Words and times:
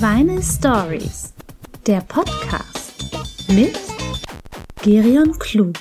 Vinyl 0.00 0.40
Stories, 0.40 1.34
der 1.84 2.00
Podcast 2.02 3.04
mit 3.48 3.76
Gerion 4.80 5.36
Klug 5.40 5.74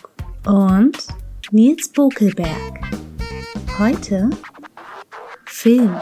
und 0.47 0.97
Nils 1.51 1.87
Bokelberg. 1.89 2.81
Heute 3.77 4.31
Film. 5.45 5.95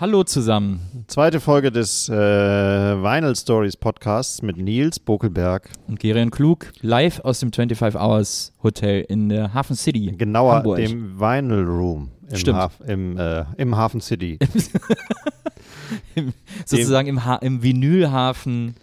Hallo 0.00 0.24
zusammen. 0.24 0.80
Zweite 1.10 1.40
Folge 1.40 1.72
des 1.72 2.08
äh, 2.08 2.12
Vinyl 2.14 3.34
Stories 3.34 3.76
Podcasts 3.76 4.42
mit 4.42 4.58
Nils 4.58 5.00
Bokelberg. 5.00 5.68
Und 5.88 5.98
Gerion 5.98 6.30
Klug, 6.30 6.72
live 6.82 7.18
aus 7.24 7.40
dem 7.40 7.52
25 7.52 8.00
Hours 8.00 8.52
Hotel 8.62 9.04
in 9.08 9.28
der 9.28 9.52
Hafen 9.52 9.74
City. 9.74 10.14
Genauer 10.16 10.54
Hamburg. 10.54 10.76
dem 10.76 11.18
Vinyl 11.18 11.64
Room 11.64 12.12
im, 12.28 12.36
Stimmt. 12.36 12.58
Haf 12.58 12.80
im, 12.86 13.18
äh, 13.18 13.44
im 13.56 13.76
Hafen 13.76 14.00
City. 14.00 14.38
Im, 16.14 16.32
sozusagen 16.64 17.08
im, 17.08 17.24
ha 17.24 17.34
im 17.36 17.64
Vinylhafen. 17.64 18.76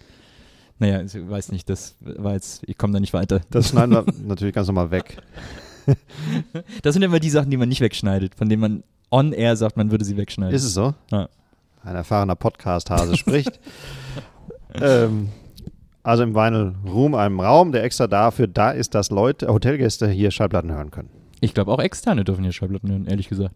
Naja, 0.80 1.02
ich 1.04 1.14
weiß 1.30 1.54
nicht, 1.54 1.70
das 1.70 1.96
war 2.02 2.34
jetzt, 2.34 2.64
ich 2.68 2.78
komme 2.78 2.92
da 2.92 3.00
nicht 3.00 3.14
weiter. 3.14 3.40
Das 3.50 3.70
schneiden 3.70 3.94
wir 3.94 4.04
natürlich 4.28 4.54
ganz 4.54 4.68
normal 4.68 4.92
weg. 4.92 5.18
Das 6.84 6.94
sind 6.94 7.04
immer 7.04 7.22
die 7.22 7.30
Sachen, 7.30 7.50
die 7.50 7.56
man 7.56 7.70
nicht 7.70 7.80
wegschneidet, 7.80 8.36
von 8.36 8.50
denen 8.50 8.60
man 8.62 8.84
on 9.10 9.32
air 9.32 9.56
sagt, 9.56 9.78
man 9.78 9.92
würde 9.92 10.04
sie 10.04 10.18
wegschneiden. 10.18 10.54
Ist 10.54 10.66
es 10.66 10.74
so? 10.74 10.94
Ja. 11.12 11.30
Ein 11.88 11.96
erfahrener 11.96 12.36
Podcast-Hase 12.36 13.16
spricht. 13.16 13.62
ähm, 14.74 15.30
also 16.04 16.24
im 16.24 16.36
Vinyl 16.36 16.76
Room, 16.86 17.16
einem 17.16 17.40
Raum, 17.40 17.72
der 17.72 17.84
extra 17.84 18.08
dafür 18.08 18.48
da 18.48 18.72
ist, 18.72 18.94
dass 18.94 19.10
Leute, 19.10 19.48
Hotelgäste 19.48 20.10
hier 20.10 20.32
Schallplatten 20.32 20.72
hören 20.72 20.92
können. 20.92 21.10
Ich 21.40 21.54
glaube 21.54 21.72
auch 21.72 21.80
Externe 21.80 22.26
dürfen 22.26 22.44
hier 22.44 22.52
Schallplatten 22.52 22.92
hören, 22.92 23.06
ehrlich 23.06 23.30
gesagt. 23.30 23.56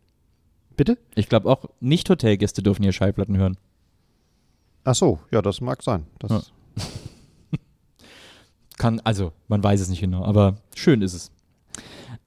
Bitte? 0.77 0.97
Ich 1.15 1.27
glaube 1.27 1.49
auch 1.49 1.65
Nicht-Hotelgäste 1.81 2.63
dürfen 2.63 2.83
hier 2.83 2.93
Schallplatten 2.93 3.37
hören. 3.37 3.57
Ach 4.85 4.95
so, 4.95 5.19
ja, 5.29 5.41
das 5.41 5.59
mag 5.59 5.83
sein. 5.83 6.05
Das, 6.19 6.31
Ja. 6.31 6.41
Kann, 8.77 9.01
also, 9.01 9.33
man 9.49 9.61
weiß 9.61 9.81
es 9.81 9.89
nicht 9.89 9.99
genau, 9.99 10.23
aber 10.23 10.55
schön 10.73 11.01
ist 11.01 11.13
es. 11.13 11.31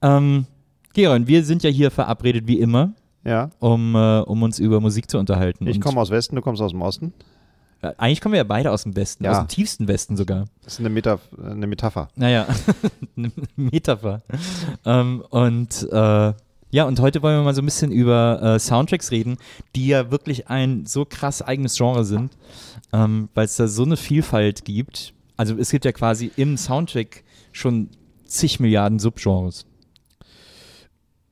Ähm, 0.01 0.45
Geron, 0.93 1.27
wir 1.27 1.43
sind 1.43 1.63
ja 1.63 1.69
hier 1.69 1.91
verabredet 1.91 2.47
wie 2.47 2.59
immer, 2.59 2.93
ja. 3.25 3.49
um, 3.59 3.95
äh, 3.95 4.19
um 4.21 4.41
uns 4.43 4.59
über 4.59 4.79
Musik 4.79 5.09
zu 5.09 5.17
unterhalten. 5.17 5.67
Ich 5.67 5.81
komme 5.81 5.99
aus 5.99 6.09
Westen, 6.11 6.35
du 6.35 6.41
kommst 6.41 6.61
aus 6.61 6.71
dem 6.71 6.81
Osten. 6.81 7.13
äh, 7.81 7.91
eigentlich 7.97 8.21
kommen 8.21 8.33
wir 8.33 8.37
ja 8.37 8.43
beide 8.43 8.71
aus 8.71 8.83
dem 8.83 8.95
Westen, 8.95 9.23
Ja. 9.25 9.31
aus 9.31 9.37
dem 9.39 9.47
tiefsten 9.47 9.87
Westen 9.87 10.15
sogar. 10.17 10.45
Das 10.63 10.73
ist 10.73 10.79
eine, 10.79 10.89
Meta 10.89 11.19
eine 11.43 11.67
Metapher. 11.67 12.07
Naja, 12.15 12.47
eine 13.17 13.31
Metapher. 13.55 14.21
ähm, 14.85 15.23
und 15.29 15.87
äh, 15.91 16.33
ja, 16.71 16.83
und 16.85 16.99
heute 16.99 17.21
wollen 17.21 17.37
wir 17.39 17.43
mal 17.43 17.55
so 17.55 17.61
ein 17.61 17.65
bisschen 17.65 17.91
über 17.91 18.41
äh, 18.41 18.59
Soundtracks 18.59 19.11
reden, 19.11 19.37
die 19.75 19.87
ja 19.87 20.11
wirklich 20.11 20.49
ein 20.49 20.85
so 20.85 21.05
krass 21.05 21.41
eigenes 21.41 21.77
Genre 21.77 22.03
sind, 22.03 22.31
ähm, 22.91 23.29
weil 23.33 23.45
es 23.45 23.55
da 23.55 23.67
so 23.67 23.83
eine 23.83 23.95
Vielfalt 23.97 24.65
gibt. 24.65 25.13
Also 25.37 25.55
es 25.57 25.69
gibt 25.69 25.85
ja 25.85 25.91
quasi 25.93 26.31
im 26.35 26.57
Soundtrack 26.57 27.23
schon 27.53 27.89
zig 28.25 28.59
Milliarden 28.59 28.99
Subgenres. 28.99 29.65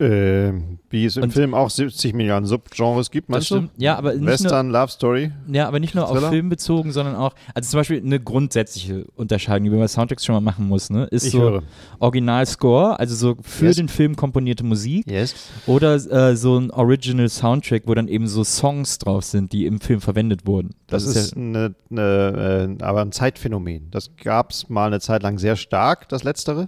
Äh, 0.04 0.54
wie 0.90 1.06
es 1.06 1.18
im 1.18 1.24
Und- 1.24 1.32
Film 1.34 1.54
auch 1.54 1.70
70 1.70 2.14
Milliarden 2.14 2.46
Subgenres 2.46 3.10
gibt, 3.10 3.30
meinst 3.30 3.50
du? 3.52 3.70
Ja, 3.78 3.96
aber 3.98 4.12
nicht 4.14 4.22
nur, 4.22 4.30
Western, 4.32 4.70
Love 4.70 4.92
Story. 4.92 5.32
ja, 5.52 5.68
aber 5.68 5.80
nicht 5.80 5.96
nur 5.96 6.06
auf 6.06 6.12
Thriller? 6.12 6.30
Film 6.30 6.50
bezogen, 6.50 6.92
sondern 6.92 7.16
auch, 7.16 7.34
also 7.56 7.70
zum 7.72 7.80
Beispiel 7.80 8.02
eine 8.06 8.20
grundsätzliche 8.20 9.06
Unterscheidung, 9.16 9.64
die 9.66 9.70
man 9.72 9.80
bei 9.80 9.88
Soundtracks 9.88 10.26
schon 10.26 10.36
mal 10.36 10.42
machen 10.42 10.68
muss, 10.68 10.90
ne? 10.90 11.06
Ist 11.06 11.26
Ich 11.26 11.32
so 11.32 11.42
höre. 11.42 11.64
Original-Score, 12.00 13.00
also 13.00 13.16
so 13.16 13.36
für 13.42 13.66
Yes. 13.68 13.76
den 13.78 13.88
Film 13.90 14.16
komponierte 14.16 14.64
Musik. 14.64 15.10
Yes. 15.10 15.36
Oder 15.68 15.96
äh, 15.96 16.36
so 16.36 16.58
ein 16.60 16.70
Original 16.72 17.30
Soundtrack, 17.30 17.84
wo 17.86 17.94
dann 17.94 18.08
eben 18.08 18.28
so 18.28 18.44
Songs 18.44 18.98
drauf 19.00 19.24
sind, 19.24 19.52
die 19.52 19.66
im 19.66 19.80
Film 19.80 20.02
verwendet 20.02 20.46
wurden. 20.46 20.72
Das, 20.88 21.06
ist, 21.06 21.32
ja, 21.32 21.38
eine, 21.42 21.76
eine, 21.90 22.78
äh, 22.80 22.84
aber 22.84 23.02
ein 23.02 23.12
Zeitphänomen. 23.12 23.90
Das 23.92 24.12
gab 24.24 24.52
es 24.52 24.70
mal 24.70 24.88
eine 24.88 25.00
Zeit 25.00 25.24
lang 25.24 25.40
sehr 25.40 25.56
stark, 25.56 26.08
das 26.10 26.24
Letztere. 26.24 26.68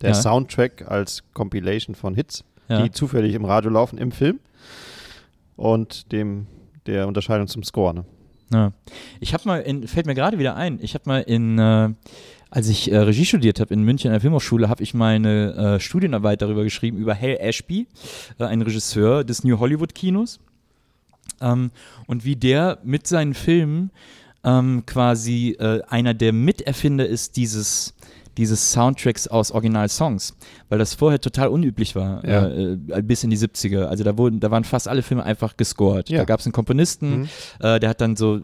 Der 0.00 0.10
Ja. 0.10 0.14
Soundtrack 0.14 0.90
als 0.90 1.22
Compilation 1.34 1.94
von 1.94 2.14
Hits, 2.14 2.44
ja. 2.68 2.82
die 2.82 2.90
zufällig 2.90 3.34
im 3.34 3.44
Radio 3.44 3.70
laufen, 3.70 3.98
im 3.98 4.12
Film. 4.12 4.40
Und 5.56 6.10
dem 6.12 6.46
der 6.86 7.06
Unterscheidung 7.06 7.46
zum 7.46 7.62
Score. 7.62 7.94
Ne? 7.94 8.04
ja. 8.52 8.72
Ich 9.20 9.34
habe 9.34 9.44
mal, 9.46 9.60
in, 9.60 9.86
fällt 9.86 10.06
mir 10.06 10.14
gerade 10.14 10.38
wieder 10.38 10.56
ein, 10.56 10.78
ich 10.80 10.94
habe 10.94 11.04
mal 11.06 11.20
in, 11.20 11.58
äh, 11.58 11.90
als 12.50 12.68
ich 12.68 12.90
äh, 12.90 12.96
Regie 12.96 13.26
studiert 13.26 13.60
habe 13.60 13.72
in 13.74 13.82
München 13.82 14.08
an 14.08 14.14
der 14.14 14.20
Filmhochschule, 14.20 14.68
habe 14.68 14.82
ich 14.82 14.94
meine 14.94 15.54
äh, 15.76 15.80
Studienarbeit 15.80 16.42
darüber 16.42 16.64
geschrieben, 16.64 16.96
über 16.96 17.14
Hal 17.14 17.36
Ashby, 17.38 17.86
äh, 18.38 18.44
ein 18.44 18.62
Regisseur 18.62 19.24
des 19.24 19.44
New 19.44 19.58
Hollywood 19.58 19.94
Kinos. 19.94 20.40
Ähm, 21.40 21.70
und 22.06 22.24
wie 22.24 22.36
der 22.36 22.78
mit 22.82 23.06
seinen 23.06 23.34
Filmen 23.34 23.90
ähm, 24.42 24.84
quasi 24.86 25.56
äh, 25.58 25.82
einer 25.88 26.14
der 26.14 26.32
Miterfinder 26.32 27.06
ist 27.06 27.36
dieses 27.36 27.94
dieses 28.40 28.72
Soundtracks 28.72 29.28
aus 29.28 29.50
Originalsongs, 29.50 30.34
weil 30.70 30.78
das 30.78 30.94
vorher 30.94 31.20
total 31.20 31.48
unüblich 31.48 31.94
war, 31.94 32.24
Ja. 32.26 32.46
äh, 32.48 32.78
äh, 32.88 33.02
bis 33.02 33.22
in 33.22 33.28
die 33.28 33.36
70er. 33.36 33.84
Also 33.84 34.02
da 34.02 34.16
wurden, 34.16 34.40
da 34.40 34.50
waren 34.50 34.64
fast 34.64 34.88
alle 34.88 35.02
Filme 35.02 35.22
einfach 35.22 35.58
gescored. 35.58 36.08
Ja. 36.08 36.18
Da 36.20 36.24
gab 36.24 36.40
es 36.40 36.46
einen 36.46 36.52
Komponisten, 36.54 37.10
Mhm. 37.20 37.28
äh, 37.60 37.78
der 37.78 37.90
hat 37.90 38.00
dann 38.00 38.16
so 38.16 38.40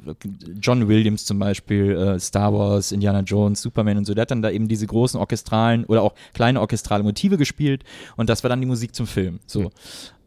John 0.60 0.86
Williams 0.88 1.24
zum 1.24 1.38
Beispiel, 1.38 1.92
äh, 1.92 2.20
Star 2.20 2.52
Wars, 2.52 2.92
Indiana 2.92 3.20
Jones, 3.20 3.62
Superman 3.62 3.96
und 3.96 4.04
so, 4.04 4.12
der 4.12 4.22
hat 4.22 4.30
dann 4.30 4.42
da 4.42 4.50
eben 4.50 4.68
diese 4.68 4.86
großen 4.86 5.18
orchestralen 5.18 5.84
oder 5.86 6.02
auch 6.02 6.14
kleine 6.34 6.60
orchestrale 6.60 7.02
Motive 7.02 7.38
gespielt 7.38 7.84
und 8.16 8.28
das 8.28 8.42
war 8.44 8.50
dann 8.50 8.60
die 8.60 8.66
Musik 8.66 8.94
zum 8.94 9.06
Film. 9.06 9.38
So. 9.46 9.70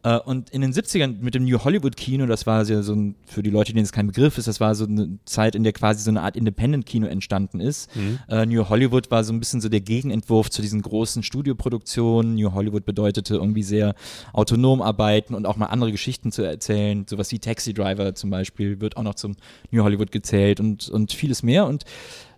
Äh, 0.02 0.16
und 0.18 0.48
in 0.48 0.62
den 0.62 0.72
70ern 0.72 1.16
mit 1.20 1.34
dem 1.34 1.44
New 1.44 1.58
Hollywood 1.62 1.94
Kino, 1.94 2.24
das 2.24 2.46
war 2.46 2.64
ja 2.64 2.80
so 2.82 2.94
ein, 2.94 3.16
für 3.26 3.42
die 3.42 3.50
Leute, 3.50 3.74
denen 3.74 3.84
es 3.84 3.92
kein 3.92 4.06
Begriff 4.06 4.38
ist, 4.38 4.48
das 4.48 4.58
war 4.58 4.74
so 4.74 4.86
eine 4.86 5.18
Zeit, 5.26 5.54
in 5.54 5.62
der 5.62 5.74
quasi 5.74 6.02
so 6.02 6.08
eine 6.10 6.22
Art 6.22 6.36
Independent-Kino 6.38 7.06
entstanden 7.06 7.60
ist. 7.60 7.90
Äh, 8.30 8.46
New 8.46 8.66
Hollywood 8.66 9.10
war 9.10 9.24
so 9.24 9.34
ein 9.34 9.38
bisschen 9.40 9.60
so 9.60 9.68
der 9.68 9.82
Gegenentwurf 9.82 10.48
zu 10.48 10.62
diesen 10.62 10.80
großen 10.80 11.22
Studioproduktionen. 11.22 11.89
New 11.96 12.52
Hollywood 12.52 12.84
bedeutete 12.84 13.34
irgendwie 13.34 13.62
sehr 13.62 13.94
autonom 14.32 14.82
arbeiten 14.82 15.34
und 15.34 15.46
auch 15.46 15.56
mal 15.56 15.66
andere 15.66 15.92
Geschichten 15.92 16.32
zu 16.32 16.42
erzählen. 16.42 17.06
Sowas 17.08 17.32
wie 17.32 17.38
Taxi 17.38 17.74
Driver 17.74 18.14
zum 18.14 18.30
Beispiel 18.30 18.80
wird 18.80 18.96
auch 18.96 19.02
noch 19.02 19.14
zum 19.14 19.36
New 19.70 19.82
Hollywood 19.82 20.12
gezählt 20.12 20.60
und, 20.60 20.88
und 20.88 21.12
vieles 21.12 21.42
mehr. 21.42 21.66
Und 21.66 21.84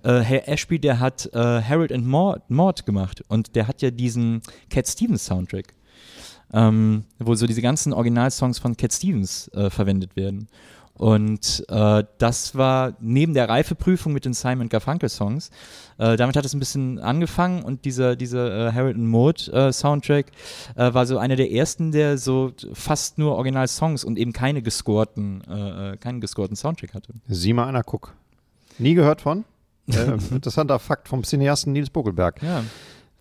äh, 0.02 0.20
Herr 0.20 0.48
Ashby, 0.48 0.78
der 0.78 1.00
hat 1.00 1.30
äh, 1.32 1.38
Harold 1.38 1.92
and 1.92 2.06
Maude, 2.06 2.42
Maude 2.48 2.82
gemacht 2.84 3.22
und 3.28 3.54
der 3.56 3.68
hat 3.68 3.82
ja 3.82 3.90
diesen 3.90 4.42
Cat 4.70 4.88
Stevens 4.88 5.26
Soundtrack 5.26 5.74
ähm, 6.52 7.04
wo 7.18 7.34
so 7.34 7.46
diese 7.46 7.62
ganzen 7.62 7.92
Originalsongs 7.92 8.58
von 8.58 8.76
Cat 8.76 8.92
Stevens 8.92 9.48
äh, 9.54 9.70
verwendet 9.70 10.16
werden. 10.16 10.48
Und 11.02 11.64
äh, 11.68 12.04
das 12.18 12.54
war 12.54 12.94
neben 13.00 13.34
der 13.34 13.48
Reifeprüfung 13.48 14.12
mit 14.12 14.24
den 14.24 14.34
Simon 14.34 14.68
Garfunkel 14.68 15.08
Songs. 15.08 15.50
Äh, 15.98 16.16
damit 16.16 16.36
hat 16.36 16.44
es 16.44 16.54
ein 16.54 16.60
bisschen 16.60 17.00
angefangen 17.00 17.64
und 17.64 17.84
dieser, 17.84 18.14
dieser 18.14 18.68
äh, 18.68 18.72
Harold 18.72 18.94
and 18.94 19.08
Maude 19.08 19.50
äh, 19.50 19.72
Soundtrack 19.72 20.26
äh, 20.76 20.94
war 20.94 21.04
so 21.06 21.18
einer 21.18 21.34
der 21.34 21.50
ersten, 21.50 21.90
der 21.90 22.18
so 22.18 22.52
fast 22.72 23.18
nur 23.18 23.34
Originalsongs 23.34 24.04
und 24.04 24.16
eben 24.16 24.32
keine 24.32 24.62
gescorten, 24.62 25.42
äh, 25.50 25.94
äh, 25.94 25.96
keinen 25.96 26.20
gescorten 26.20 26.54
Soundtrack 26.54 26.94
hatte. 26.94 27.14
Sieh 27.26 27.52
mal 27.52 27.66
einer, 27.66 27.82
guck. 27.82 28.14
Nie 28.78 28.94
gehört 28.94 29.22
von? 29.22 29.44
interessanter 30.30 30.78
Fakt 30.78 31.08
vom 31.08 31.24
Cineasten 31.24 31.72
Nils 31.72 31.90
Bogelberg. 31.90 32.40
Ja. 32.44 32.62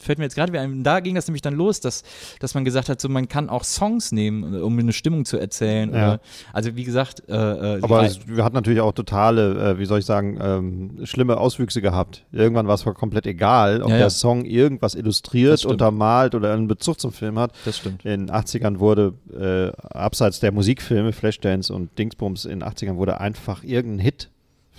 Fällt 0.01 0.17
mir 0.19 0.25
jetzt 0.25 0.35
gerade 0.35 0.51
wieder 0.51 0.61
ein. 0.61 0.83
Da 0.83 0.99
ging 0.99 1.15
das 1.15 1.27
nämlich 1.27 1.41
dann 1.41 1.53
los, 1.53 1.79
dass, 1.79 2.03
dass 2.39 2.53
man 2.53 2.65
gesagt 2.65 2.89
hat, 2.89 2.99
so 2.99 3.09
man 3.09 3.27
kann 3.27 3.49
auch 3.49 3.63
Songs 3.63 4.11
nehmen, 4.11 4.61
um 4.61 4.77
eine 4.77 4.93
Stimmung 4.93 5.25
zu 5.25 5.37
erzählen. 5.37 5.93
Ja. 5.93 5.97
Oder, 5.97 6.21
also 6.53 6.75
wie 6.75 6.83
gesagt, 6.83 7.23
äh, 7.29 7.33
äh, 7.77 7.79
Aber 7.81 8.03
es 8.03 8.19
hat 8.39 8.53
natürlich 8.53 8.81
auch 8.81 8.93
totale, 8.93 9.71
äh, 9.71 9.79
wie 9.79 9.85
soll 9.85 9.99
ich 9.99 10.05
sagen, 10.05 10.37
ähm, 10.41 11.05
schlimme 11.05 11.37
Auswüchse 11.37 11.81
gehabt. 11.81 12.25
Irgendwann 12.31 12.67
war 12.67 12.75
es 12.75 12.83
komplett 12.83 13.27
egal, 13.27 13.81
ob 13.83 13.89
Ja, 13.89 13.95
ja. 13.95 13.99
der 14.01 14.09
Song 14.09 14.45
irgendwas 14.45 14.95
illustriert, 14.95 15.65
untermalt 15.65 16.35
oder 16.35 16.53
einen 16.53 16.67
Bezug 16.67 16.99
zum 16.99 17.11
Film 17.11 17.37
hat. 17.37 17.53
das 17.65 17.77
stimmt. 17.77 18.03
In 18.05 18.27
den 18.27 18.31
80ern 18.31 18.79
wurde, 18.79 19.13
äh, 19.33 19.71
abseits 19.93 20.39
der 20.39 20.51
Musikfilme, 20.51 21.13
Flashdance 21.13 21.73
und 21.73 21.97
Dingsbums, 21.97 22.45
in 22.45 22.59
den 22.59 22.63
80ern 22.63 22.95
wurde 22.95 23.19
einfach 23.19 23.63
irgendein 23.63 23.99
Hit 23.99 24.29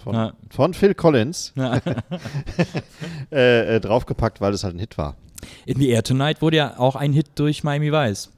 von, 0.03 0.15
Ja. 0.15 0.33
von 0.51 0.75
Phil 0.75 0.95
Collins 0.95 1.53
Ja. 1.57 1.81
äh, 3.33 3.77
äh, 3.77 3.81
draufgepackt, 3.81 4.41
weil 4.41 4.53
es 4.53 4.65
halt 4.65 4.75
ein 4.77 4.79
Hit 4.79 4.99
war. 4.99 5.17
In 5.67 5.79
the 5.79 5.89
Air 5.89 6.03
Tonight 6.03 6.41
wurde 6.43 6.57
ja 6.59 6.79
auch 6.79 6.97
ein 6.97 7.13
Hit 7.13 7.27
durch 7.37 7.65
Miami 7.65 7.93
Vice. 7.93 8.31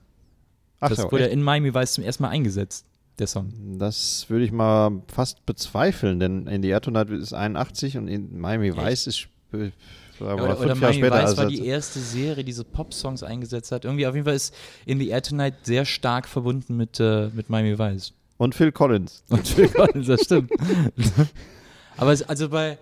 Ach 0.81 0.89
das 0.89 0.99
so, 0.99 1.05
wurde 1.13 1.25
ja 1.25 1.27
echt? 1.29 1.35
in 1.37 1.43
Miami 1.43 1.75
Vice 1.75 1.93
zum 1.95 2.05
ersten 2.05 2.23
Mal 2.23 2.31
eingesetzt, 2.31 2.87
der 3.19 3.27
Song. 3.27 3.53
das 3.79 4.27
würde 4.29 4.45
ich 4.45 4.53
mal 4.53 5.03
fast 5.09 5.45
bezweifeln, 5.47 6.19
denn 6.21 6.47
in 6.47 6.63
the 6.63 6.69
Air 6.69 6.81
Tonight 6.81 7.11
ist 7.11 7.33
81 7.33 7.97
und 7.99 8.09
in 8.09 8.39
Miami 8.41 8.77
Vice 8.77 9.07
ist 9.07 9.29
äh, 9.53 9.71
aber 10.21 10.45
oder 10.45 10.61
oder 10.61 10.75
Miami 10.77 10.95
später. 10.99 11.23
Vice 11.27 11.37
war 11.37 11.47
die 11.47 11.67
erste 11.67 11.99
Serie, 11.99 12.45
die 12.45 12.53
so 12.53 12.65
Pop-Songs 12.65 13.23
eingesetzt 13.23 13.73
hat. 13.73 13.85
Irgendwie 13.85 14.07
auf 14.07 14.15
jeden 14.15 14.25
Fall 14.27 14.35
ist 14.37 14.55
In 14.87 14.99
the 14.99 15.09
Air 15.09 15.23
Tonight 15.23 15.55
sehr 15.65 15.85
stark 15.85 16.29
verbunden 16.29 16.77
mit, 16.77 17.01
äh, 17.01 17.29
mit 17.35 17.51
Miami 17.51 17.79
Vice. 17.79 18.13
und 18.37 18.55
Phil 18.55 18.73
Collins. 18.73 19.25
Und 19.29 19.47
Phil 19.47 19.69
Collins, 19.69 20.07
das 20.07 20.23
stimmt. 20.23 20.51
Aber 21.96 22.12
es, 22.12 22.23
also 22.23 22.49
bei, 22.49 22.79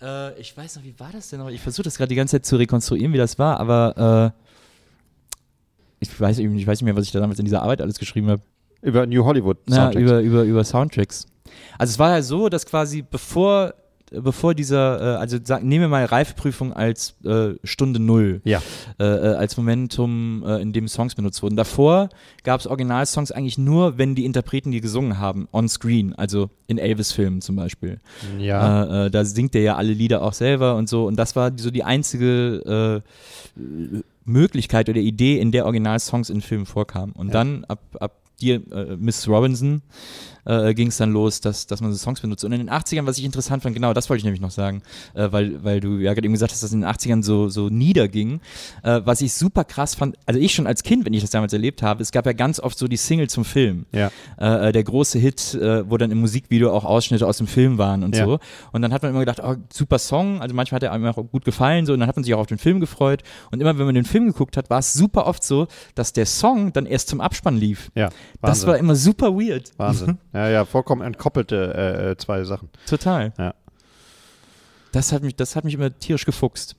äh, 0.00 0.38
ich 0.40 0.56
weiß 0.56 0.76
noch, 0.76 0.84
wie 0.84 0.94
war 0.98 1.10
das 1.12 1.30
denn 1.30 1.38
noch? 1.40 1.48
Ich 1.48 1.60
versuche 1.60 1.84
das 1.84 1.96
gerade 1.96 2.08
die 2.08 2.14
ganze 2.16 2.32
Zeit 2.36 2.46
zu 2.46 2.56
rekonstruieren, 2.56 3.12
wie 3.12 3.18
das 3.18 3.38
war, 3.38 3.58
aber 3.60 4.32
äh, 4.34 4.42
ich 6.00 6.20
weiß 6.20 6.38
ich 6.38 6.66
weiß 6.66 6.80
nicht 6.80 6.84
mehr, 6.84 6.96
was 6.96 7.06
ich 7.06 7.12
da 7.12 7.20
damals 7.20 7.38
in 7.38 7.44
dieser 7.44 7.62
Arbeit 7.62 7.80
alles 7.80 7.98
geschrieben 7.98 8.28
habe. 8.28 8.42
Über 8.82 9.06
New 9.06 9.24
Hollywood 9.24 9.58
Ja, 9.68 9.76
Soundtracks. 9.76 10.02
über, 10.02 10.20
über, 10.20 10.42
über 10.42 10.64
Soundtracks. 10.64 11.26
Also 11.78 11.92
es 11.92 11.98
war 11.98 12.10
ja 12.10 12.22
so, 12.22 12.48
dass 12.48 12.66
quasi 12.66 13.02
bevor, 13.02 13.74
bevor 14.20 14.54
dieser, 14.54 15.00
äh, 15.00 15.16
also 15.18 15.38
sag, 15.42 15.62
nehmen 15.62 15.82
wir 15.82 15.88
mal 15.88 16.04
Reifeprüfung 16.04 16.72
als 16.72 17.14
äh, 17.24 17.54
Stunde 17.64 17.98
Null, 18.00 18.40
ja. 18.44 18.60
äh, 18.98 19.04
äh, 19.04 19.34
als 19.34 19.56
Momentum, 19.56 20.44
äh, 20.46 20.60
in 20.60 20.72
dem 20.72 20.88
Songs 20.88 21.14
benutzt 21.14 21.42
wurden. 21.42 21.56
Davor 21.56 22.08
gab 22.44 22.60
es 22.60 22.66
Originalsongs 22.66 23.32
eigentlich 23.32 23.58
nur, 23.58 23.98
wenn 23.98 24.14
die 24.14 24.24
Interpreten 24.24 24.70
die 24.70 24.80
gesungen 24.80 25.18
haben, 25.18 25.48
on 25.52 25.68
screen, 25.68 26.14
also 26.14 26.50
in 26.66 26.78
Elvis-Filmen 26.78 27.40
zum 27.40 27.56
Beispiel. 27.56 28.00
Ja. 28.38 29.06
Äh, 29.06 29.10
da 29.10 29.24
singt 29.24 29.54
er 29.54 29.62
ja 29.62 29.76
alle 29.76 29.92
Lieder 29.92 30.22
auch 30.22 30.32
selber 30.32 30.76
und 30.76 30.88
so. 30.88 31.06
Und 31.06 31.16
das 31.16 31.36
war 31.36 31.52
so 31.56 31.70
die 31.70 31.84
einzige 31.84 33.02
Möglichkeit 34.24 34.88
oder 34.88 35.00
Idee, 35.00 35.38
in 35.38 35.52
der 35.52 35.64
Originalsongs 35.64 36.30
in 36.30 36.40
Filmen 36.40 36.66
vorkamen. 36.66 37.12
Und 37.12 37.28
Ja. 37.28 37.32
dann 37.32 37.64
ab, 37.64 37.80
ab 38.00 38.16
dir, 38.40 38.60
äh, 38.72 38.96
Miss 38.98 39.28
Robinson, 39.28 39.82
äh, 40.44 40.74
ging 40.74 40.88
es 40.88 40.96
dann 40.96 41.12
los, 41.12 41.40
dass, 41.40 41.66
dass 41.66 41.80
man 41.80 41.92
so 41.92 41.98
Songs 41.98 42.20
benutzt. 42.20 42.44
Und 42.44 42.52
in 42.52 42.58
den 42.58 42.70
80ern, 42.70 43.06
was 43.06 43.18
ich 43.18 43.24
interessant 43.24 43.62
fand, 43.62 43.74
genau 43.74 43.92
das 43.92 44.08
wollte 44.10 44.18
ich 44.18 44.24
nämlich 44.24 44.40
noch 44.40 44.50
sagen, 44.50 44.82
äh, 45.14 45.28
weil, 45.30 45.62
weil 45.64 45.80
du 45.80 45.98
ja 45.98 46.14
gerade 46.14 46.24
eben 46.24 46.34
gesagt 46.34 46.52
hast, 46.52 46.62
dass 46.62 46.70
das 46.70 46.74
in 46.74 46.82
den 46.82 46.90
80ern 46.90 47.22
so, 47.22 47.48
so 47.48 47.68
niederging. 47.68 48.40
Äh, 48.82 49.00
was 49.04 49.20
ich 49.20 49.32
super 49.32 49.64
krass 49.64 49.94
fand, 49.94 50.16
also 50.26 50.40
ich 50.40 50.54
schon 50.54 50.66
als 50.66 50.82
Kind, 50.82 51.04
wenn 51.04 51.14
ich 51.14 51.20
das 51.22 51.30
damals 51.30 51.52
erlebt 51.52 51.82
habe, 51.82 52.02
es 52.02 52.12
gab 52.12 52.26
ja 52.26 52.32
ganz 52.32 52.60
oft 52.60 52.78
so 52.78 52.88
die 52.88 52.96
Single 52.96 53.28
zum 53.28 53.44
Film 53.44 53.86
ja. 53.92 54.10
äh, 54.40 54.68
äh, 54.68 54.72
der 54.72 54.84
große 54.84 55.18
Hit, 55.18 55.54
äh, 55.54 55.88
wo 55.88 55.96
dann 55.96 56.10
im 56.10 56.18
Musikvideo 56.20 56.72
auch 56.72 56.84
Ausschnitte 56.84 57.26
aus 57.26 57.38
dem 57.38 57.46
Film 57.46 57.78
waren 57.78 58.02
und 58.02 58.16
Ja. 58.16 58.24
so. 58.24 58.38
Und 58.72 58.82
dann 58.82 58.92
hat 58.92 59.02
man 59.02 59.10
immer 59.10 59.20
gedacht, 59.20 59.40
oh, 59.42 59.56
super 59.72 59.98
Song, 59.98 60.40
also 60.40 60.54
manchmal 60.54 60.76
hat 60.76 60.82
er 60.84 60.92
einem 60.92 61.06
auch 61.06 61.16
gut 61.16 61.44
gefallen, 61.44 61.86
so, 61.86 61.92
und 61.92 62.00
dann 62.00 62.08
hat 62.08 62.16
man 62.16 62.24
sich 62.24 62.34
auch 62.34 62.40
auf 62.40 62.46
den 62.46 62.58
Film 62.58 62.80
gefreut. 62.80 63.22
Und 63.50 63.60
immer, 63.60 63.78
wenn 63.78 63.86
man 63.86 63.94
den 63.94 64.04
Film 64.04 64.26
geguckt 64.26 64.56
hat, 64.56 64.70
war 64.70 64.78
es 64.80 64.92
super 64.92 65.26
oft 65.26 65.44
so, 65.44 65.66
dass 65.94 66.12
der 66.12 66.26
Song 66.26 66.72
dann 66.72 66.86
erst 66.86 67.08
zum 67.08 67.20
Abspann 67.20 67.56
lief. 67.56 67.90
Ja. 67.94 68.10
Das 68.40 68.66
war 68.66 68.78
immer 68.78 68.94
super 68.94 69.34
weird. 69.34 69.70
Wahnsinn. 69.76 70.18
Ja, 70.32 70.48
ja, 70.48 70.64
vollkommen 70.64 71.02
entkoppelte 71.02 71.74
äh, 71.74 72.10
äh, 72.12 72.16
zwei 72.16 72.42
Sachen. 72.44 72.68
Total. 72.86 73.32
Ja. 73.38 73.54
Das 74.92 75.12
hat 75.12 75.22
mich, 75.22 75.36
das 75.36 75.56
hat 75.56 75.64
mich 75.64 75.74
immer 75.74 75.96
tierisch 75.98 76.24
gefuchst. 76.24 76.76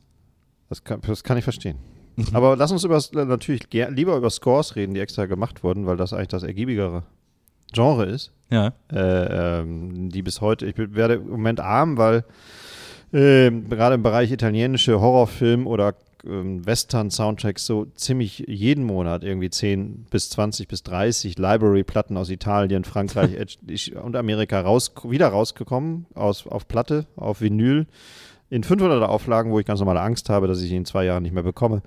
Das 0.69 0.83
kann, 0.83 1.01
das 1.05 1.23
kann 1.23 1.37
ich 1.37 1.43
verstehen. 1.43 1.77
Mhm. 2.15 2.27
Aber 2.33 2.55
lass 2.55 2.71
uns 2.71 2.83
über, 2.83 2.99
natürlich 3.25 3.63
ger- 3.71 3.89
lieber 3.89 4.15
über 4.17 4.29
Scores 4.29 4.75
reden, 4.75 4.93
die 4.93 4.99
extra 4.99 5.25
gemacht 5.25 5.63
wurden, 5.63 5.85
weil 5.85 5.97
das 5.97 6.13
eigentlich 6.13 6.27
das 6.29 6.43
ergiebigere 6.43 7.03
Genre 7.73 8.05
ist. 8.05 8.31
Ja. 8.51 8.73
äh, 8.91 9.61
ähm, 9.61 10.09
die 10.09 10.21
bis 10.21 10.39
heute, 10.41 10.67
ich 10.67 10.75
werde 10.77 11.15
im 11.15 11.29
Moment 11.29 11.59
arm, 11.59 11.97
weil 11.97 12.23
ähm, 13.11 13.67
gerade 13.67 13.95
im 13.95 14.03
Bereich 14.03 14.31
italienische 14.31 14.99
Horrorfilm 15.01 15.65
oder 15.65 15.95
ähm, 16.27 16.65
Western-Soundtracks 16.65 17.65
so 17.65 17.85
ziemlich 17.95 18.45
jeden 18.47 18.83
Monat 18.83 19.23
irgendwie 19.23 19.49
10 19.49 20.05
bis 20.09 20.29
20 20.29 20.67
bis 20.67 20.83
30 20.83 21.37
Library-Platten 21.37 22.17
aus 22.17 22.29
Italien, 22.29 22.83
Frankreich 22.83 23.33
äh, 23.37 23.45
ich- 23.67 23.95
und 23.95 24.15
Amerika 24.15 24.61
raus, 24.61 24.93
wieder 25.03 25.27
rausgekommen, 25.29 26.05
aus, 26.13 26.47
auf 26.47 26.67
Platte, 26.67 27.05
auf 27.15 27.41
Vinyl, 27.41 27.87
in 28.49 28.63
500er 28.63 29.05
Auflagen, 29.05 29.51
wo 29.51 29.59
ich 29.59 29.65
ganz 29.65 29.79
normale 29.79 30.01
Angst 30.01 30.29
habe, 30.29 30.47
dass 30.47 30.61
ich 30.61 30.69
ihn 30.69 30.77
in 30.79 30.85
zwei 30.85 31.05
Jahren 31.05 31.23
nicht 31.23 31.33
mehr 31.33 31.41
bekomme 31.41 31.81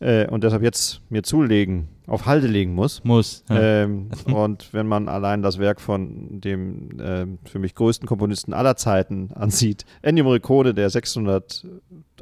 äh, 0.00 0.26
und 0.26 0.42
deshalb 0.42 0.62
jetzt 0.62 1.02
mir 1.08 1.22
zulegen, 1.22 1.86
auf 2.08 2.26
Halde 2.26 2.48
legen 2.48 2.74
muss. 2.74 3.04
Muss. 3.04 3.44
Ja. 3.48 3.84
Ähm, 3.84 4.08
und 4.24 4.72
wenn 4.72 4.88
man 4.88 5.08
allein 5.08 5.40
das 5.42 5.58
Werk 5.60 5.80
von 5.80 6.40
dem 6.40 6.88
ähm, 7.00 7.38
für 7.44 7.60
mich 7.60 7.76
größten 7.76 8.08
Komponisten 8.08 8.52
aller 8.52 8.74
Zeiten 8.74 9.30
ansieht, 9.34 9.84
Ennio 10.02 10.24
Morricone, 10.24 10.74
der 10.74 10.90
600 10.90 11.64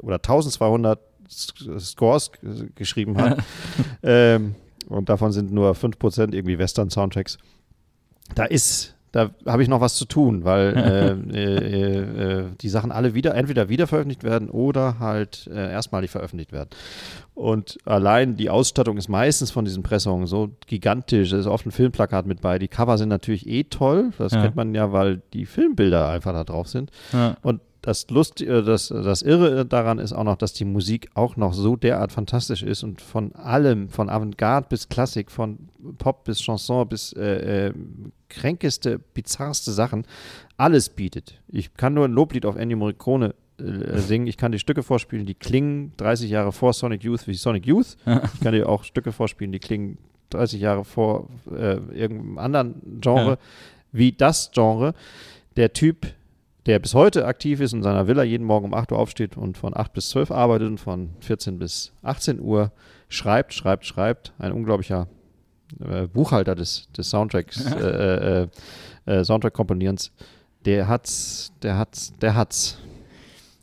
oder 0.03 0.17
1200 0.17 0.99
S- 0.99 1.08
Scores 1.29 2.31
geschrieben 2.75 3.17
hat, 3.17 3.39
ähm, 4.03 4.55
und 4.87 5.09
davon 5.09 5.31
sind 5.31 5.51
nur 5.51 5.73
5% 5.73 6.33
irgendwie 6.33 6.57
Western-Soundtracks, 6.57 7.37
da 8.35 8.45
ist, 8.45 8.95
da 9.11 9.29
habe 9.45 9.61
ich 9.63 9.69
noch 9.69 9.81
was 9.81 9.95
zu 9.95 10.05
tun, 10.05 10.43
weil 10.45 10.75
äh, 11.33 11.37
äh, 11.37 12.39
äh, 12.39 12.45
die 12.61 12.69
Sachen 12.69 12.91
alle 12.91 13.13
wieder, 13.13 13.35
entweder 13.35 13.69
wieder 13.69 13.87
veröffentlicht 13.87 14.23
werden 14.23 14.49
oder 14.49 14.99
halt 14.99 15.47
äh, 15.51 15.71
erstmalig 15.71 16.09
veröffentlicht 16.11 16.51
werden. 16.51 16.69
Und 17.35 17.77
allein 17.85 18.35
die 18.35 18.49
Ausstattung 18.49 18.97
ist 18.97 19.07
meistens 19.07 19.49
von 19.51 19.63
diesen 19.63 19.81
Pressungen 19.81 20.27
so 20.27 20.49
gigantisch. 20.67 21.31
Es 21.31 21.41
ist 21.41 21.47
oft 21.47 21.65
ein 21.65 21.71
Filmplakat 21.71 22.25
mit 22.25 22.41
bei. 22.41 22.59
Die 22.59 22.67
Cover 22.67 22.97
sind 22.97 23.09
natürlich 23.09 23.47
eh 23.47 23.63
toll. 23.63 24.11
Das 24.17 24.33
Ja. 24.33 24.41
kennt 24.41 24.55
man 24.57 24.75
ja, 24.75 24.91
weil 24.91 25.21
die 25.33 25.45
Filmbilder 25.45 26.09
einfach 26.09 26.33
da 26.33 26.43
drauf 26.43 26.67
sind. 26.67 26.91
Ja. 27.13 27.37
Und 27.41 27.61
das 27.89 28.07
Lust, 28.11 28.39
äh, 28.41 28.63
das, 28.63 28.89
das 28.89 29.21
Irre 29.23 29.65
daran 29.65 29.97
ist 29.99 30.13
auch 30.13 30.23
noch, 30.23 30.35
dass 30.37 30.53
die 30.53 30.65
Musik 30.65 31.09
auch 31.15 31.35
noch 31.37 31.53
so 31.53 31.75
derart 31.75 32.11
fantastisch 32.11 32.61
ist 32.61 32.83
und 32.83 33.01
von 33.01 33.33
allem, 33.35 33.89
von 33.89 34.09
Avantgarde 34.09 34.67
bis 34.69 34.87
Klassik, 34.89 35.31
von 35.31 35.57
Pop 35.97 36.23
bis 36.23 36.39
Chanson 36.39 36.87
bis 36.87 37.13
äh, 37.13 37.67
äh, 37.67 37.73
kränkeste, 38.29 38.99
bizarrste 38.99 39.71
Sachen, 39.71 40.05
alles 40.57 40.89
bietet. 40.89 41.41
Ich 41.47 41.73
kann 41.73 41.93
nur 41.95 42.05
ein 42.05 42.11
Loblied 42.11 42.45
auf 42.45 42.55
Ennio 42.55 42.77
Morricone 42.77 43.33
äh, 43.57 43.97
singen. 43.97 44.27
Ich 44.27 44.37
kann 44.37 44.51
die 44.51 44.59
Stücke 44.59 44.83
vorspielen, 44.83 45.25
die 45.25 45.33
klingen 45.35 45.93
30 45.97 46.29
Jahre 46.29 46.51
vor 46.51 46.73
Sonic 46.73 47.03
Youth 47.03 47.27
wie 47.27 47.33
Sonic 47.33 47.65
Youth. 47.65 47.97
Ich 48.35 48.39
kann 48.41 48.53
dir 48.53 48.69
auch 48.69 48.83
Stücke 48.83 49.11
vorspielen, 49.11 49.51
die 49.51 49.59
klingen 49.59 49.97
30 50.29 50.61
Jahre 50.61 50.85
vor 50.85 51.27
äh, 51.51 51.77
irgendeinem 51.91 52.37
anderen 52.37 52.99
Genre 53.01 53.31
Ja. 53.31 53.37
wie 53.91 54.11
das 54.11 54.51
Genre. 54.53 54.93
Der 55.55 55.73
Typ, 55.73 56.05
der 56.69 56.77
bis 56.77 56.93
heute 56.93 57.25
aktiv 57.25 57.61
ist 57.61 57.73
und 57.73 57.79
in 57.79 57.83
seiner 57.83 58.07
Villa 58.07 58.21
jeden 58.21 58.45
Morgen 58.45 58.65
um 58.67 58.73
8 58.75 58.91
Uhr 58.91 58.99
aufsteht 58.99 59.35
und 59.35 59.57
von 59.57 59.75
8 59.75 59.91
bis 59.91 60.09
12 60.09 60.29
arbeitet 60.29 60.67
und 60.67 60.79
von 60.79 61.09
14 61.21 61.57
bis 61.57 61.93
18 62.03 62.39
Uhr 62.39 62.71
schreibt, 63.07 63.55
schreibt, 63.55 63.87
schreibt. 63.87 64.33
Ein 64.37 64.51
unglaublicher 64.51 65.07
äh, 65.79 66.05
Buchhalter 66.05 66.53
des, 66.53 66.87
des 66.95 67.09
Soundtracks, 67.09 67.65
äh, 67.73 68.43
äh, 68.43 68.47
äh, 69.07 69.23
Soundtrack-Komponierens. 69.23 70.11
Der 70.63 70.87
hat's, 70.87 71.51
der 71.63 71.75
hat's, 71.75 72.13
der 72.21 72.35
hat's. 72.35 72.77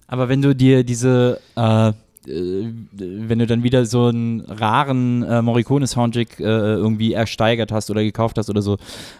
Aber 0.08 0.28
wenn 0.28 0.42
du 0.42 0.52
dir 0.52 0.82
diese, 0.82 1.40
äh, 1.56 1.90
äh, 1.90 1.92
wenn 2.26 3.38
du 3.38 3.46
dann 3.46 3.62
wieder 3.62 3.84
so 3.86 4.06
einen 4.06 4.40
raren 4.40 5.22
äh, 5.22 5.42
Morricone-Soundtrack 5.42 6.40
äh, 6.40 6.42
irgendwie 6.42 7.12
ersteigert 7.12 7.72
hast 7.72 7.90
oder 7.90 8.02
gekauft 8.02 8.36
hast 8.38 8.50
oder 8.50 8.62
so 8.62 8.76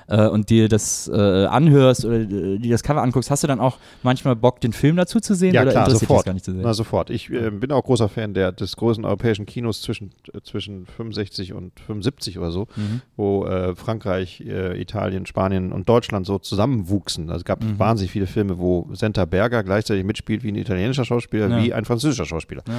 äh, 0.08 0.26
und 0.26 0.50
dir 0.50 0.69
das 0.69 1.08
äh, 1.08 1.47
anhörst 1.47 2.05
oder 2.05 2.20
äh, 2.20 2.58
dir 2.58 2.70
das 2.73 2.82
Cover 2.82 3.03
anguckst, 3.03 3.31
hast 3.31 3.43
du 3.43 3.47
dann 3.47 3.61
auch 3.61 3.79
manchmal 4.03 4.37
Bock, 4.37 4.61
den 4.61 4.73
Film 4.73 4.97
dazu 4.97 5.20
zu 5.20 5.35
sehen 5.35 5.55
Ja, 5.55 5.62
oder 5.62 5.70
klar, 5.73 5.91
sofort. 5.91 6.19
das 6.20 6.25
gar 6.25 6.32
nicht 6.35 6.44
zu 6.44 6.53
sehen? 6.53 6.61
Na, 6.62 6.75
sofort. 6.75 7.11
Ich 7.11 7.31
äh, 7.31 7.50
bin 7.50 7.70
auch 7.73 7.85
großer 7.85 8.08
Fan 8.08 8.35
der, 8.35 8.53
des 8.53 8.76
großen 8.76 9.05
europäischen 9.05 9.47
Kinos 9.47 9.82
zwischen, 9.82 10.11
äh, 10.35 10.41
zwischen 10.43 10.87
65 10.87 11.52
und 11.52 11.79
75 11.81 12.38
oder 12.38 12.50
so, 12.50 12.67
Mhm. 12.76 13.00
wo 13.17 13.44
äh, 13.47 13.75
Frankreich, 13.76 14.41
äh, 14.47 14.81
Italien, 14.81 15.26
Spanien 15.26 15.73
und 15.73 15.88
Deutschland 15.88 16.26
so 16.26 16.38
zusammenwuchsen. 16.38 17.28
Also 17.31 17.38
es 17.40 17.45
gab 17.45 17.62
Mhm. 17.62 17.78
wahnsinnig 17.78 18.11
viele 18.11 18.26
Filme, 18.26 18.59
wo 18.59 18.88
Senta 18.92 19.25
Berger 19.25 19.62
gleichzeitig 19.62 20.04
mitspielt 20.04 20.42
wie 20.42 20.49
ein 20.49 20.57
italienischer 20.57 21.04
Schauspieler, 21.04 21.49
Ja. 21.49 21.62
wie 21.62 21.73
ein 21.73 21.85
französischer 21.85 22.25
Schauspieler. 22.26 22.62
Ja. 22.69 22.75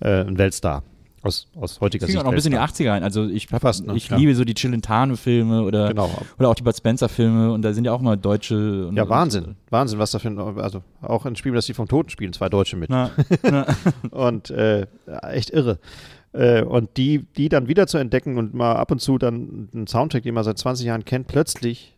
Äh, 0.00 0.20
ein 0.24 0.38
Weltstar. 0.38 0.82
Aus, 1.20 1.48
aus 1.60 1.80
heutiger 1.80 2.06
Sicht. 2.06 2.16
auch 2.16 2.22
noch 2.22 2.32
bis 2.32 2.46
in 2.46 2.52
die 2.52 2.58
Weltstar. 2.58 2.86
80er 2.86 2.90
rein. 2.92 3.02
Also 3.02 3.26
ich, 3.26 3.48
Fast, 3.48 3.84
ne? 3.86 3.96
ich 3.96 4.08
Ja. 4.08 4.16
liebe 4.16 4.34
so 4.36 4.44
die 4.44 4.54
Chilentano-Filme 4.54 5.62
oder, 5.62 5.88
Genau. 5.88 6.08
oder 6.38 6.48
auch 6.48 6.54
die 6.54 6.62
Bud 6.62 6.76
Spencer-Filme 6.76 7.52
und 7.52 7.62
da 7.62 7.72
sind 7.72 7.84
ja 7.84 7.92
auch 7.92 8.00
mal 8.00 8.16
Deutsche. 8.16 8.86
Und, 8.86 8.96
Ja, 8.96 9.08
Wahnsinn. 9.08 9.56
Wahnsinn, 9.70 9.98
was 9.98 10.12
da 10.12 10.20
für 10.20 10.28
ein, 10.28 10.38
also 10.38 10.82
auch 11.02 11.26
ein 11.26 11.34
Spiel, 11.34 11.52
das 11.52 11.66
die 11.66 11.74
vom 11.74 11.88
Toten 11.88 12.08
spielen, 12.10 12.32
zwei 12.32 12.48
Deutsche 12.48 12.76
mit. 12.76 12.88
Na, 12.88 13.10
na, 13.42 13.66
und 14.12 14.50
äh, 14.50 14.86
echt 15.22 15.50
irre. 15.50 15.80
Äh, 16.32 16.62
und 16.62 16.96
die, 16.96 17.26
die 17.36 17.48
dann 17.48 17.66
wieder 17.66 17.88
zu 17.88 17.98
entdecken 17.98 18.38
und 18.38 18.54
mal 18.54 18.74
ab 18.76 18.92
und 18.92 19.00
zu 19.00 19.18
dann 19.18 19.68
einen 19.74 19.86
Soundtrack, 19.88 20.22
den 20.22 20.34
man 20.34 20.44
seit 20.44 20.58
20 20.58 20.86
Jahren 20.86 21.04
kennt, 21.04 21.26
plötzlich, 21.26 21.96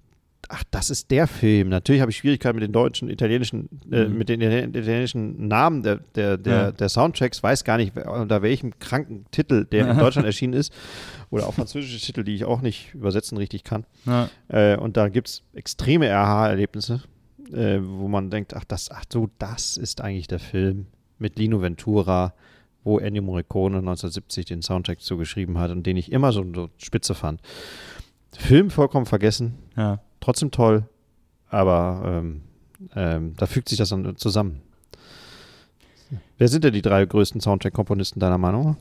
ach, 0.48 0.64
das 0.70 0.90
ist 0.90 1.10
der 1.10 1.26
Film. 1.26 1.68
Natürlich 1.68 2.00
habe 2.00 2.10
ich 2.10 2.16
Schwierigkeiten 2.16 2.56
mit 2.56 2.62
den 2.64 2.72
deutschen, 2.72 3.08
italienischen, 3.10 3.68
äh, 3.90 4.06
Mhm. 4.06 4.18
mit 4.18 4.28
den 4.28 4.40
italienischen 4.40 5.48
Namen 5.48 5.82
der, 5.82 5.96
der, 6.14 6.36
der, 6.38 6.54
Ja. 6.54 6.72
der 6.72 6.88
Soundtracks, 6.88 7.42
weiß 7.42 7.64
gar 7.64 7.76
nicht, 7.76 7.96
unter 7.96 8.42
welchem 8.42 8.78
kranken 8.78 9.26
Titel 9.30 9.64
der 9.66 9.88
in 9.90 9.98
Deutschland 9.98 10.26
erschienen 10.26 10.54
ist. 10.54 10.72
Oder 11.30 11.46
auch 11.46 11.54
französische 11.54 11.98
Titel, 12.04 12.24
die 12.24 12.34
ich 12.34 12.44
auch 12.44 12.60
nicht 12.62 12.94
übersetzen 12.94 13.38
richtig 13.38 13.62
kann. 13.64 13.84
na. 14.04 14.28
Äh, 14.48 14.76
und 14.76 14.96
da 14.96 15.08
gibt 15.08 15.28
es 15.28 15.42
extreme 15.54 16.06
RH-Erlebnisse, 16.08 17.02
äh, 17.52 17.78
wo 17.82 18.08
man 18.08 18.30
denkt, 18.30 18.54
ach, 18.54 18.64
das, 18.64 18.90
ach 18.90 19.04
so, 19.12 19.28
das 19.38 19.76
ist 19.76 20.00
eigentlich 20.00 20.26
der 20.28 20.38
Film 20.40 20.86
mit 21.18 21.38
Lino 21.38 21.60
Ventura, 21.62 22.34
wo 22.82 22.98
Ennio 22.98 23.22
Morricone 23.22 23.76
1970 23.78 24.46
den 24.46 24.62
Soundtrack 24.62 25.00
zugeschrieben 25.00 25.58
hat 25.58 25.70
und 25.70 25.84
den 25.86 25.96
ich 25.98 26.10
immer 26.10 26.32
so, 26.32 26.44
so 26.54 26.70
spitze 26.78 27.14
fand. 27.14 27.40
Film 28.36 28.70
vollkommen 28.70 29.06
vergessen, 29.06 29.54
Ja. 29.76 30.00
Trotzdem 30.20 30.50
toll, 30.50 30.84
aber 31.48 32.02
ähm, 32.04 32.42
ähm, 32.94 33.34
da 33.36 33.46
fügt 33.46 33.68
sich 33.68 33.78
das 33.78 33.90
dann 33.90 34.16
zusammen. 34.16 34.62
Wer 36.38 36.48
sind 36.48 36.64
denn 36.64 36.72
die 36.72 36.82
drei 36.82 37.04
größten 37.04 37.40
Soundtrack-Komponisten 37.40 38.20
deiner 38.20 38.38
Meinung? 38.38 38.76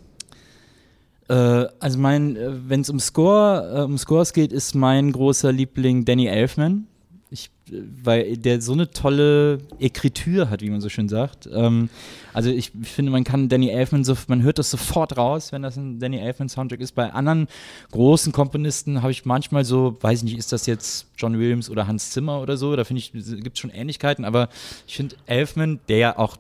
Äh, 1.28 1.66
also 1.80 2.00
mein, 2.00 2.38
wenn 2.70 2.82
es 2.82 2.90
um 2.90 3.00
Score, 3.00 3.80
äh, 3.80 3.82
um 3.82 3.98
Scores 3.98 4.34
geht, 4.34 4.52
ist 4.52 4.76
mein 4.76 5.12
großer 5.12 5.52
Liebling 5.52 6.06
Danny 6.06 6.28
Elfman. 6.28 6.88
Ich, 7.32 7.52
weil 7.70 8.38
der 8.38 8.60
so 8.60 8.74
eine 8.74 8.90
tolle 8.90 9.60
Ekritur 9.80 10.50
hat, 10.50 10.62
wie 10.62 10.70
man 10.72 10.82
so 10.82 10.90
schön 10.90 11.08
sagt. 11.08 11.48
Ähm, 11.54 11.90
also 12.34 12.50
ich, 12.50 12.72
ich, 12.82 12.90
finde, 12.90 13.12
man 13.12 13.24
kann 13.24 13.50
Danny 13.50 13.70
Elfman 13.70 14.04
so, 14.04 14.16
man 14.28 14.42
hört 14.42 14.58
das 14.58 14.72
sofort 14.72 15.16
raus, 15.16 15.52
wenn 15.52 15.62
das 15.62 15.78
ein 15.78 16.00
Danny 16.00 16.18
Elfman 16.18 16.50
Soundtrack 16.50 16.80
ist. 16.80 16.94
Bei 16.94 17.14
anderen 17.14 17.48
großen 17.92 18.32
Komponisten 18.32 19.04
habe 19.04 19.12
ich 19.12 19.26
manchmal 19.26 19.64
so, 19.64 19.96
weiß 20.02 20.20
ich 20.20 20.24
nicht, 20.24 20.38
ist 20.40 20.52
das 20.52 20.66
jetzt 20.66 21.06
John 21.18 21.38
Williams 21.38 21.70
oder 21.70 21.86
Hans 21.86 22.10
Zimmer 22.10 22.42
oder 22.42 22.58
so? 22.58 22.76
Da 22.76 22.84
finde 22.84 23.02
ich, 23.02 23.12
gibt 23.12 23.54
es 23.54 23.60
schon 23.60 23.70
Ähnlichkeiten, 23.70 24.26
aber 24.26 24.50
ich 24.88 24.96
finde 24.96 25.16
Elfman, 25.28 25.80
der 25.88 25.98
ja 25.98 26.18
auch 26.18 26.38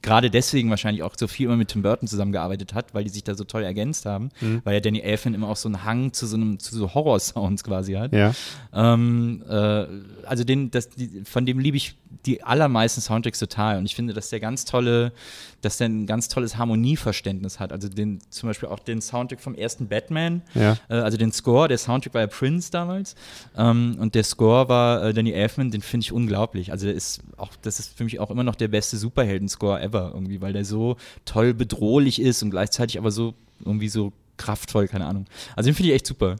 gerade 0.00 0.30
deswegen 0.30 0.70
wahrscheinlich 0.70 1.02
auch 1.02 1.14
so 1.16 1.26
viel 1.26 1.46
immer 1.46 1.56
mit 1.56 1.68
Tim 1.68 1.82
Burton 1.82 2.08
zusammengearbeitet 2.08 2.72
hat, 2.72 2.94
weil 2.94 3.04
die 3.04 3.10
sich 3.10 3.24
da 3.24 3.34
so 3.34 3.44
toll 3.44 3.62
ergänzt 3.62 4.06
haben, 4.06 4.30
mhm. 4.40 4.62
weil 4.64 4.74
ja 4.74 4.80
Danny 4.80 5.00
Elfman 5.00 5.34
immer 5.34 5.48
auch 5.48 5.56
so 5.56 5.68
einen 5.68 5.84
Hang 5.84 6.12
zu 6.12 6.26
so 6.26 6.36
einem 6.36 6.58
zu 6.58 6.74
so 6.74 6.94
Horror-Sounds 6.94 7.64
quasi 7.64 7.94
hat. 7.94 8.12
Ja. 8.12 8.32
Ähm, 8.72 9.42
äh, 9.48 9.86
also 10.24 10.44
den, 10.44 10.70
das, 10.70 10.88
die, 10.88 11.22
von 11.24 11.44
dem 11.44 11.58
liebe 11.58 11.76
ich 11.76 11.96
die 12.24 12.42
allermeisten 12.42 13.00
Soundtracks 13.00 13.38
total 13.38 13.78
und 13.78 13.84
ich 13.84 13.94
finde, 13.94 14.14
dass 14.14 14.30
der 14.30 14.40
ganz 14.40 14.64
tolle, 14.64 15.12
dass 15.60 15.78
der 15.78 15.88
ein 15.88 16.06
ganz 16.06 16.28
tolles 16.28 16.56
Harmonieverständnis 16.56 17.58
hat. 17.58 17.72
Also 17.72 17.88
den, 17.88 18.20
zum 18.30 18.48
Beispiel 18.48 18.68
auch 18.68 18.78
den 18.78 19.00
Soundtrack 19.00 19.40
vom 19.40 19.54
ersten 19.54 19.88
Batman, 19.88 20.42
ja. 20.54 20.76
äh, 20.88 20.94
also 20.94 21.16
den 21.16 21.32
Score, 21.32 21.68
der 21.68 21.78
Soundtrack 21.78 22.14
war 22.14 22.20
ja 22.20 22.26
Prince 22.26 22.70
damals 22.70 23.14
ähm, 23.56 23.96
und 23.98 24.14
der 24.14 24.24
Score 24.24 24.68
war 24.68 25.04
äh, 25.04 25.14
Danny 25.14 25.32
Elfman, 25.32 25.70
den 25.70 25.82
finde 25.82 26.04
ich 26.04 26.12
unglaublich. 26.12 26.72
Also 26.72 26.86
der 26.86 26.94
ist 26.94 27.20
auch, 27.36 27.50
das 27.62 27.80
ist 27.80 27.96
für 27.96 28.04
mich 28.04 28.20
auch 28.20 28.30
immer 28.30 28.44
noch 28.44 28.54
der 28.54 28.68
beste 28.68 28.96
Superhelden-Score 28.96 29.80
ever 29.80 30.12
irgendwie, 30.14 30.40
weil 30.40 30.52
der 30.52 30.64
so 30.64 30.96
toll 31.24 31.54
bedrohlich 31.54 32.20
ist 32.20 32.42
und 32.42 32.50
gleichzeitig 32.50 32.98
aber 32.98 33.10
so 33.10 33.34
irgendwie 33.64 33.88
so 33.88 34.12
kraftvoll, 34.36 34.88
keine 34.88 35.06
Ahnung. 35.06 35.26
Also 35.56 35.68
den 35.68 35.74
finde 35.74 35.90
ich 35.90 35.96
echt 35.96 36.06
super. 36.06 36.36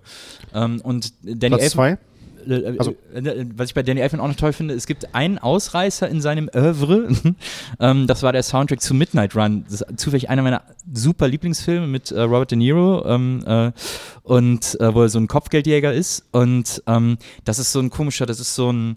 Ähm, 0.54 0.80
und 0.82 1.12
Danny 1.22 1.56
Platz 1.56 1.62
Elfman, 1.62 1.96
zwei? 1.96 2.07
Also. 2.78 2.96
was 3.56 3.68
ich 3.68 3.74
bei 3.74 3.82
Danny 3.82 4.00
Elfman 4.00 4.20
auch 4.20 4.28
noch 4.28 4.36
toll 4.36 4.52
finde, 4.52 4.74
es 4.74 4.86
gibt 4.86 5.14
einen 5.14 5.38
Ausreißer 5.38 6.08
in 6.08 6.20
seinem 6.20 6.50
Oeuvre. 6.54 7.08
ähm, 7.80 8.06
das 8.06 8.22
war 8.22 8.32
der 8.32 8.42
Soundtrack 8.42 8.80
zu 8.80 8.94
Midnight 8.94 9.34
Run. 9.36 9.64
Das 9.64 9.80
ist 9.80 10.00
zufällig 10.00 10.30
einer 10.30 10.42
meiner 10.42 10.62
super 10.92 11.28
Lieblingsfilme 11.28 11.86
mit 11.86 12.10
äh, 12.10 12.20
Robert 12.20 12.50
De 12.50 12.58
Niro 12.58 13.04
ähm, 13.06 13.42
äh, 13.46 13.72
und 14.22 14.80
äh, 14.80 14.94
wo 14.94 15.02
er 15.02 15.08
so 15.08 15.18
ein 15.18 15.28
Kopfgeldjäger 15.28 15.92
ist. 15.92 16.24
Und 16.32 16.82
ähm, 16.86 17.18
das 17.44 17.58
ist 17.58 17.72
so 17.72 17.80
ein 17.80 17.90
komischer, 17.90 18.26
das 18.26 18.40
ist 18.40 18.54
so 18.54 18.72
ein 18.72 18.96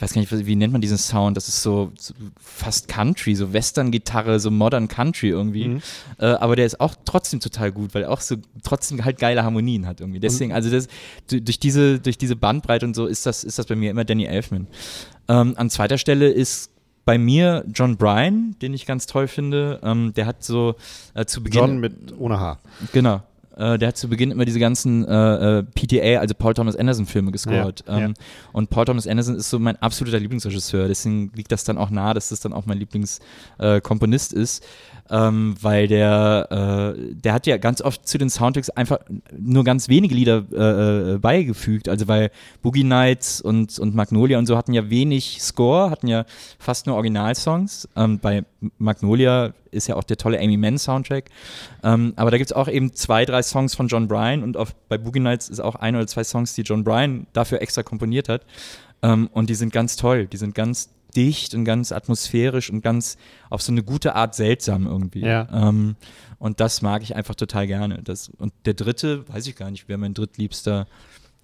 weiß 0.00 0.14
gar 0.14 0.20
nicht, 0.20 0.46
wie 0.46 0.56
nennt 0.56 0.72
man 0.72 0.80
diesen 0.80 0.96
Sound? 0.98 1.36
Das 1.36 1.48
ist 1.48 1.62
so, 1.62 1.92
so 1.98 2.14
fast 2.40 2.88
Country, 2.88 3.34
so 3.34 3.52
Western-Gitarre, 3.52 4.40
so 4.40 4.50
Modern 4.50 4.88
Country 4.88 5.28
irgendwie. 5.28 5.68
Mhm. 5.68 5.82
Äh, 6.18 6.26
aber 6.26 6.56
der 6.56 6.66
ist 6.66 6.80
auch 6.80 6.94
trotzdem 7.04 7.40
total 7.40 7.72
gut, 7.72 7.94
weil 7.94 8.04
er 8.04 8.10
auch 8.10 8.20
so 8.20 8.36
trotzdem 8.62 9.04
halt 9.04 9.18
geile 9.18 9.44
Harmonien 9.44 9.86
hat 9.86 10.00
irgendwie. 10.00 10.20
Deswegen, 10.20 10.52
also 10.52 10.70
das, 10.70 10.88
durch 11.28 11.60
diese, 11.60 12.00
durch 12.00 12.18
diese 12.18 12.36
Bandbreite 12.36 12.86
und 12.86 12.94
so 12.94 13.06
ist 13.06 13.26
das, 13.26 13.44
ist 13.44 13.58
das 13.58 13.66
bei 13.66 13.76
mir 13.76 13.90
immer 13.90 14.04
Danny 14.04 14.24
Elfman. 14.24 14.66
Ähm, 15.28 15.54
an 15.56 15.70
zweiter 15.70 15.98
Stelle 15.98 16.30
ist 16.30 16.70
bei 17.04 17.18
mir 17.18 17.64
John 17.72 17.96
Bryan, 17.96 18.56
den 18.62 18.74
ich 18.74 18.86
ganz 18.86 19.06
toll 19.06 19.28
finde. 19.28 19.80
Ähm, 19.82 20.12
der 20.14 20.26
hat 20.26 20.42
so 20.42 20.76
äh, 21.14 21.24
zu 21.24 21.42
Beginn. 21.42 21.60
John 21.60 21.80
mit 21.80 21.94
ohne 22.18 22.38
Haar. 22.40 22.60
Genau. 22.92 23.22
Äh, 23.56 23.78
der 23.78 23.88
hat 23.88 23.96
zu 23.96 24.08
Beginn 24.08 24.30
immer 24.30 24.44
diese 24.44 24.58
ganzen 24.58 25.06
äh, 25.06 25.58
äh 25.58 25.62
PTA, 25.62 26.20
also 26.20 26.34
Paul 26.34 26.54
Thomas 26.54 26.76
Anderson 26.76 27.06
Filme 27.06 27.32
gescored. 27.32 27.84
Ja, 27.86 27.98
ähm, 27.98 28.14
ja. 28.16 28.24
Und 28.52 28.70
Paul 28.70 28.84
Thomas 28.84 29.06
Anderson 29.06 29.36
ist 29.36 29.50
so 29.50 29.58
mein 29.58 29.76
absoluter 29.76 30.18
Lieblingsregisseur. 30.18 30.88
Deswegen 30.88 31.30
liegt 31.34 31.52
das 31.52 31.64
dann 31.64 31.78
auch 31.78 31.90
nahe, 31.90 32.14
dass 32.14 32.30
das 32.30 32.40
dann 32.40 32.52
auch 32.52 32.66
mein 32.66 32.78
Lieblingskomponist 32.78 34.34
äh, 34.34 34.40
ist 34.40 34.64
ähm, 35.12 35.54
weil 35.60 35.88
der, 35.88 36.94
äh, 36.96 37.14
der 37.14 37.34
hat 37.34 37.46
ja 37.46 37.58
ganz 37.58 37.82
oft 37.82 38.08
zu 38.08 38.16
den 38.16 38.30
Soundtracks 38.30 38.70
einfach 38.70 38.98
nur 39.38 39.62
ganz 39.62 39.90
wenige 39.90 40.14
Lieder 40.14 40.44
äh, 40.52 41.14
äh, 41.14 41.18
beigefügt. 41.18 41.90
Also 41.90 42.08
weil 42.08 42.30
Boogie 42.62 42.82
Nights 42.82 43.42
und, 43.42 43.78
und 43.78 43.94
Magnolia 43.94 44.38
und 44.38 44.46
so 44.46 44.56
hatten 44.56 44.72
ja 44.72 44.88
wenig 44.88 45.42
Score, 45.42 45.90
hatten 45.90 46.08
ja 46.08 46.24
fast 46.58 46.86
nur 46.86 46.96
Originalsongs. 46.96 47.88
Ähm, 47.94 48.20
bei 48.20 48.44
Magnolia 48.78 49.52
ist 49.70 49.86
ja 49.86 49.96
auch 49.96 50.04
der 50.04 50.16
tolle 50.16 50.40
Amy 50.40 50.56
Mann 50.56 50.78
Soundtrack. 50.78 51.28
Ähm, 51.84 52.14
aber 52.16 52.30
da 52.30 52.38
gibt 52.38 52.50
es 52.50 52.56
auch 52.56 52.68
eben 52.68 52.94
zwei, 52.94 53.26
drei 53.26 53.42
Songs 53.42 53.74
von 53.74 53.88
John 53.88 54.08
Bryan 54.08 54.42
und 54.42 54.56
auf, 54.56 54.74
bei 54.88 54.96
Boogie 54.96 55.20
Nights 55.20 55.50
ist 55.50 55.60
auch 55.60 55.74
ein 55.74 55.94
oder 55.94 56.06
zwei 56.06 56.24
Songs, 56.24 56.54
die 56.54 56.62
John 56.62 56.84
Bryan 56.84 57.26
dafür 57.34 57.60
extra 57.60 57.82
komponiert 57.82 58.30
hat. 58.30 58.46
Ähm, 59.02 59.28
und 59.32 59.50
die 59.50 59.56
sind 59.56 59.74
ganz 59.74 59.96
toll, 59.96 60.26
die 60.26 60.38
sind 60.38 60.54
ganz 60.54 60.88
dicht 61.16 61.54
und 61.54 61.64
ganz 61.64 61.92
atmosphärisch 61.92 62.70
und 62.70 62.82
ganz 62.82 63.16
auf 63.50 63.62
so 63.62 63.72
eine 63.72 63.82
gute 63.82 64.14
Art 64.14 64.34
seltsam 64.34 64.86
irgendwie. 64.86 65.20
Ja. 65.20 65.48
Ähm, 65.52 65.96
und 66.38 66.60
das 66.60 66.82
mag 66.82 67.02
ich 67.02 67.14
einfach 67.14 67.34
total 67.34 67.66
gerne. 67.66 68.02
Das, 68.02 68.30
und 68.38 68.52
der 68.64 68.74
dritte, 68.74 69.28
weiß 69.28 69.46
ich 69.46 69.56
gar 69.56 69.70
nicht, 69.70 69.84
wer 69.88 69.98
mein 69.98 70.14
drittliebster 70.14 70.86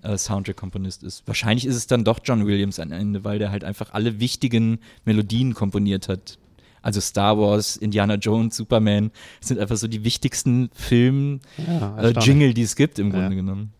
äh, 0.03 0.17
Soundtrack-Komponist 0.17 1.03
ist. 1.03 1.23
Wahrscheinlich 1.27 1.67
ist 1.67 1.77
es 1.77 1.87
dann 1.87 2.05
doch 2.05 2.21
John 2.25 2.47
Williams 2.47 2.81
am 2.81 2.93
Ende, 2.93 3.25
weil 3.25 3.39
der 3.39 3.51
halt 3.51 3.65
einfach 3.65 3.93
alle 3.93 4.21
wichtigen 4.21 4.81
Melodien 5.05 5.55
komponiert 5.55 6.09
hat. 6.09 6.39
Also 6.83 7.01
Star 7.01 7.39
Wars, 7.39 7.77
Indiana 7.77 8.15
Jones, 8.15 8.57
Superman 8.57 9.11
sind 9.41 9.59
einfach 9.59 9.77
so 9.77 9.89
die 9.89 10.05
wichtigsten 10.05 10.71
Film-Jingle, 10.73 12.47
ja, 12.47 12.51
äh, 12.51 12.55
die 12.55 12.63
es 12.63 12.77
gibt 12.77 12.99
im 12.99 13.11
Grunde 13.11 13.31
ja. 13.31 13.35
genommen. 13.35 13.73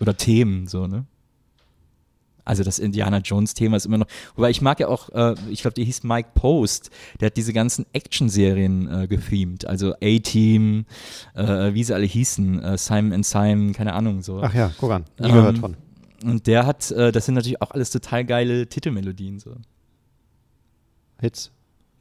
Oder 0.00 0.16
Themen, 0.16 0.66
so, 0.66 0.86
ne? 0.86 1.04
Also 2.44 2.62
das 2.62 2.78
Indiana 2.78 3.18
Jones-Thema 3.18 3.76
ist 3.76 3.86
immer 3.86 3.98
noch. 3.98 4.06
Wobei 4.36 4.50
ich 4.50 4.60
mag 4.60 4.80
ja 4.80 4.88
auch, 4.88 5.08
äh, 5.10 5.34
ich 5.50 5.62
glaube, 5.62 5.74
der 5.74 5.84
hieß 5.84 6.02
Mike 6.02 6.30
Post, 6.34 6.90
der 7.20 7.26
hat 7.26 7.36
diese 7.36 7.52
ganzen 7.52 7.86
Action-Serien 7.92 9.02
äh, 9.02 9.06
gethemed. 9.06 9.66
Also 9.66 9.94
A-Team, 10.02 10.86
äh, 11.34 11.72
wie 11.74 11.84
sie 11.84 11.94
alle 11.94 12.06
hießen, 12.06 12.62
äh, 12.62 12.78
Simon 12.78 13.12
and 13.12 13.26
Simon, 13.26 13.72
keine 13.72 13.94
Ahnung 13.94 14.22
so. 14.22 14.40
Ach 14.42 14.54
ja, 14.54 14.72
guck 14.78 14.90
an, 14.90 15.04
nie 15.18 15.28
ähm, 15.28 15.34
gehört 15.34 15.58
von. 15.58 15.76
Und 16.24 16.46
der 16.46 16.66
hat, 16.66 16.90
äh, 16.90 17.12
das 17.12 17.26
sind 17.26 17.34
natürlich 17.34 17.60
auch 17.60 17.70
alles 17.70 17.90
total 17.90 18.24
geile 18.24 18.66
Titelmelodien. 18.66 19.38
So. 19.38 19.56
Hits. 21.20 21.50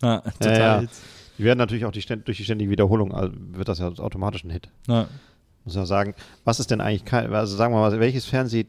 Ja, 0.02 0.22
total 0.22 0.54
ja, 0.54 0.58
ja. 0.58 0.80
Hits. 0.82 1.02
Die 1.38 1.44
werden 1.44 1.58
natürlich 1.58 1.86
auch 1.86 1.92
die, 1.92 2.02
durch 2.02 2.38
die 2.38 2.44
ständige 2.44 2.70
Wiederholung, 2.70 3.14
also 3.14 3.34
wird 3.36 3.68
das 3.68 3.80
ja 3.80 3.88
automatisch 3.88 4.44
ein 4.44 4.50
Hit. 4.50 4.70
Ja. 4.88 5.08
Muss 5.66 5.76
man 5.76 5.86
sagen, 5.86 6.14
was 6.44 6.60
ist 6.60 6.72
denn 6.72 6.82
eigentlich, 6.82 7.12
also 7.12 7.56
sagen 7.56 7.74
wir 7.74 7.80
mal, 7.80 8.00
welches 8.00 8.26
Fernseh 8.26 8.66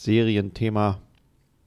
Serienthema 0.00 0.98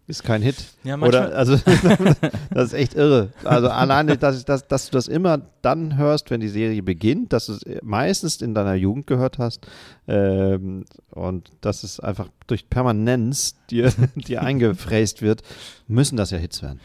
ist 0.07 0.23
kein 0.23 0.41
Hit. 0.41 0.55
Ja, 0.83 0.97
Oder, 0.97 1.35
also, 1.35 1.55
das 2.49 2.67
ist 2.67 2.73
echt 2.73 2.93
irre. 2.95 3.29
Also, 3.43 3.69
alleine, 3.69 4.17
dass, 4.17 4.43
dass, 4.43 4.67
dass 4.67 4.89
du 4.89 4.91
das 4.91 5.07
immer 5.07 5.39
dann 5.61 5.97
hörst, 5.97 6.29
wenn 6.29 6.41
die 6.41 6.49
Serie 6.49 6.83
beginnt, 6.83 7.31
dass 7.31 7.45
du 7.45 7.53
es 7.53 7.61
meistens 7.83 8.41
in 8.41 8.53
deiner 8.53 8.73
Jugend 8.73 9.07
gehört 9.07 9.37
hast 9.37 9.65
ähm, 10.07 10.83
und 11.11 11.51
dass 11.61 11.83
es 11.83 12.01
einfach 12.01 12.27
durch 12.47 12.69
Permanenz 12.69 13.55
dir, 13.69 13.93
dir 14.15 14.41
eingefräst 14.41 15.21
wird, 15.21 15.41
müssen 15.87 16.17
das 16.17 16.31
ja 16.31 16.37
Hits 16.37 16.61
werden. 16.61 16.81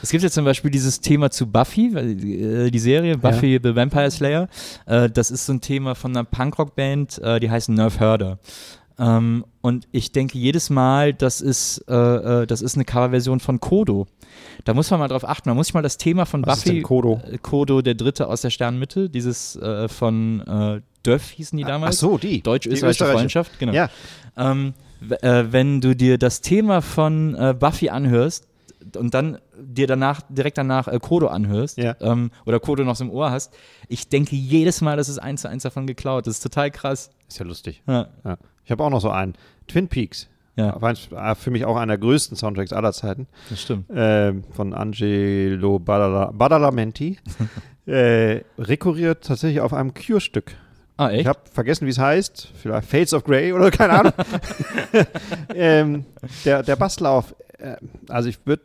Es 0.00 0.10
gibt 0.10 0.22
jetzt 0.22 0.34
zum 0.34 0.46
Beispiel 0.46 0.70
dieses 0.70 1.00
Thema 1.00 1.30
zu 1.30 1.46
Buffy, 1.46 1.88
äh, 1.94 2.70
die 2.70 2.78
Serie 2.78 3.18
Buffy 3.18 3.54
ja. 3.54 3.60
the 3.62 3.76
Vampire 3.76 4.10
Slayer. 4.10 4.48
Äh, 4.86 5.10
das 5.10 5.30
ist 5.30 5.44
so 5.44 5.52
ein 5.52 5.60
Thema 5.60 5.94
von 5.94 6.16
einer 6.16 6.24
Punkrock-Band, 6.24 7.18
äh, 7.18 7.40
die 7.40 7.50
heißt 7.50 7.68
Nerve 7.68 7.98
Herder. 7.98 8.38
Ähm, 8.98 9.44
und 9.60 9.88
ich 9.92 10.12
denke 10.12 10.38
jedes 10.38 10.70
Mal, 10.70 11.14
das 11.14 11.40
ist, 11.40 11.84
äh, 11.88 11.94
äh, 12.42 12.46
das 12.46 12.62
ist 12.62 12.74
eine 12.76 12.84
Coverversion 12.84 13.40
von 13.40 13.60
Kodo. 13.60 14.06
Da 14.64 14.74
muss 14.74 14.90
man 14.90 15.00
mal 15.00 15.08
drauf 15.08 15.28
achten. 15.28 15.48
Man 15.48 15.56
muss 15.56 15.68
sich 15.68 15.74
mal 15.74 15.82
das 15.82 15.98
Thema 15.98 16.26
von 16.26 16.44
Was 16.46 16.60
Buffy. 16.60 16.68
Ist 16.68 16.74
denn 16.76 16.82
Kodo? 16.82 17.20
Äh, 17.30 17.38
Kodo, 17.38 17.82
der 17.82 17.94
Dritte 17.94 18.28
aus 18.28 18.42
der 18.42 18.50
Sternenmitte, 18.50 19.08
dieses 19.08 19.56
äh, 19.56 19.88
von 19.88 20.40
äh, 20.40 20.80
Döff 21.04 21.30
hießen 21.30 21.56
die 21.56 21.64
damals. 21.64 21.96
Ach 21.96 22.00
so, 22.00 22.18
die. 22.18 22.42
Deutsch-österreichische 22.42 23.06
Freundschaft, 23.06 23.58
genau. 23.58 23.72
Ja. 23.72 23.88
Ähm, 24.36 24.74
äh, 25.20 25.44
wenn 25.50 25.80
du 25.80 25.96
dir 25.96 26.18
das 26.18 26.40
Thema 26.40 26.80
von 26.80 27.34
äh, 27.34 27.54
Buffy 27.58 27.88
anhörst, 27.88 28.46
und 28.96 29.14
dann 29.14 29.38
dir 29.56 29.86
danach, 29.86 30.22
direkt 30.28 30.58
danach 30.58 30.88
äh, 30.88 30.98
Kodo 31.00 31.28
anhörst 31.28 31.78
ja. 31.78 31.94
ähm, 32.00 32.30
oder 32.46 32.60
Kodo 32.60 32.84
noch 32.84 32.96
so 32.96 33.04
im 33.04 33.10
Ohr 33.10 33.30
hast, 33.30 33.54
ich 33.88 34.08
denke 34.08 34.36
jedes 34.36 34.80
Mal, 34.80 34.96
das 34.96 35.08
ist 35.08 35.18
eins 35.18 35.42
zu 35.42 35.48
eins 35.48 35.62
davon 35.62 35.86
geklaut. 35.86 36.26
Das 36.26 36.36
ist 36.36 36.42
total 36.42 36.70
krass. 36.70 37.10
Ist 37.28 37.38
ja 37.38 37.46
lustig. 37.46 37.82
Ja. 37.86 38.08
Ja. 38.24 38.38
Ich 38.64 38.70
habe 38.70 38.82
auch 38.84 38.90
noch 38.90 39.00
so 39.00 39.10
einen. 39.10 39.34
Twin 39.68 39.88
Peaks. 39.88 40.28
Ja. 40.56 40.78
Für 41.34 41.50
mich 41.50 41.64
auch 41.64 41.76
einer 41.76 41.96
der 41.96 41.98
größten 41.98 42.36
Soundtracks 42.36 42.72
aller 42.72 42.92
Zeiten. 42.92 43.26
Das 43.48 43.62
stimmt. 43.62 43.88
Äh, 43.90 44.34
von 44.52 44.74
Angelo 44.74 45.78
Badala, 45.78 46.30
Badalamenti. 46.32 47.18
äh, 47.86 48.40
rekurriert 48.58 49.24
tatsächlich 49.24 49.60
auf 49.60 49.72
einem 49.72 49.94
Cure-Stück. 49.94 50.52
Ah, 50.98 51.10
echt? 51.10 51.22
Ich 51.22 51.26
habe 51.26 51.40
vergessen, 51.50 51.86
wie 51.86 51.90
es 51.90 51.98
heißt. 51.98 52.52
Vielleicht 52.54 52.88
Fates 52.88 53.14
of 53.14 53.24
Grey 53.24 53.52
oder 53.52 53.70
keine 53.70 53.92
Ahnung. 53.94 54.12
ähm, 55.54 56.04
der, 56.44 56.62
der 56.62 56.76
Basslauf. 56.76 57.34
Äh, 57.58 57.76
also 58.08 58.28
ich 58.28 58.38
würde 58.44 58.62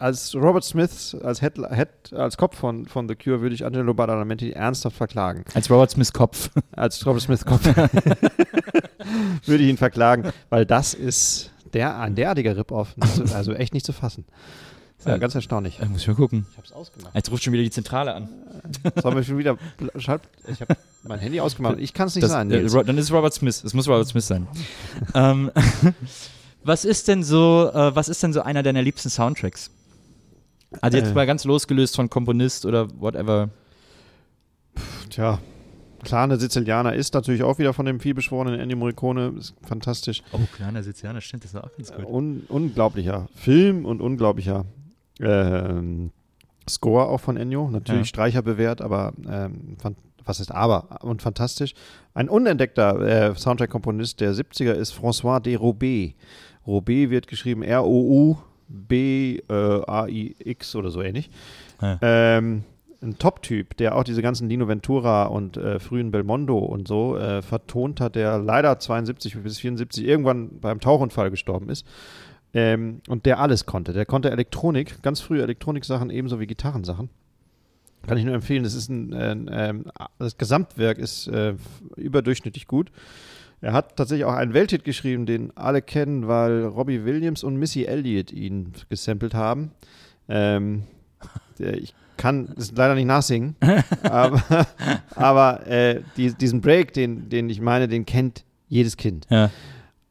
als 0.00 0.34
Robert 0.34 0.64
Smith, 0.64 1.16
als, 1.22 1.40
Head, 1.40 1.58
Head, 1.70 1.88
als 2.12 2.36
Kopf 2.36 2.56
von, 2.56 2.86
von 2.86 3.08
The 3.08 3.14
Cure, 3.14 3.40
würde 3.40 3.54
ich 3.54 3.64
Angelo 3.64 3.94
Badalamenti 3.94 4.50
ernsthaft 4.50 4.96
verklagen. 4.96 5.44
Als 5.54 5.70
Robert 5.70 5.90
Smiths 5.90 6.12
Kopf. 6.12 6.50
Als 6.72 7.04
Robert 7.06 7.22
Smiths 7.22 7.44
Kopf. 7.44 7.64
würde 9.46 9.62
ich 9.62 9.68
ihn 9.68 9.76
verklagen, 9.76 10.32
weil 10.48 10.66
das 10.66 10.94
ist 10.94 11.52
der, 11.72 11.98
ein 11.98 12.14
derartiger 12.14 12.56
Rip-Off. 12.56 12.94
Also 13.34 13.52
echt 13.52 13.74
nicht 13.74 13.86
zu 13.86 13.92
fassen. 13.92 14.24
Ja, 15.04 15.16
ganz 15.16 15.34
erstaunlich. 15.34 15.80
Äh, 15.80 15.86
muss 15.86 16.02
ich 16.02 16.08
mal 16.08 16.14
gucken. 16.14 16.46
Ich 16.50 16.58
hab's 16.58 16.72
ausgemacht. 16.72 17.14
Jetzt 17.14 17.30
ruft 17.30 17.42
schon 17.42 17.52
wieder 17.52 17.62
die 17.62 17.70
Zentrale 17.70 18.14
an. 18.14 18.28
Sollen 19.00 19.16
wir 19.16 19.22
schon 19.22 19.38
wieder. 19.38 19.56
Ich 19.96 20.08
habe 20.08 20.76
mein 21.04 21.18
Handy 21.18 21.40
ausgemacht. 21.40 21.78
Ich 21.78 21.94
kann 21.94 22.08
es 22.08 22.14
nicht 22.14 22.24
das, 22.24 22.32
sein. 22.32 22.50
Äh, 22.50 22.68
dann 22.68 22.98
ist 22.98 23.06
es 23.06 23.12
Robert 23.12 23.32
Smith. 23.32 23.64
Es 23.64 23.72
muss 23.72 23.88
Robert 23.88 24.08
Smith 24.08 24.26
sein. 24.26 24.46
ähm, 25.14 25.50
Was 26.62 26.84
ist 26.84 27.08
denn 27.08 27.22
so, 27.22 27.70
äh, 27.72 27.94
was 27.94 28.08
ist 28.08 28.22
denn 28.22 28.32
so 28.32 28.42
einer 28.42 28.62
deiner 28.62 28.82
liebsten 28.82 29.08
Soundtracks? 29.08 29.70
Also 30.80 30.98
jetzt 30.98 31.10
Äh. 31.10 31.14
mal 31.14 31.26
ganz 31.26 31.44
losgelöst 31.44 31.96
von 31.96 32.08
Komponist 32.10 32.64
oder 32.66 32.88
whatever. 33.00 33.50
Tja, 35.10 35.38
klar, 36.04 36.24
eine 36.24 36.36
Sizilianer 36.38 36.94
ist 36.94 37.12
natürlich 37.14 37.42
auch 37.42 37.58
wieder 37.58 37.72
von 37.72 37.86
dem 37.86 37.98
vielbeschworenen 38.00 38.60
Ennio 38.60 38.76
Morricone. 38.76 39.34
Ist 39.38 39.54
fantastisch. 39.62 40.22
Oh, 40.32 40.38
kleiner 40.54 40.82
Sizilianer, 40.82 41.20
stimmt, 41.20 41.44
das 41.44 41.52
ist 41.54 41.60
auch 41.60 41.70
ganz 41.76 41.92
Un 42.06 42.44
unglaublicher 42.48 43.28
Film 43.34 43.84
und 43.84 44.00
unglaublicher 44.00 44.64
ähm, 45.20 46.12
Score 46.68 47.06
auch 47.08 47.20
von 47.20 47.36
Ennio. 47.36 47.68
Natürlich 47.70 48.02
Ja. 48.02 48.04
Streicher 48.06 48.42
bewährt, 48.42 48.80
aber 48.80 49.12
ähm, 49.28 49.76
was 50.24 50.38
ist 50.38 50.52
aber 50.52 51.02
und 51.02 51.20
fantastisch. 51.22 51.74
Ein 52.14 52.28
unentdeckter 52.28 53.00
äh, 53.30 53.34
Soundtrack-Komponist 53.34 54.20
der 54.20 54.32
70er 54.34 54.72
ist 54.72 54.92
François 54.94 55.40
de 55.40 55.56
Robé. 55.56 56.14
Robé 56.66 57.10
wird 57.10 57.26
geschrieben 57.26 57.62
R-O-U-B-A-I-X 58.70 60.76
oder 60.76 60.90
so 60.90 61.02
ähnlich. 61.02 61.30
Ja. 61.80 61.98
Ähm, 62.02 62.64
ein 63.02 63.18
Top-Typ, 63.18 63.76
der 63.78 63.96
auch 63.96 64.04
diese 64.04 64.20
ganzen 64.20 64.48
Lino 64.48 64.68
Ventura 64.68 65.24
und 65.24 65.56
äh, 65.56 65.78
frühen 65.78 66.10
Belmondo 66.10 66.58
und 66.58 66.86
so 66.86 67.16
äh, 67.16 67.40
vertont 67.40 67.98
hat, 68.00 68.14
der 68.14 68.38
leider 68.38 68.78
72 68.78 69.42
bis 69.42 69.58
74 69.58 70.06
irgendwann 70.06 70.60
beim 70.60 70.80
Tauchunfall 70.80 71.30
gestorben 71.30 71.70
ist. 71.70 71.86
Ähm, 72.52 73.00
und 73.08 73.26
der 73.26 73.38
alles 73.38 73.64
konnte. 73.64 73.94
Der 73.94 74.04
konnte 74.04 74.30
Elektronik, 74.30 75.02
ganz 75.02 75.20
frühe 75.20 75.42
Elektroniksachen 75.42 76.10
ebenso 76.10 76.40
wie 76.40 76.46
Gitarrensachen. 76.46 77.08
Kann 78.06 78.18
ich 78.18 78.24
nur 78.24 78.34
empfehlen. 78.34 78.64
Das 78.64 78.74
ist 78.74 78.90
ein, 78.90 79.14
ein 79.14 79.50
ähm, 79.52 79.84
das 80.18 80.36
Gesamtwerk 80.36 80.98
ist 80.98 81.28
äh, 81.28 81.54
überdurchschnittlich 81.96 82.66
gut. 82.66 82.90
Er 83.62 83.72
hat 83.72 83.96
tatsächlich 83.96 84.24
auch 84.24 84.34
einen 84.34 84.54
Welthit 84.54 84.84
geschrieben, 84.84 85.26
den 85.26 85.54
alle 85.56 85.82
kennen, 85.82 86.28
weil 86.28 86.64
Robbie 86.64 87.04
Williams 87.04 87.44
und 87.44 87.56
Missy 87.56 87.84
Elliott 87.84 88.32
ihn 88.32 88.72
gesampelt 88.88 89.34
haben. 89.34 89.72
Ähm, 90.28 90.84
der, 91.58 91.76
ich 91.76 91.94
kann 92.16 92.54
es 92.56 92.72
leider 92.72 92.94
nicht 92.94 93.06
nachsingen, 93.06 93.56
aber, 94.02 94.66
aber 95.14 95.66
äh, 95.66 96.02
die, 96.16 96.32
diesen 96.34 96.60
Break, 96.60 96.92
den, 96.92 97.28
den 97.28 97.50
ich 97.50 97.60
meine, 97.60 97.88
den 97.88 98.06
kennt 98.06 98.44
jedes 98.68 98.96
Kind. 98.96 99.26
Ja. 99.30 99.50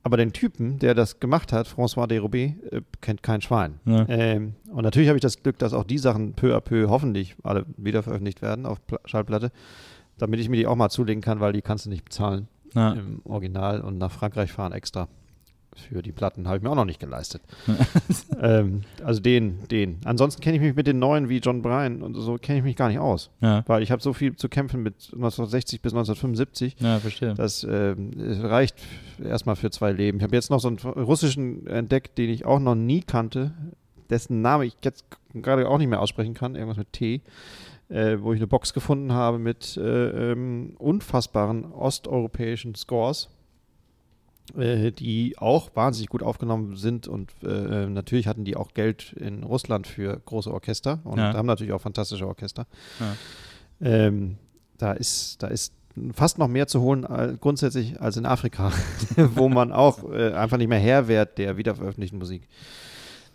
Aber 0.02 0.18
den 0.18 0.32
Typen, 0.32 0.80
der 0.80 0.96
das 0.96 1.20
gemacht 1.20 1.52
hat, 1.52 1.68
François 1.68 2.08
de 2.08 2.20
Robé, 2.20 2.54
äh, 2.72 2.82
kennt 3.02 3.22
kein 3.24 3.42
Schwein. 3.42 3.80
Ja. 3.86 4.06
Ähm, 4.08 4.56
und 4.72 4.84
natürlich 4.84 5.10
habe 5.10 5.18
ich 5.18 5.22
das 5.22 5.42
Glück, 5.42 5.58
dass 5.60 5.74
auch 5.74 5.84
die 5.84 5.98
Sachen 5.98 6.34
peu 6.34 6.56
à 6.56 6.62
peu 6.62 6.88
hoffentlich 6.90 7.36
alle 7.44 7.66
wieder 7.78 8.04
veröffentlicht 8.04 8.42
werden 8.42 8.66
auf 8.66 8.86
Pla 8.86 9.00
Schallplatte, 9.06 9.52
damit 10.18 10.40
ich 10.40 10.50
mir 10.50 10.58
die 10.58 10.68
auch 10.68 10.76
mal 10.76 10.90
zulegen 10.90 11.22
kann, 11.22 11.40
weil 11.40 11.54
die 11.54 11.62
kannst 11.62 11.86
du 11.86 11.90
nicht 11.90 12.06
bezahlen 12.06 12.48
Ja. 12.74 12.94
im 12.94 13.22
Original 13.26 13.82
und 13.82 13.98
nach 13.98 14.12
Frankreich 14.12 14.52
fahren 14.52 14.72
extra 14.74 15.08
für 15.76 16.02
die 16.02 16.12
Platten 16.12 16.48
habe 16.48 16.58
ich 16.58 16.64
mir 16.64 16.70
auch 16.72 16.76
noch 16.76 16.84
nicht 16.84 17.00
geleistet. 17.00 17.42
ähm, 18.42 18.82
also 19.04 19.22
den, 19.22 19.60
den. 19.70 20.00
Ansonsten 20.04 20.42
kenne 20.42 20.58
ich 20.58 20.62
mich 20.62 20.76
mit 20.76 20.88
den 20.88 21.00
neuen 21.00 21.30
wie 21.30 21.38
John 21.38 21.62
Bryan 21.62 22.02
und 22.02 22.16
so 22.16 22.36
kenne 22.36 22.58
ich 22.58 22.64
mich 22.66 22.76
gar 22.76 22.90
nicht 22.90 23.00
aus, 23.00 23.30
Ja. 23.40 23.64
weil 23.68 23.82
ich 23.82 23.92
habe 23.92 24.02
so 24.02 24.12
viel 24.12 24.36
zu 24.36 24.50
kämpfen 24.50 24.82
mit 24.84 24.96
1960 25.14 25.82
bis 25.82 25.94
1975. 25.94 26.76
ja, 26.80 27.00
verstehe. 27.00 27.34
Das 27.36 27.64
ähm, 27.70 28.12
reicht 28.42 28.76
erstmal 29.24 29.56
für 29.56 29.70
zwei 29.72 29.92
Leben. 29.92 30.18
Ich 30.18 30.24
habe 30.24 30.36
jetzt 30.36 30.50
noch 30.50 30.60
so 30.60 30.68
einen 30.68 30.80
russischen 30.80 31.66
entdeckt, 31.68 32.18
den 32.18 32.30
ich 32.30 32.46
auch 32.46 32.60
noch 32.60 32.76
nie 32.76 33.02
kannte, 33.02 33.54
dessen 34.10 34.42
Name 34.42 34.66
ich 34.66 34.76
jetzt 34.84 35.06
gerade 35.34 35.70
auch 35.70 35.78
nicht 35.78 35.88
mehr 35.90 36.02
aussprechen 36.02 36.34
kann, 36.34 36.56
irgendwas 36.56 36.78
mit 36.78 36.92
T, 36.92 37.22
äh, 37.90 38.18
wo 38.22 38.34
ich 38.34 38.40
eine 38.40 38.48
Box 38.48 38.74
gefunden 38.74 39.12
habe 39.14 39.40
mit 39.40 39.76
äh, 39.78 40.32
ähm, 40.32 40.76
unfassbaren 40.78 41.66
osteuropäischen 41.72 42.76
Scores, 42.76 43.30
äh, 44.58 44.92
die 44.92 45.36
auch 45.38 45.76
wahnsinnig 45.76 46.10
gut 46.10 46.24
aufgenommen 46.24 46.76
sind 46.76 47.08
und 47.08 47.32
äh, 47.44 47.88
natürlich 47.88 48.28
hatten 48.28 48.46
die 48.46 48.56
auch 48.56 48.74
Geld 48.74 49.14
in 49.14 49.44
Russland 49.44 49.88
für 49.88 50.20
große 50.26 50.52
Orchester 50.52 51.00
und 51.04 51.18
Ja. 51.18 51.34
haben 51.34 51.46
natürlich 51.48 51.74
auch 51.74 51.82
fantastische 51.82 52.28
Orchester. 52.28 52.66
Ja. 53.00 53.16
Ähm, 53.82 54.38
da 54.78 54.94
ist, 54.94 55.42
da 55.44 55.48
ist 55.48 55.74
fast 56.14 56.38
noch 56.38 56.48
mehr 56.48 56.68
zu 56.68 56.82
holen 56.82 57.04
äh, 57.04 57.36
grundsätzlich 57.40 58.00
als 58.00 58.18
in 58.18 58.26
Afrika, 58.26 58.72
wo 59.36 59.50
man 59.50 59.72
auch 59.72 60.10
äh, 60.12 60.32
einfach 60.34 60.58
nicht 60.58 60.68
mehr 60.70 60.80
Herr 60.80 61.08
wird 61.08 61.38
der 61.38 61.58
wiederveröffentlichten 61.58 62.18
Musik 62.20 62.48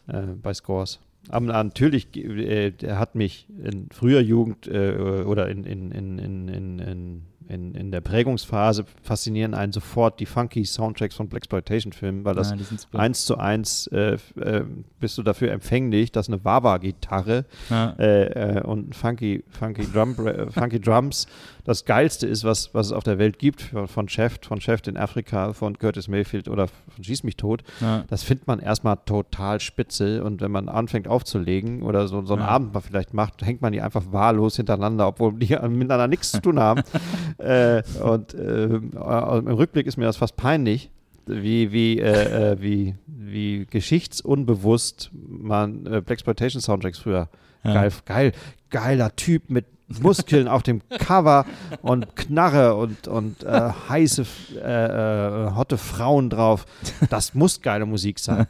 äh, 0.06 0.23
bei 0.40 0.54
Scores. 0.54 1.00
Aber 1.28 1.46
natürlich, 1.46 2.14
äh, 2.16 2.72
hat 2.88 3.14
mich 3.14 3.46
in 3.62 3.88
früher 3.90 4.20
Jugend 4.20 4.66
äh, 4.66 5.24
oder 5.24 5.48
in, 5.48 5.64
in, 5.64 5.90
in, 5.90 6.18
in, 6.18 6.48
in, 6.48 6.78
in, 6.78 7.22
in, 7.48 7.74
in 7.74 7.90
der 7.90 8.00
Prägungsphase 8.00 8.85
faszinieren 9.02 9.54
einen 9.54 9.72
sofort 9.72 10.20
die 10.20 10.26
funky 10.26 10.64
Soundtracks 10.64 11.14
von 11.14 11.28
Blaxploitation-Filmen, 11.28 12.24
weil 12.24 12.35
das 12.35 12.50
ja, 12.50 12.98
eins 12.98 13.24
zu 13.24 13.38
eins 13.38 13.87
äh, 13.88 14.18
äh, 14.40 14.64
bist 15.00 15.18
du 15.18 15.22
dafür 15.22 15.52
empfänglich, 15.52 16.12
dass 16.12 16.28
eine 16.28 16.44
Wawa-Gitarre 16.44 17.44
ja. 17.70 17.90
äh, 17.98 18.59
äh, 18.59 18.62
und 18.62 18.94
funky, 18.94 19.44
funky, 19.48 19.87
Drum, 19.90 20.14
funky 20.50 20.80
Drums 20.80 21.26
das 21.64 21.85
Geilste 21.85 22.26
ist, 22.26 22.44
was, 22.44 22.74
was 22.74 22.88
es 22.88 22.92
auf 22.92 23.04
der 23.04 23.18
Welt 23.18 23.38
gibt, 23.38 23.72
von 23.87 24.09
Chef, 24.09 24.38
von 24.42 24.61
Chef 24.61 24.87
in 24.87 24.98
Afrika, 24.98 25.54
von 25.54 25.78
Curtis 25.78 26.09
Mayfield 26.09 26.48
oder 26.48 26.68
von 26.68 27.02
Schieß 27.02 27.22
mich 27.24 27.37
tot. 27.37 27.62
Ja. 27.80 28.04
Das 28.09 28.22
findet 28.22 28.46
man 28.46 28.59
erstmal 28.59 28.98
total 29.07 29.61
spitze 29.61 30.22
und 30.22 30.42
wenn 30.42 30.50
man 30.50 30.68
anfängt 30.68 31.09
aufzulegen 31.09 31.83
oder 31.83 32.07
so, 32.07 32.24
so 32.24 32.35
einen. 32.35 32.44
Abend 32.44 32.74
mal 32.74 32.80
vielleicht 32.80 33.14
macht, 33.14 33.44
hängt 33.44 33.62
man 33.62 33.72
die 33.72 33.80
einfach 33.80 34.04
wahllos 34.11 34.57
hintereinander, 34.57 35.09
obwohl 35.09 35.33
die 35.35 35.46
miteinander 35.68 36.09
nichts 36.09 36.33
zu 36.33 36.40
tun 36.40 36.61
haben. 36.61 36.83
äh, 37.38 37.83
und 38.03 38.35
äh, 38.35 38.64
äh, 38.64 39.38
im 39.38 39.47
Rückblick 39.49 39.87
ist 39.87 39.97
mir 39.97 40.05
das 40.05 40.16
fast 40.16 40.37
peinlich, 40.37 40.90
wie, 41.27 41.73
wie, 41.73 41.99
äh, 41.99 42.53
äh, 42.53 42.61
wie, 42.61 42.94
wie 43.07 43.66
geschichtsunbewusst 43.66 45.11
man 45.12 45.87
äh, 45.87 46.01
Blaxploitation 46.01 46.61
Soundtracks 46.61 46.99
früher 46.99 47.29
Ja. 47.64 47.75
geil, 47.75 47.92
geil, 48.05 48.33
geiler 48.70 49.16
Typ 49.16 49.51
mit 49.51 49.66
Muskeln 50.02 50.48
auf 50.48 50.62
dem 50.62 50.80
Cover 50.98 51.44
und 51.83 52.16
Knarre 52.16 52.74
und, 52.74 53.09
und 53.09 53.42
äh, 53.44 53.70
heiße, 53.88 54.24
äh, 54.57 55.46
äh, 55.48 55.50
hotte 55.54 55.78
Frauen 55.78 56.30
drauf. 56.30 56.66
Das 57.11 57.35
muss 57.35 57.61
geile 57.61 57.87
Musik 57.87 58.18
sein. 58.18 58.46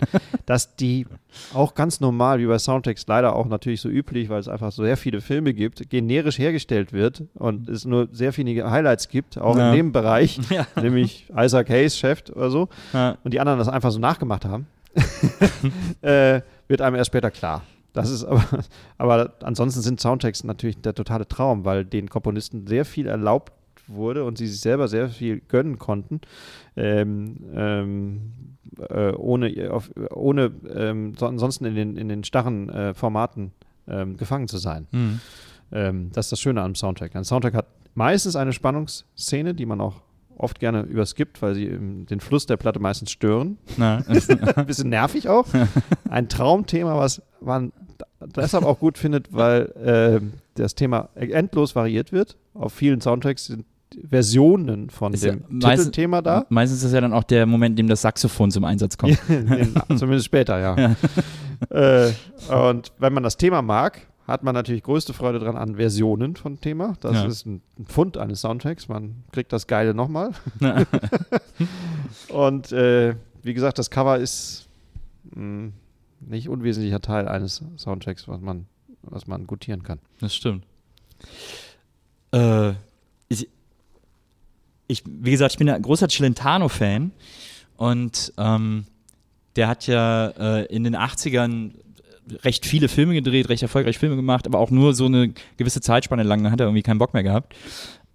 Dass 0.46 0.76
die 0.76 1.06
auch 1.52 1.74
ganz 1.74 2.00
normal, 2.00 2.38
wie 2.38 2.46
bei 2.46 2.58
Soundtracks 2.58 3.06
leider 3.08 3.34
auch 3.34 3.46
natürlich 3.46 3.80
so 3.80 3.88
üblich, 3.88 4.28
weil 4.28 4.40
es 4.40 4.48
einfach 4.48 4.70
so 4.72 4.84
sehr 4.84 4.96
viele 4.96 5.20
Filme 5.20 5.52
gibt, 5.54 5.90
generisch 5.90 6.38
hergestellt 6.38 6.92
wird 6.92 7.24
und 7.34 7.68
es 7.68 7.84
nur 7.84 8.08
sehr 8.12 8.32
viele 8.32 8.70
Highlights 8.70 9.08
gibt, 9.08 9.38
auch 9.38 9.56
Ja. 9.56 9.70
in 9.70 9.76
dem 9.76 9.92
Bereich, 9.92 10.38
Ja. 10.50 10.66
nämlich 10.80 11.26
Isaac 11.36 11.68
Hayes, 11.70 11.98
Chef 11.98 12.22
oder 12.34 12.50
so, 12.50 12.68
Ja. 12.92 13.16
und 13.24 13.34
die 13.34 13.40
anderen 13.40 13.58
das 13.58 13.68
einfach 13.68 13.90
so 13.90 13.98
nachgemacht 13.98 14.44
haben, 14.44 14.66
äh, 16.02 16.40
wird 16.68 16.80
einem 16.80 16.96
erst 16.96 17.08
später 17.08 17.30
klar. 17.30 17.62
Das 17.94 18.10
ist 18.10 18.24
aber, 18.24 18.44
aber 18.98 19.32
ansonsten 19.42 19.80
sind 19.80 20.00
Soundtracks 20.00 20.44
natürlich 20.44 20.80
der 20.82 20.94
totale 20.94 21.26
Traum, 21.26 21.64
weil 21.64 21.86
den 21.86 22.10
Komponisten 22.10 22.66
sehr 22.66 22.84
viel 22.84 23.06
erlaubt 23.06 23.52
wurde 23.86 24.24
und 24.24 24.36
sie 24.36 24.46
sich 24.46 24.60
selber 24.60 24.88
sehr 24.88 25.08
viel 25.08 25.40
gönnen 25.40 25.78
konnten, 25.78 26.20
ähm, 26.76 27.36
ähm, 27.54 28.32
äh, 28.90 29.12
ohne, 29.12 29.70
auf, 29.70 29.90
ohne 30.10 30.52
ähm, 30.74 31.14
so, 31.18 31.26
ansonsten 31.26 31.64
in 31.64 31.74
den, 31.74 31.96
in 31.96 32.08
den 32.08 32.24
starren 32.24 32.68
äh, 32.68 32.94
Formaten 32.94 33.52
ähm, 33.86 34.16
gefangen 34.16 34.48
zu 34.48 34.58
sein. 34.58 34.86
Mhm. 34.90 35.20
Ähm, 35.72 36.10
das 36.12 36.26
ist 36.26 36.32
das 36.32 36.40
Schöne 36.40 36.62
am 36.62 36.74
Soundtrack. 36.74 37.14
Ein 37.14 37.24
Soundtrack 37.24 37.54
hat 37.54 37.66
meistens 37.94 38.36
eine 38.36 38.52
Spannungsszene, 38.52 39.54
die 39.54 39.66
man 39.66 39.80
auch 39.80 40.02
oft 40.36 40.60
gerne 40.60 40.82
überskippt, 40.82 41.42
weil 41.42 41.54
sie 41.54 41.66
ähm, 41.66 42.06
den 42.06 42.20
Fluss 42.20 42.46
der 42.46 42.56
Platte 42.56 42.80
meistens 42.80 43.10
stören. 43.10 43.58
Ein 43.78 44.04
bisschen 44.66 44.88
nervig 44.88 45.28
auch. 45.28 45.46
Ein 46.08 46.28
Traumthema, 46.28 46.96
was 46.98 47.22
man 47.40 47.72
deshalb 48.36 48.64
auch 48.64 48.78
gut 48.78 48.98
findet, 48.98 49.32
weil 49.32 49.72
ähm, 49.84 50.32
das 50.54 50.74
Thema 50.74 51.08
endlos 51.14 51.74
variiert 51.76 52.12
wird. 52.12 52.36
Auf 52.54 52.72
vielen 52.72 53.00
Soundtracks 53.00 53.46
sind 53.46 53.64
Versionen 54.10 54.90
von 54.90 55.12
Ist 55.14 55.24
ja 55.24 55.32
dem 55.32 55.44
meistens- 55.48 55.86
Titelthema 55.86 56.20
da. 56.22 56.46
Meistens 56.48 56.78
ist 56.78 56.84
das 56.86 56.92
ja 56.92 57.00
dann 57.00 57.12
auch 57.12 57.22
der 57.24 57.46
Moment, 57.46 57.74
in 57.78 57.86
dem 57.86 57.88
das 57.88 58.02
Saxophon 58.02 58.50
zum 58.50 58.64
Einsatz 58.64 58.98
kommt. 58.98 59.18
In, 59.28 59.74
zumindest 59.96 60.26
später, 60.26 60.58
ja. 60.58 60.96
äh, 61.70 62.12
und 62.52 62.92
wenn 62.98 63.12
man 63.12 63.22
das 63.22 63.36
Thema 63.36 63.62
mag, 63.62 64.00
hat 64.26 64.42
man 64.42 64.54
natürlich 64.54 64.82
größte 64.82 65.12
Freude 65.12 65.38
dran 65.38 65.56
an 65.56 65.76
Versionen 65.76 66.34
von 66.36 66.58
Thema. 66.60 66.96
Das 67.00 67.12
Ja. 67.14 67.26
ist 67.26 67.44
ein 67.46 67.60
Pfund 67.84 68.16
eines 68.16 68.40
Soundtracks. 68.40 68.88
Man 68.88 69.22
kriegt 69.32 69.52
das 69.52 69.66
Geile 69.66 69.92
nochmal. 69.94 70.30
Und 72.28 72.72
äh, 72.72 73.14
wie 73.42 73.54
gesagt, 73.54 73.78
das 73.78 73.90
Cover 73.90 74.18
ist 74.18 74.66
mh, 75.34 75.72
nicht 76.20 76.48
unwesentlicher 76.48 77.00
Teil 77.00 77.28
eines 77.28 77.62
Soundtracks, 77.76 78.26
was 78.28 78.40
man, 78.40 78.66
was 79.02 79.26
man 79.26 79.46
gutieren 79.46 79.82
kann. 79.82 79.98
Das 80.20 80.34
stimmt. 80.34 80.64
Äh, 82.32 82.70
ich, 83.28 83.48
ich, 84.86 85.02
wie 85.06 85.30
gesagt, 85.30 85.52
ich 85.52 85.58
bin 85.58 85.68
ein 85.68 85.82
großer 85.82 86.08
Celentano-Fan 86.08 87.12
und 87.76 88.32
ähm, 88.38 88.86
der 89.56 89.68
hat 89.68 89.86
ja 89.86 90.28
äh, 90.28 90.64
in 90.66 90.84
den 90.84 90.96
80ern 90.96 91.72
recht 92.42 92.66
viele 92.66 92.88
Filme 92.88 93.14
gedreht, 93.14 93.48
recht 93.48 93.62
erfolgreich 93.62 93.98
Filme 93.98 94.16
gemacht, 94.16 94.46
aber 94.46 94.58
auch 94.58 94.70
nur 94.70 94.94
so 94.94 95.06
eine 95.06 95.32
gewisse 95.56 95.80
Zeitspanne 95.80 96.22
lang, 96.22 96.42
dann 96.42 96.52
hat 96.52 96.60
er 96.60 96.66
irgendwie 96.66 96.82
keinen 96.82 96.98
Bock 96.98 97.14
mehr 97.14 97.22
gehabt. 97.22 97.54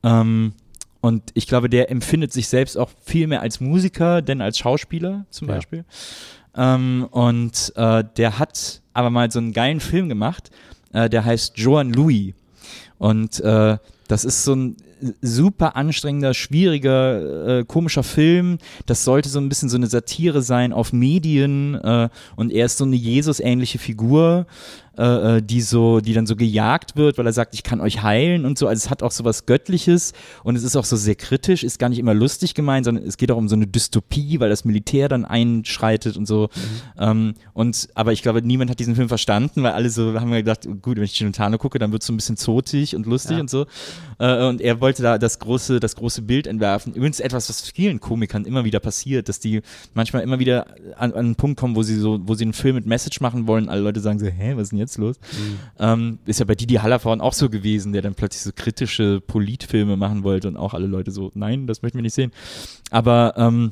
Ähm, 0.04 0.54
und 1.02 1.32
ich 1.34 1.48
glaube, 1.48 1.70
der 1.70 1.90
empfindet 1.92 2.34
sich 2.34 2.48
selbst 2.48 2.78
auch 2.78 2.90
viel 3.06 3.28
mehr 3.28 3.42
als 3.42 3.60
Musiker, 3.62 4.22
denn 4.22 4.42
als 4.42 4.58
Schauspieler 4.58 5.26
zum 5.30 5.48
Ja. 5.48 5.56
Beispiel. 5.56 5.86
Ähm, 6.58 7.08
und 7.12 7.72
äh, 7.76 8.04
der 8.18 8.40
hat 8.40 8.82
aber 8.94 9.10
mal 9.10 9.32
so 9.32 9.40
einen 9.40 9.54
geilen 9.54 9.80
Film 9.80 10.10
gemacht, 10.10 10.50
äh, 10.92 11.10
der 11.10 11.24
heißt 11.24 11.58
Joan 11.58 11.94
Louis. 11.94 12.34
Und 12.98 13.40
äh, 13.40 13.78
das 14.08 14.26
ist 14.26 14.44
so 14.44 14.56
ein 14.56 14.76
super 15.22 15.76
anstrengender, 15.76 16.34
schwieriger, 16.34 17.60
äh, 17.60 17.66
komischer 17.66 18.04
Film. 18.04 18.58
Das 18.86 19.04
sollte 19.04 19.30
so 19.30 19.40
ein 19.40 19.50
bisschen 19.50 19.70
so 19.70 19.78
eine 19.78 19.88
Satire 19.88 20.42
sein 20.42 20.74
auf 20.74 20.94
Medien. 20.94 21.76
Äh, 21.76 22.10
und 22.36 22.52
er 22.52 22.66
ist 22.66 22.78
so 22.78 22.86
eine 22.86 22.96
Jesus-ähnliche 22.96 23.80
Figur, 23.80 24.46
äh, 25.00 25.38
äh, 25.38 25.42
die 25.42 25.62
so, 25.62 26.02
die 26.02 26.14
dann 26.14 26.28
so 26.28 26.36
gejagt 26.36 26.98
wird, 26.98 27.18
weil 27.18 27.26
er 27.26 27.32
sagt, 27.32 27.54
ich 27.54 27.64
kann 27.64 27.80
euch 27.80 28.04
heilen 28.04 28.44
und 28.46 28.58
so. 28.58 28.68
Also 28.68 28.86
es 28.86 28.90
hat 28.90 29.02
auch 29.02 29.12
so 29.12 29.24
was 29.24 29.46
Göttliches 29.46 30.12
und 30.44 30.58
es 30.58 30.64
ist 30.64 30.76
auch 30.76 30.84
so 30.84 30.98
sehr 30.98 31.16
kritisch, 31.16 31.64
ist 31.64 31.80
gar 31.80 31.88
nicht 31.88 32.00
immer 32.00 32.14
lustig 32.14 32.54
gemeint, 32.54 32.84
sondern 32.84 33.06
es 33.06 33.16
geht 33.16 33.32
auch 33.32 33.38
um 33.38 33.48
so 33.48 33.56
eine 33.56 33.66
Dystopie, 33.66 34.42
weil 34.42 34.50
das 34.50 34.66
Militär 34.66 35.08
dann 35.08 35.24
einschreitet 35.24 36.18
und 36.18 36.26
so. 36.26 36.50
Ähm, 36.98 37.36
und 37.54 37.88
aber 37.96 38.12
ich 38.12 38.22
glaube, 38.22 38.42
niemand 38.42 38.70
hat 38.72 38.80
diesen 38.80 38.96
Film 38.96 39.08
verstanden, 39.08 39.64
weil 39.64 39.72
alle 39.72 39.90
so 39.90 40.20
haben 40.20 40.32
gedacht, 40.32 40.68
gut, 40.82 40.98
wenn 40.98 41.04
ich 41.06 41.14
Celentano 41.14 41.58
gucke, 41.58 41.80
dann 41.80 41.92
wird 41.94 42.02
es 42.02 42.08
so 42.08 42.14
ein 42.14 42.18
bisschen 42.18 42.36
zotig 42.36 42.96
und 42.96 43.06
lustig 43.06 43.38
Ja. 43.38 43.42
und 43.42 43.50
so. 43.50 43.68
Äh, 44.20 44.46
und 44.48 44.60
er 44.60 44.82
wollte 44.82 45.02
da 45.02 45.18
das 45.18 45.40
große, 45.40 45.80
das 45.80 45.96
große 45.96 46.24
Bild 46.24 46.46
entwerfen. 46.46 46.94
Übrigens 46.94 47.22
etwas, 47.22 47.48
was 47.48 47.62
vielen 47.70 48.02
Komikern 48.02 48.44
immer 48.44 48.66
wieder 48.66 48.82
passiert, 48.82 49.30
dass 49.30 49.40
die 49.40 49.62
manchmal 49.94 50.24
immer 50.24 50.40
wieder 50.40 50.66
an, 50.98 51.14
an 51.14 51.18
einen 51.20 51.36
Punkt 51.36 51.60
kommen, 51.60 51.76
wo 51.78 51.84
sie 51.84 51.96
so, 51.96 52.20
wo 52.24 52.36
sie 52.36 52.44
einen 52.44 52.54
Film 52.54 52.76
mit 52.76 52.86
Message 52.86 53.22
machen 53.22 53.48
wollen. 53.48 53.70
Alle 53.70 53.82
Leute 53.82 54.02
sagen 54.02 54.20
so, 54.20 54.26
hä, 54.26 54.54
was 54.56 54.64
ist 54.64 54.72
denn 54.72 54.80
jetzt 54.80 54.89
los? 54.98 55.18
Ähm, 55.80 56.20
ist 56.26 56.40
ja 56.40 56.46
bei 56.46 56.56
Didi 56.56 56.76
Hallervorden 56.76 57.22
auch 57.22 57.34
so 57.34 57.50
gewesen, 57.50 57.94
der 57.94 58.02
dann 58.02 58.16
plötzlich 58.16 58.42
so 58.44 58.52
kritische 58.56 59.22
Politfilme 59.22 59.96
machen 59.98 60.24
wollte 60.24 60.48
und 60.48 60.58
auch 60.58 60.74
alle 60.74 60.88
Leute 60.88 61.12
so, 61.12 61.32
nein, 61.36 61.68
das 61.68 61.82
möchten 61.82 61.98
wir 61.98 62.04
nicht 62.04 62.16
sehen. 62.16 62.32
Aber 62.92 63.34
ähm, 63.38 63.72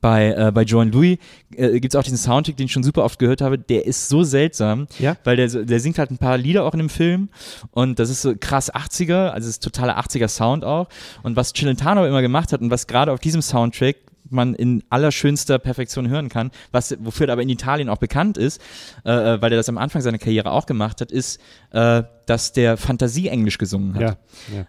bei, 0.00 0.32
äh, 0.32 0.52
bei 0.52 0.62
Joan 0.62 0.92
Louis 0.92 1.18
äh, 1.56 1.80
gibt 1.80 1.92
es 1.94 1.98
auch 1.98 2.04
diesen 2.04 2.18
Soundtrack, 2.18 2.56
den 2.56 2.66
ich 2.66 2.72
schon 2.72 2.84
super 2.84 3.02
oft 3.04 3.18
gehört 3.18 3.40
habe, 3.40 3.58
der 3.58 3.86
ist 3.86 4.08
so 4.08 4.22
seltsam, 4.22 4.86
Ja? 4.98 5.16
weil 5.24 5.36
der, 5.36 5.48
der 5.48 5.80
singt 5.80 5.98
halt 5.98 6.10
ein 6.10 6.18
paar 6.18 6.38
Lieder 6.38 6.64
auch 6.64 6.72
in 6.72 6.78
dem 6.78 6.88
Film 6.88 7.30
und 7.72 7.98
das 7.98 8.08
ist 8.10 8.22
so 8.22 8.34
krass 8.38 8.72
80er, 8.72 9.30
also 9.30 9.46
es 9.48 9.54
ist 9.56 9.64
totaler 9.64 9.98
80er 9.98 10.28
Sound 10.28 10.64
auch 10.64 10.88
und 11.24 11.34
was 11.34 11.52
Celentano 11.52 12.06
immer 12.06 12.22
gemacht 12.22 12.52
hat 12.52 12.60
und 12.60 12.70
was 12.70 12.86
gerade 12.86 13.12
auf 13.12 13.18
diesem 13.18 13.42
Soundtrack 13.42 13.96
man 14.30 14.54
in 14.54 14.82
allerschönster 14.90 15.58
Perfektion 15.58 16.08
hören 16.08 16.28
kann, 16.28 16.50
was, 16.72 16.96
wofür 17.00 17.28
er 17.28 17.32
aber 17.32 17.42
in 17.42 17.48
Italien 17.48 17.88
auch 17.88 17.98
bekannt 17.98 18.38
ist, 18.38 18.60
äh, 19.04 19.10
äh, 19.10 19.42
weil 19.42 19.52
er 19.52 19.56
das 19.56 19.68
am 19.68 19.78
Anfang 19.78 20.02
seiner 20.02 20.18
Karriere 20.18 20.50
auch 20.50 20.66
gemacht 20.66 21.00
hat, 21.00 21.12
ist, 21.12 21.40
äh, 21.70 22.02
dass 22.28 22.52
der 22.52 22.76
Fantasie-Englisch 22.76 23.56
gesungen 23.56 23.94
hat. 23.94 24.02
Ja. 24.02 24.16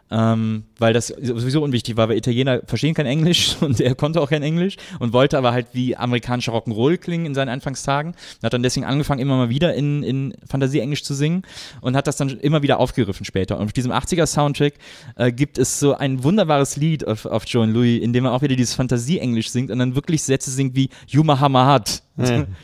ja. 0.10 0.34
Ähm, 0.34 0.64
weil 0.78 0.94
das 0.94 1.08
sowieso 1.08 1.62
unwichtig 1.62 1.98
war, 1.98 2.08
weil 2.08 2.18
Italiener 2.18 2.62
verstehen 2.66 2.94
kein 2.94 3.06
Englisch 3.06 3.58
und 3.62 3.82
er 3.82 3.96
konnte 3.96 4.22
auch 4.22 4.30
kein 4.30 4.44
Englisch 4.44 4.78
und 5.00 5.12
wollte 5.12 5.38
aber 5.38 5.52
halt 5.52 5.68
wie 5.74 5.96
amerikanischer 5.98 6.54
Rock'n'Roll 6.54 6.98
klingen 6.98 7.26
in 7.26 7.36
seinen 7.36 7.50
Anfangstagen. 7.50 8.12
Und 8.12 8.44
hat 8.44 8.54
dann 8.54 8.64
deswegen 8.64 8.86
angefangen, 8.86 9.20
immer 9.20 9.36
mal 9.36 9.50
wieder 9.50 9.74
in, 9.74 10.04
in 10.04 10.34
Fantasie-Englisch 10.48 11.04
zu 11.04 11.14
singen 11.14 11.44
und 11.82 11.96
hat 11.96 12.08
das 12.08 12.16
dann 12.16 12.30
immer 12.30 12.62
wieder 12.62 12.80
aufgegriffen 12.80 13.26
später. 13.26 13.58
Und 13.58 13.66
auf 13.66 13.74
diesem 13.74 13.92
80er-Soundtrack 13.92 14.74
äh, 15.18 15.32
gibt 15.32 15.58
es 15.58 15.80
so 15.80 15.96
ein 15.96 16.24
wunderbares 16.24 16.78
Lied 16.78 17.06
auf, 17.06 17.26
auf 17.26 17.46
Joan 17.46 17.74
Louis, 17.74 18.02
in 18.02 18.14
dem 18.14 18.26
er 18.26 18.32
auch 18.32 18.42
wieder 18.42 18.56
dieses 18.56 18.74
Fantasie-Englisch 18.74 19.50
singt 19.50 19.70
und 19.70 19.80
dann 19.80 19.96
wirklich 19.96 20.24
Sätze 20.24 20.52
singt 20.52 20.76
wie 20.76 20.90
You 21.08 21.24
Mahamat. 21.24 22.04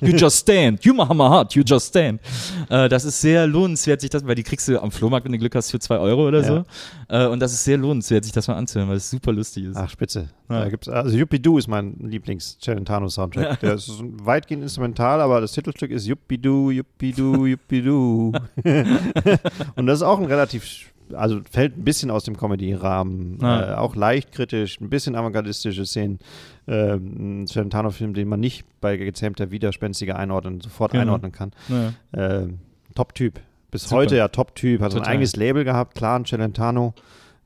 You 0.01 0.15
just 0.15 0.37
stand. 0.39 0.83
You 0.83 0.93
Mahamat. 0.93 1.53
You 1.53 1.63
just 1.65 1.87
stand. 1.89 2.19
Äh, 2.69 2.89
das 2.89 3.05
ist 3.05 3.21
sehr 3.21 3.47
lohnenswert, 3.47 4.01
sich 4.01 4.09
das, 4.09 4.25
weil 4.25 4.35
die 4.35 4.43
kriegst 4.43 4.67
du 4.67 4.81
am 4.81 4.91
Flohmarkt, 4.91 5.25
wenn 5.25 5.31
du 5.31 5.37
Glück 5.37 5.55
hast, 5.55 5.71
für 5.71 5.79
zwei 5.79 5.97
Euro 5.97 6.27
oder 6.27 6.43
so. 6.43 6.63
Äh, 7.07 7.27
und 7.27 7.39
das 7.39 7.53
ist 7.53 7.63
sehr 7.63 7.77
lohnenswert, 7.77 8.23
sich 8.23 8.33
das 8.33 8.47
mal 8.47 8.55
anzuhören, 8.55 8.89
weil 8.89 8.97
es 8.97 9.09
super 9.09 9.31
lustig 9.31 9.65
ist. 9.65 9.77
Ach, 9.77 9.89
spitze. 9.89 10.29
Da 10.47 10.69
gibt's, 10.69 10.87
also 10.87 11.17
Yuppie-Doo 11.17 11.57
ist 11.57 11.67
mein 11.67 11.95
Lieblings-Celentano-Soundtrack. 11.99 13.59
Der 13.59 13.73
ist 13.75 13.91
weitgehend 14.01 14.63
instrumental, 14.63 15.21
aber 15.21 15.41
das 15.41 15.53
Titelstück 15.53 15.91
ist 15.91 16.05
Yuppie-Doo, 16.05 16.71
Yuppie-Doo, 16.71 17.45
Yuppie-Doo. 17.45 18.33
Und 19.75 19.87
das 19.87 19.99
ist 19.99 20.03
auch 20.03 20.19
ein 20.19 20.25
relativ, 20.25 20.91
also 21.13 21.41
fällt 21.49 21.77
ein 21.77 21.83
bisschen 21.83 22.11
aus 22.11 22.23
dem 22.23 22.35
Comedy-Rahmen. 22.37 23.39
Ja. 23.41 23.73
Äh, 23.73 23.75
auch 23.75 23.95
leicht 23.95 24.31
kritisch, 24.31 24.79
ein 24.81 24.89
bisschen 24.89 25.15
avantgardistische 25.15 25.85
Szenen. 25.85 26.19
Ähm, 26.67 27.41
ein 27.43 27.47
Celentano-Film, 27.47 28.13
den 28.13 28.27
man 28.27 28.39
nicht 28.39 28.65
bei 28.81 28.97
gezähmter 28.97 29.51
Widerspenstiger 29.51 30.17
einordnen, 30.17 30.61
sofort 30.61 30.91
Genau. 30.91 31.03
einordnen 31.03 31.31
kann. 31.31 31.51
Ja. 31.69 31.93
Ähm, 32.13 32.59
Top-Typ. 32.95 33.39
Bis 33.71 33.83
Super. 33.83 33.95
heute 33.97 34.15
ja 34.17 34.27
Top-Typ. 34.29 34.81
Hat 34.81 34.91
so 34.91 34.97
ein 34.97 35.01
Total. 35.03 35.13
eigenes 35.13 35.35
Label 35.35 35.63
gehabt, 35.63 35.95
Clan 35.95 36.25
Celentano. 36.25 36.93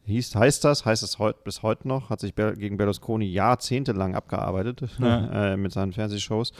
Hieß, 0.05 0.35
heißt 0.35 0.63
das, 0.63 0.85
heißt 0.85 1.03
es 1.03 1.19
heut, 1.19 1.43
bis 1.43 1.61
heute 1.61 1.87
noch, 1.87 2.09
hat 2.09 2.19
sich 2.19 2.33
Ber 2.33 2.53
gegen 2.53 2.77
Berlusconi 2.77 3.25
jahrzehntelang 3.25 4.15
abgearbeitet 4.15 4.81
Ja. 4.99 5.53
äh, 5.53 5.57
mit 5.57 5.71
seinen 5.71 5.93
Fernsehshows. 5.93 6.51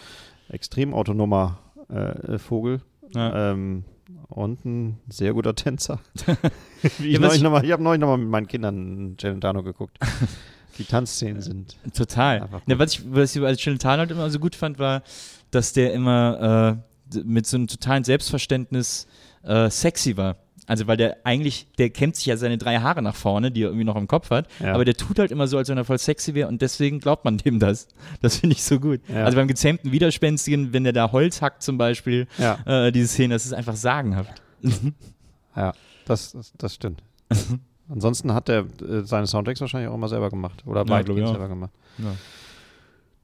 Extrem 0.50 0.94
autonomer 0.94 1.60
äh, 1.90 2.38
Vogel 2.38 2.82
Ja. 3.16 3.52
ähm, 3.52 3.84
und 4.28 4.65
ein 4.65 5.00
sehr 5.10 5.34
guter 5.34 5.56
Tänzer. 5.56 6.00
Wie 7.00 7.12
Ja, 7.12 7.28
ich 7.28 7.36
ich- 7.36 7.41
mal- 7.43 7.63
ich 7.65 7.72
habe 7.72 7.84
neulich 7.84 8.00
nochmal 8.02 8.17
mit 8.17 8.30
meinen 8.30 8.48
Kindern 8.48 9.15
Celentano 9.19 9.63
geguckt. 9.63 9.98
Die 10.78 10.86
Tanzszenen 10.86 11.41
sind 11.41 11.76
Total. 11.93 12.41
Einfach 12.41 12.65
Ne, 12.65 12.80
was 12.80 12.93
ich, 12.93 13.12
was 13.12 13.36
ich 13.36 13.41
als 13.43 13.60
Celentano 13.62 14.00
halt 14.00 14.12
immer 14.12 14.30
so 14.30 14.39
gut 14.39 14.56
fand, 14.56 14.80
war, 14.80 15.04
dass 15.52 15.74
der 15.74 15.93
immer 15.93 16.80
äh, 17.13 17.19
mit 17.24 17.45
so 17.48 17.58
einem 17.58 17.67
totalen 17.67 18.04
Selbstverständnis 18.06 19.06
äh, 19.43 19.69
sexy 19.69 20.15
war. 20.15 20.38
Also 20.70 20.86
weil 20.86 20.98
der 20.98 21.18
eigentlich, 21.24 21.66
der 21.80 21.90
kämmt 21.90 22.16
sich 22.16 22.28
ja 22.28 22.38
seine 22.38 22.60
drei 22.60 22.78
Haare 22.78 23.02
nach 23.02 23.16
vorne, 23.16 23.50
die 23.50 23.64
er 23.64 23.70
irgendwie 23.70 23.86
noch 23.86 23.96
im 23.96 24.08
Kopf 24.08 24.30
hat, 24.30 24.48
Ja. 24.60 24.74
aber 24.76 24.86
der 24.86 24.94
tut 24.94 25.18
halt 25.18 25.32
immer 25.32 25.48
so, 25.48 25.58
als 25.58 25.68
wenn 25.68 25.78
er 25.78 25.84
voll 25.84 25.98
sexy 25.98 26.36
wäre 26.36 26.48
und 26.48 26.62
deswegen 26.62 27.00
glaubt 27.00 27.26
man 27.26 27.38
dem 27.40 27.58
das. 27.60 27.88
Das 28.22 28.38
finde 28.38 28.56
ich 28.56 28.64
so 28.64 28.80
gut. 28.80 29.02
Ja. 29.10 29.26
Also 29.26 29.36
beim 29.36 29.48
gezähmten 29.48 29.92
Widerspenstigen, 29.92 30.72
wenn 30.72 30.84
der 30.84 30.94
da 30.94 31.12
Holz 31.12 31.42
hackt 31.42 31.64
zum 31.64 31.80
Beispiel, 31.80 32.28
ja, 32.38 32.60
äh, 32.66 32.92
diese 32.92 33.08
Szene, 33.08 33.34
das 33.34 33.48
ist 33.48 33.54
einfach 33.54 33.76
sagenhaft. 33.76 34.44
ja, 35.56 35.74
das, 36.06 36.34
das, 36.34 36.54
das 36.56 36.76
stimmt. 36.76 37.02
Ansonsten 37.90 38.32
hat 38.36 38.48
er 38.50 38.60
äh, 38.88 39.02
seine 39.04 39.26
Soundtracks 39.26 39.62
wahrscheinlich 39.62 39.90
auch 39.90 39.96
immer 39.96 40.08
selber 40.08 40.30
gemacht. 40.30 40.62
Oder 40.68 40.88
weitgehend 40.88 41.30
selber 41.30 41.48
gemacht. 41.48 41.72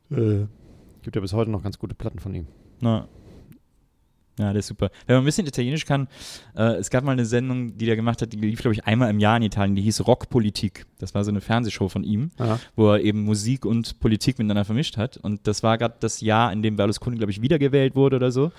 Äh, 0.10 0.46
gibt 1.04 1.16
ja 1.16 1.22
bis 1.22 1.34
heute 1.34 1.52
noch 1.52 1.62
ganz 1.62 1.78
gute 1.78 1.94
Platten 1.94 2.18
von 2.18 2.34
ihm. 2.34 2.48
Na. 2.82 3.08
Ja, 4.38 4.52
der 4.52 4.60
ist 4.60 4.68
super. 4.68 4.90
Wenn 5.08 5.16
man 5.16 5.24
ein 5.24 5.26
bisschen 5.26 5.48
Italienisch 5.48 5.86
kann, 5.86 6.08
äh, 6.58 6.76
es 6.76 6.90
gab 6.90 7.06
mal 7.06 7.14
eine 7.14 7.26
Sendung, 7.26 7.78
die 7.78 7.86
der 7.86 7.96
gemacht 7.96 8.22
hat, 8.22 8.34
die 8.34 8.38
lief, 8.38 8.60
glaube 8.60 8.74
ich, 8.74 8.84
einmal 8.86 9.10
im 9.10 9.20
Jahr 9.20 9.38
in 9.38 9.44
Italien, 9.44 9.76
die 9.76 9.82
hieß 9.84 10.06
Rockpolitik. 10.06 10.86
Das 11.00 11.14
war 11.16 11.24
so 11.24 11.32
eine 11.32 11.40
Fernsehshow 11.40 11.88
von 11.88 12.04
ihm, 12.04 12.32
Ja. 12.38 12.60
wo 12.76 12.92
er 12.92 13.00
eben 13.02 13.24
Musik 13.24 13.66
und 13.66 14.00
Politik 14.02 14.38
miteinander 14.38 14.66
vermischt 14.66 14.98
hat. 14.98 15.16
Und 15.18 15.48
das 15.48 15.64
war 15.64 15.78
gerade 15.78 15.96
das 16.02 16.20
Jahr, 16.20 16.52
in 16.52 16.62
dem 16.64 16.76
Berlusconi, 16.76 17.16
glaube 17.18 17.32
ich, 17.32 17.42
wiedergewählt 17.42 17.96
wurde 17.96 18.18
oder 18.18 18.32
so. 18.32 18.52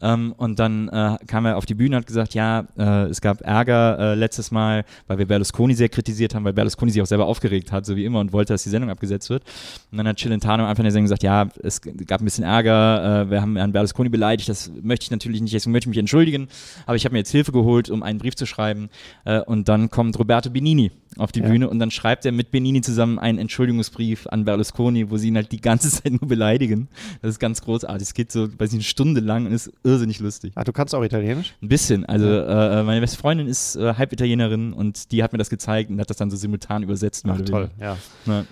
Ähm, 0.00 0.32
und 0.38 0.58
dann 0.58 0.88
äh, 0.88 1.16
kam 1.26 1.44
er 1.44 1.56
auf 1.58 1.66
die 1.66 1.74
Bühne 1.74 1.96
und 1.96 2.02
hat 2.02 2.06
gesagt, 2.06 2.32
ja, 2.34 2.66
äh, 2.78 3.04
es 3.10 3.20
gab 3.20 3.42
Ärger 3.42 3.98
äh, 3.98 4.14
letztes 4.14 4.50
Mal, 4.50 4.84
weil 5.08 5.18
wir 5.18 5.26
Berlusconi 5.26 5.74
sehr 5.74 5.88
kritisiert 5.90 6.34
haben, 6.34 6.44
weil 6.44 6.52
Berlusconi 6.54 6.90
sich 6.92 7.02
auch 7.02 7.06
selber 7.06 7.26
aufgeregt 7.26 7.70
hat, 7.72 7.84
so 7.84 7.96
wie 7.96 8.04
immer, 8.06 8.20
und 8.20 8.32
wollte, 8.32 8.54
dass 8.54 8.62
die 8.62 8.70
Sendung 8.70 8.90
abgesetzt 8.90 9.28
wird. 9.28 9.42
Und 9.90 9.98
dann 9.98 10.06
hat 10.08 10.18
Celentano 10.18 10.62
am 10.62 10.70
Anfang 10.70 10.84
der 10.84 10.92
Sendung 10.92 11.04
gesagt, 11.04 11.22
ja, 11.22 11.48
es 11.62 11.82
gab 11.82 12.22
ein 12.22 12.24
bisschen 12.24 12.44
Ärger, 12.44 13.22
äh, 13.26 13.30
wir 13.30 13.42
haben 13.42 13.56
Herrn 13.56 13.72
Berlusconi 13.72 14.08
beleidigt, 14.08 14.48
das 14.48 14.70
möchte 14.82 15.04
ich 15.04 15.10
natürlich 15.10 15.17
nicht, 15.26 15.52
deswegen 15.52 15.72
möchte 15.72 15.86
ich 15.86 15.90
mich 15.90 15.98
entschuldigen, 15.98 16.48
aber 16.86 16.96
ich 16.96 17.04
habe 17.04 17.12
mir 17.12 17.18
jetzt 17.18 17.30
Hilfe 17.30 17.52
geholt, 17.52 17.90
um 17.90 18.02
einen 18.02 18.18
Brief 18.18 18.34
zu 18.36 18.46
schreiben. 18.46 18.88
Äh, 19.24 19.40
und 19.40 19.68
dann 19.68 19.90
kommt 19.90 20.18
Roberto 20.18 20.50
Benini 20.50 20.90
auf 21.16 21.32
die 21.32 21.40
Ja. 21.40 21.48
Bühne 21.48 21.68
und 21.68 21.78
dann 21.78 21.90
schreibt 21.90 22.24
er 22.26 22.32
mit 22.32 22.50
Benini 22.50 22.80
zusammen 22.80 23.18
einen 23.18 23.38
Entschuldigungsbrief 23.38 24.26
an 24.28 24.44
Berlusconi, 24.44 25.10
wo 25.10 25.16
sie 25.16 25.28
ihn 25.28 25.36
halt 25.36 25.50
die 25.52 25.60
ganze 25.60 25.90
Zeit 26.02 26.12
nur 26.12 26.28
beleidigen. 26.28 26.88
Das 27.22 27.30
ist 27.30 27.38
ganz 27.38 27.62
großartig. 27.62 28.02
Es 28.08 28.14
geht 28.14 28.30
so, 28.32 28.44
weiß 28.48 28.70
nicht, 28.72 28.74
eine 28.74 28.82
Stunde 28.82 29.20
lang 29.20 29.46
und 29.46 29.52
ist 29.52 29.72
irrsinnig 29.84 30.20
lustig. 30.20 30.52
Ach, 30.54 30.64
du 30.64 30.72
kannst 30.72 30.94
auch 30.94 31.02
Italienisch? 31.02 31.54
Ein 31.62 31.68
bisschen. 31.68 32.04
Also 32.06 32.26
äh, 32.26 32.80
äh, 32.80 32.82
meine 32.82 33.00
beste 33.00 33.18
Freundin 33.18 33.46
ist 33.48 33.76
äh, 33.76 33.94
halb 33.94 34.12
Italienerin 34.12 34.72
und 34.72 35.10
die 35.12 35.22
hat 35.22 35.32
mir 35.32 35.38
das 35.38 35.50
gezeigt 35.50 35.90
und 35.90 36.00
hat 36.00 36.10
das 36.10 36.16
dann 36.16 36.30
so 36.30 36.36
simultan 36.36 36.82
übersetzt. 36.82 37.24
Ach, 37.28 37.40
toll, 37.42 37.70
ja. 37.80 37.96
Ja. 38.26 38.44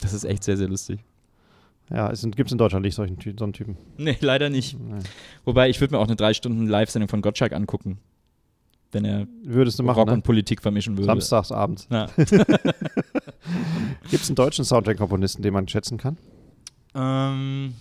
Das 0.00 0.12
ist 0.12 0.24
echt 0.24 0.44
sehr, 0.44 0.56
sehr 0.56 0.68
lustig. 0.68 1.00
Ja, 1.90 2.10
es 2.10 2.26
gibt 2.34 2.50
in 2.50 2.58
Deutschland 2.58 2.84
nicht 2.84 2.96
solchen, 2.96 3.16
so 3.38 3.44
einen 3.44 3.52
Typen. 3.52 3.76
Nee, 3.96 4.16
leider 4.20 4.50
nicht. 4.50 4.78
Nee. 4.78 4.98
Wobei, 5.44 5.70
ich 5.70 5.80
würde 5.80 5.94
mir 5.94 6.00
auch 6.00 6.06
eine 6.06 6.16
drei 6.16 6.34
Stunden 6.34 6.66
Live-Sendung 6.66 7.08
von 7.08 7.22
Gottschalk 7.22 7.52
angucken, 7.52 7.98
wenn 8.90 9.04
er 9.04 9.28
Würdest 9.44 9.78
du 9.78 9.84
machen, 9.84 9.98
Rock 9.98 10.08
ne? 10.08 10.14
und 10.14 10.22
Politik 10.22 10.62
vermischen 10.62 10.96
würde. 10.96 11.06
Samstags 11.06 11.52
abends. 11.52 11.86
Ja. 11.90 12.06
Gibt 12.16 12.32
es 14.22 14.28
einen 14.28 14.36
deutschen 14.36 14.64
Soundtrack-Komponisten, 14.64 15.42
den 15.42 15.52
man 15.52 15.68
schätzen 15.68 15.98
kann? 15.98 16.16
ähm, 16.94 17.74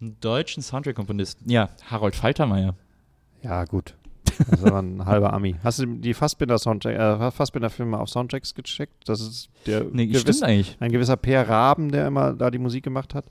einen 0.00 0.16
deutschen 0.20 0.62
Soundtrack-Komponisten. 0.62 1.48
Ja, 1.48 1.70
Harold 1.88 2.16
Faltermeier. 2.16 2.74
Ja, 3.42 3.64
gut. 3.64 3.94
Das 4.38 4.60
ist 4.60 4.66
aber 4.66 4.78
ein 4.80 5.04
halber 5.04 5.32
Ami. 5.32 5.54
Hast 5.64 5.78
du 5.80 5.86
die 5.86 6.14
Fassbinder 6.14 6.58
Soundtrack, 6.58 6.94
äh, 6.96 7.30
Fassbinder 7.30 7.70
Filme 7.70 7.98
auf 7.98 8.08
Soundtracks 8.08 8.54
gecheckt? 8.54 9.08
Das 9.08 9.20
ist 9.20 9.48
der 9.66 9.84
Nee, 9.92 10.06
gewiss- 10.06 10.20
stimmt 10.22 10.42
eigentlich. 10.44 10.76
ein 10.80 10.92
gewisser 10.92 11.16
Per 11.16 11.48
Raben, 11.48 11.90
der 11.92 12.06
immer 12.06 12.32
da 12.32 12.50
die 12.50 12.58
Musik 12.58 12.84
gemacht 12.84 13.14
hat. 13.14 13.24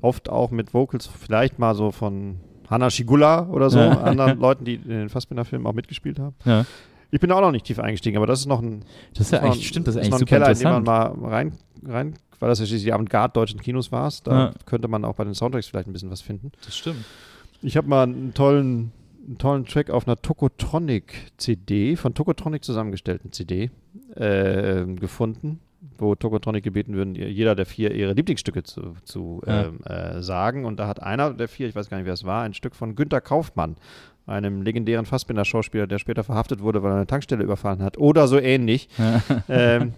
Oft 0.00 0.28
auch 0.28 0.50
mit 0.50 0.74
Vocals, 0.74 1.06
vielleicht 1.06 1.58
mal 1.58 1.74
so 1.74 1.90
von 1.92 2.36
Hanna 2.68 2.90
Schigula 2.90 3.48
oder 3.48 3.70
so, 3.70 3.78
Ja. 3.78 4.00
anderen 4.02 4.38
Leuten, 4.40 4.64
die 4.64 4.74
in 4.74 4.88
den 4.88 5.08
Fassbinder 5.08 5.44
Filmen 5.44 5.66
auch 5.66 5.72
mitgespielt 5.74 6.18
haben. 6.18 6.34
Ja. 6.44 6.64
Ich 7.10 7.20
bin 7.20 7.30
auch 7.30 7.40
noch 7.40 7.52
nicht 7.52 7.64
tief 7.66 7.78
eingestiegen, 7.78 8.16
aber 8.16 8.26
das 8.26 8.40
ist 8.40 8.46
noch 8.46 8.60
ein, 8.60 8.84
Das 9.14 9.26
ist 9.26 9.30
ja 9.32 9.40
eigentlich, 9.40 9.60
ein- 9.60 9.68
stimmt, 9.68 9.86
das 9.86 9.94
ist 9.94 10.02
ist 10.02 10.10
noch 10.10 10.16
eigentlich 10.18 10.32
ein 10.32 10.40
super 10.40 10.52
Keller, 10.54 10.72
in 10.74 10.82
den 10.82 10.84
man 10.84 11.22
mal 11.22 11.28
rein, 11.30 11.52
rein 11.86 12.14
weil 12.38 12.50
das 12.50 12.58
ja 12.58 12.66
schließlich 12.66 12.84
die 12.84 12.92
Avantgarde 12.92 13.32
deutschen 13.32 13.60
Kinos 13.60 13.90
war. 13.92 14.12
Da 14.24 14.38
Ja. 14.38 14.52
könnte 14.66 14.88
man 14.88 15.06
auch 15.06 15.14
bei 15.14 15.24
den 15.24 15.32
Soundtracks 15.32 15.68
vielleicht 15.68 15.88
ein 15.88 15.94
bisschen 15.94 16.10
was 16.10 16.20
finden. 16.20 16.52
Das 16.66 16.76
stimmt. 16.76 17.02
Ich 17.62 17.78
habe 17.78 17.88
mal 17.88 18.02
einen 18.02 18.34
tollen, 18.34 18.92
einen 19.26 19.38
tollen 19.38 19.64
Track 19.64 19.90
auf 19.90 20.06
einer 20.06 20.16
Tokotronic-CD, 20.16 21.96
von 21.96 22.14
Tokotronic 22.14 22.64
zusammengestellten 22.64 23.32
CD, 23.32 23.70
äh, 24.14 24.84
gefunden, 24.94 25.60
wo 25.98 26.14
Tokotronic 26.14 26.62
gebeten 26.64 26.94
würden, 26.94 27.14
jeder 27.14 27.54
der 27.54 27.66
vier 27.66 27.92
ihre 27.92 28.12
Lieblingsstücke 28.12 28.62
zu, 28.62 28.94
zu 29.04 29.42
Ja. 29.46 29.64
ähm, 29.66 29.80
äh, 29.84 30.22
sagen. 30.22 30.64
Und 30.64 30.78
da 30.78 30.86
hat 30.86 31.02
einer 31.02 31.32
der 31.32 31.48
vier, 31.48 31.68
ich 31.68 31.74
weiß 31.74 31.90
gar 31.90 31.96
nicht, 31.96 32.06
wer 32.06 32.14
es 32.14 32.24
war, 32.24 32.42
ein 32.42 32.54
Stück 32.54 32.74
von 32.74 32.94
Günter 32.94 33.20
Kaufmann, 33.20 33.76
einem 34.26 34.62
legendären 34.62 35.06
Fassbinder-Schauspieler, 35.06 35.86
der 35.86 35.98
später 35.98 36.24
verhaftet 36.24 36.60
wurde, 36.60 36.82
weil 36.82 36.92
er 36.92 36.96
eine 36.96 37.06
Tankstelle 37.06 37.44
überfallen 37.44 37.82
hat. 37.82 37.98
Oder 37.98 38.26
so 38.28 38.38
ähnlich. 38.38 38.88
ähm, 39.48 39.94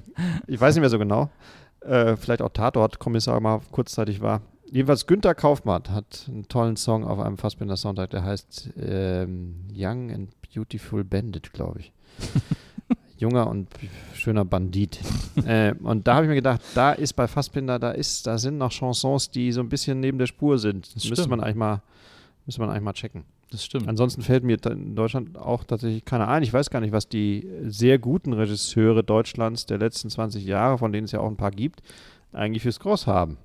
ich 0.46 0.60
weiß 0.60 0.74
nicht 0.74 0.80
mehr 0.80 0.90
so 0.90 0.98
genau. 0.98 1.30
Äh, 1.80 2.16
vielleicht 2.16 2.42
auch 2.42 2.50
Tatort-Kommissar 2.50 3.40
mal 3.40 3.60
kurzzeitig 3.70 4.20
war. 4.20 4.42
Jedenfalls 4.70 5.06
Günther 5.06 5.34
Kaufmann 5.34 5.82
hat 5.90 6.26
einen 6.28 6.46
tollen 6.48 6.76
Song 6.76 7.04
auf 7.04 7.18
einem 7.18 7.38
Fassbinder-Soundtrack, 7.38 8.10
der 8.10 8.24
heißt 8.24 8.70
ähm, 8.80 9.66
Young 9.74 10.12
and 10.12 10.30
Beautiful 10.54 11.04
Bandit, 11.04 11.52
glaube 11.52 11.80
ich. 11.80 11.92
Junger 13.18 13.48
und 13.48 13.68
schöner 14.14 14.44
Bandit. 14.44 15.00
äh, 15.44 15.74
und 15.82 16.06
da 16.06 16.14
habe 16.14 16.26
ich 16.26 16.28
mir 16.28 16.36
gedacht, 16.36 16.60
da 16.74 16.92
ist 16.92 17.14
bei 17.14 17.26
Fassbinder, 17.26 17.78
da 17.78 17.90
ist, 17.90 18.26
da 18.26 18.38
sind 18.38 18.58
noch 18.58 18.70
Chansons, 18.70 19.30
die 19.30 19.50
so 19.52 19.60
ein 19.60 19.68
bisschen 19.68 20.00
neben 20.00 20.18
der 20.18 20.26
Spur 20.26 20.58
sind. 20.58 20.94
Das 20.94 21.08
müsste 21.08 21.28
man 21.28 21.40
eigentlich 21.40 21.56
mal, 21.56 21.82
müsste 22.46 22.60
man 22.60 22.70
eigentlich 22.70 22.84
mal 22.84 22.92
checken. 22.92 23.24
Das 23.50 23.64
stimmt. 23.64 23.88
Ansonsten 23.88 24.22
fällt 24.22 24.44
mir 24.44 24.58
in 24.66 24.94
Deutschland 24.94 25.38
auch 25.38 25.64
tatsächlich 25.64 26.04
keiner 26.04 26.28
ein. 26.28 26.42
Ich 26.42 26.52
weiß 26.52 26.70
gar 26.70 26.80
nicht, 26.80 26.92
was 26.92 27.08
die 27.08 27.48
sehr 27.64 27.98
guten 27.98 28.34
Regisseure 28.34 29.02
Deutschlands 29.02 29.64
der 29.66 29.78
letzten 29.78 30.10
20 30.10 30.44
Jahre, 30.44 30.78
von 30.78 30.92
denen 30.92 31.06
es 31.06 31.12
ja 31.12 31.20
auch 31.20 31.28
ein 31.28 31.36
paar 31.36 31.50
gibt, 31.50 31.82
eigentlich 32.32 32.62
für 32.62 32.72
Scores 32.72 33.06
haben. 33.06 33.38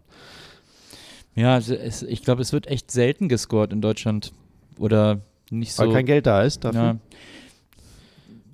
Ja, 1.36 1.58
es, 1.58 2.04
ich 2.04 2.22
glaube, 2.24 2.41
es 2.41 2.54
wird 2.54 2.67
echt 2.67 2.91
selten 2.91 3.28
gescored 3.30 3.74
in 3.74 3.82
Deutschland. 3.82 4.34
Oder 4.78 5.22
nicht 5.50 5.74
so. 5.74 5.84
Weil 5.84 5.93
kein 5.93 6.06
Geld 6.06 6.26
da 6.26 6.43
ist 6.43 6.63
dafür. 6.63 6.82
ja. 6.82 6.98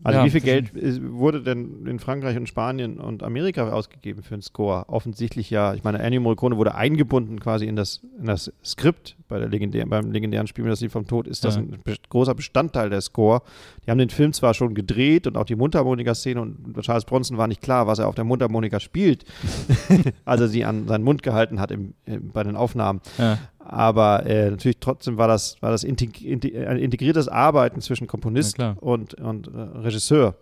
Also 0.02 0.20
Ja, 0.20 0.26
wie 0.26 0.30
viel 0.30 0.40
Geld 0.42 0.70
ist- 0.72 1.02
wurde 1.04 1.42
denn 1.44 1.86
in 1.86 2.00
Frankreich 2.00 2.38
und 2.38 2.48
Spanien 2.48 3.00
und 3.00 3.22
Amerika 3.22 3.70
ausgegeben 3.70 4.24
für 4.24 4.36
einen 4.36 4.42
Score? 4.42 4.88
Offensichtlich 4.88 5.50
ja. 5.50 5.74
Ich 5.74 5.84
meine, 5.84 6.00
Ennio 6.00 6.22
Morricone 6.22 6.56
wurde 6.56 6.74
eingebunden 6.76 7.40
quasi 7.40 7.66
in 7.66 7.76
das, 7.76 8.02
in 8.18 8.26
das 8.26 8.52
Skript 8.64 9.18
bei 9.28 9.40
der 9.40 9.50
legendären, 9.50 9.90
beim 9.90 10.12
legendären 10.12 10.48
Spiel 10.48 10.64
mit 10.64 10.72
das 10.72 10.80
Lied 10.82 10.92
vom 10.92 11.06
Tod. 11.06 11.28
Ist 11.28 11.44
das 11.44 11.56
Ja. 11.58 11.62
ein 11.64 11.80
großer 12.10 12.34
Bestandteil 12.34 12.90
der 12.90 13.02
Score? 13.02 13.42
Die 13.86 13.92
haben 13.92 13.98
den 13.98 14.10
Film 14.10 14.32
zwar 14.32 14.54
schon 14.54 14.74
gedreht 14.74 15.28
und 15.28 15.36
auch 15.36 15.46
die 15.46 15.56
Mundharmonika-Szene 15.58 16.42
und 16.42 16.78
Charles 16.82 17.04
Bronson 17.06 17.38
war 17.38 17.48
nicht 17.48 17.62
klar, 17.62 17.86
was 17.86 18.00
er 18.00 18.08
auf 18.08 18.16
der 18.16 18.24
Mundharmonika 18.24 18.80
spielt, 18.80 19.26
als 20.26 20.42
er 20.42 20.48
sie 20.48 20.64
an 20.66 20.88
seinen 20.88 21.04
Mund 21.04 21.24
gehalten 21.24 21.60
hat 21.60 21.72
im, 21.72 21.94
im, 22.06 22.30
bei 22.30 22.44
den 22.44 22.56
Aufnahmen. 22.56 23.02
Ja. 23.18 23.38
Aber 23.72 24.26
äh, 24.26 24.50
natürlich 24.50 24.80
trotzdem 24.80 25.18
war 25.18 25.28
das, 25.28 25.62
war 25.62 25.70
das 25.70 25.84
integ 25.84 26.24
integriertes 26.24 27.28
Arbeiten 27.28 27.82
zwischen 27.82 28.08
Komponist 28.08 28.58
Ja, 28.58 28.76
und, 28.80 29.14
und 29.14 29.48
äh, 29.48 29.52
Regisseur. 29.80 30.36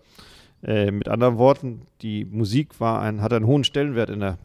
Äh, 0.63 0.91
mit 0.91 1.07
anderen 1.09 1.37
Worten, 1.37 1.81
die 2.01 2.23
Musik 2.25 2.79
war 2.79 3.01
ein, 3.01 3.21
hatte 3.21 3.35
einen 3.35 3.45
hohen 3.45 3.63
Stellenwert 3.65 4.09
in 4.09 4.21
der 4.21 4.37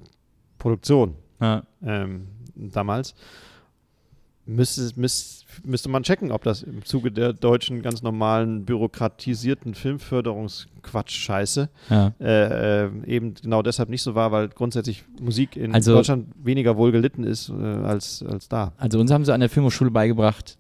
Produktion 0.59 1.15
Ja. 1.41 1.63
ähm, 1.85 2.27
damals. 2.57 3.15
Müsste, 4.45 4.91
müsste, 4.97 5.45
müsste 5.65 5.89
man 5.89 6.03
checken, 6.03 6.33
ob 6.33 6.43
das 6.43 6.63
im 6.65 6.85
Zuge 6.85 7.13
der 7.13 7.33
deutschen 7.33 7.81
ganz 7.81 8.03
normalen 8.03 8.65
bürokratisierten 8.65 9.75
Filmförderungsquatsch-Scheiße 9.75 11.69
Ja. 11.91 12.13
äh, 12.21 12.85
äh, 12.87 12.91
eben 13.07 13.35
genau 13.35 13.63
deshalb 13.63 13.89
nicht 13.89 14.03
so 14.03 14.15
war, 14.15 14.33
weil 14.33 14.49
grundsätzlich 14.49 15.05
Musik 15.21 15.57
in 15.57 15.73
Also- 15.75 15.95
Deutschland 15.95 16.27
weniger 16.43 16.77
wohl 16.77 16.93
gelitten 16.93 17.25
ist 17.25 17.51
äh, 17.51 17.53
als, 17.63 18.23
als 18.23 18.49
da. 18.49 18.73
Also 18.79 18.99
uns 18.99 19.11
haben 19.11 19.25
sie 19.25 19.33
an 19.33 19.41
der 19.41 19.49
Filmhochschule 19.49 19.91
beigebracht, 19.91 20.59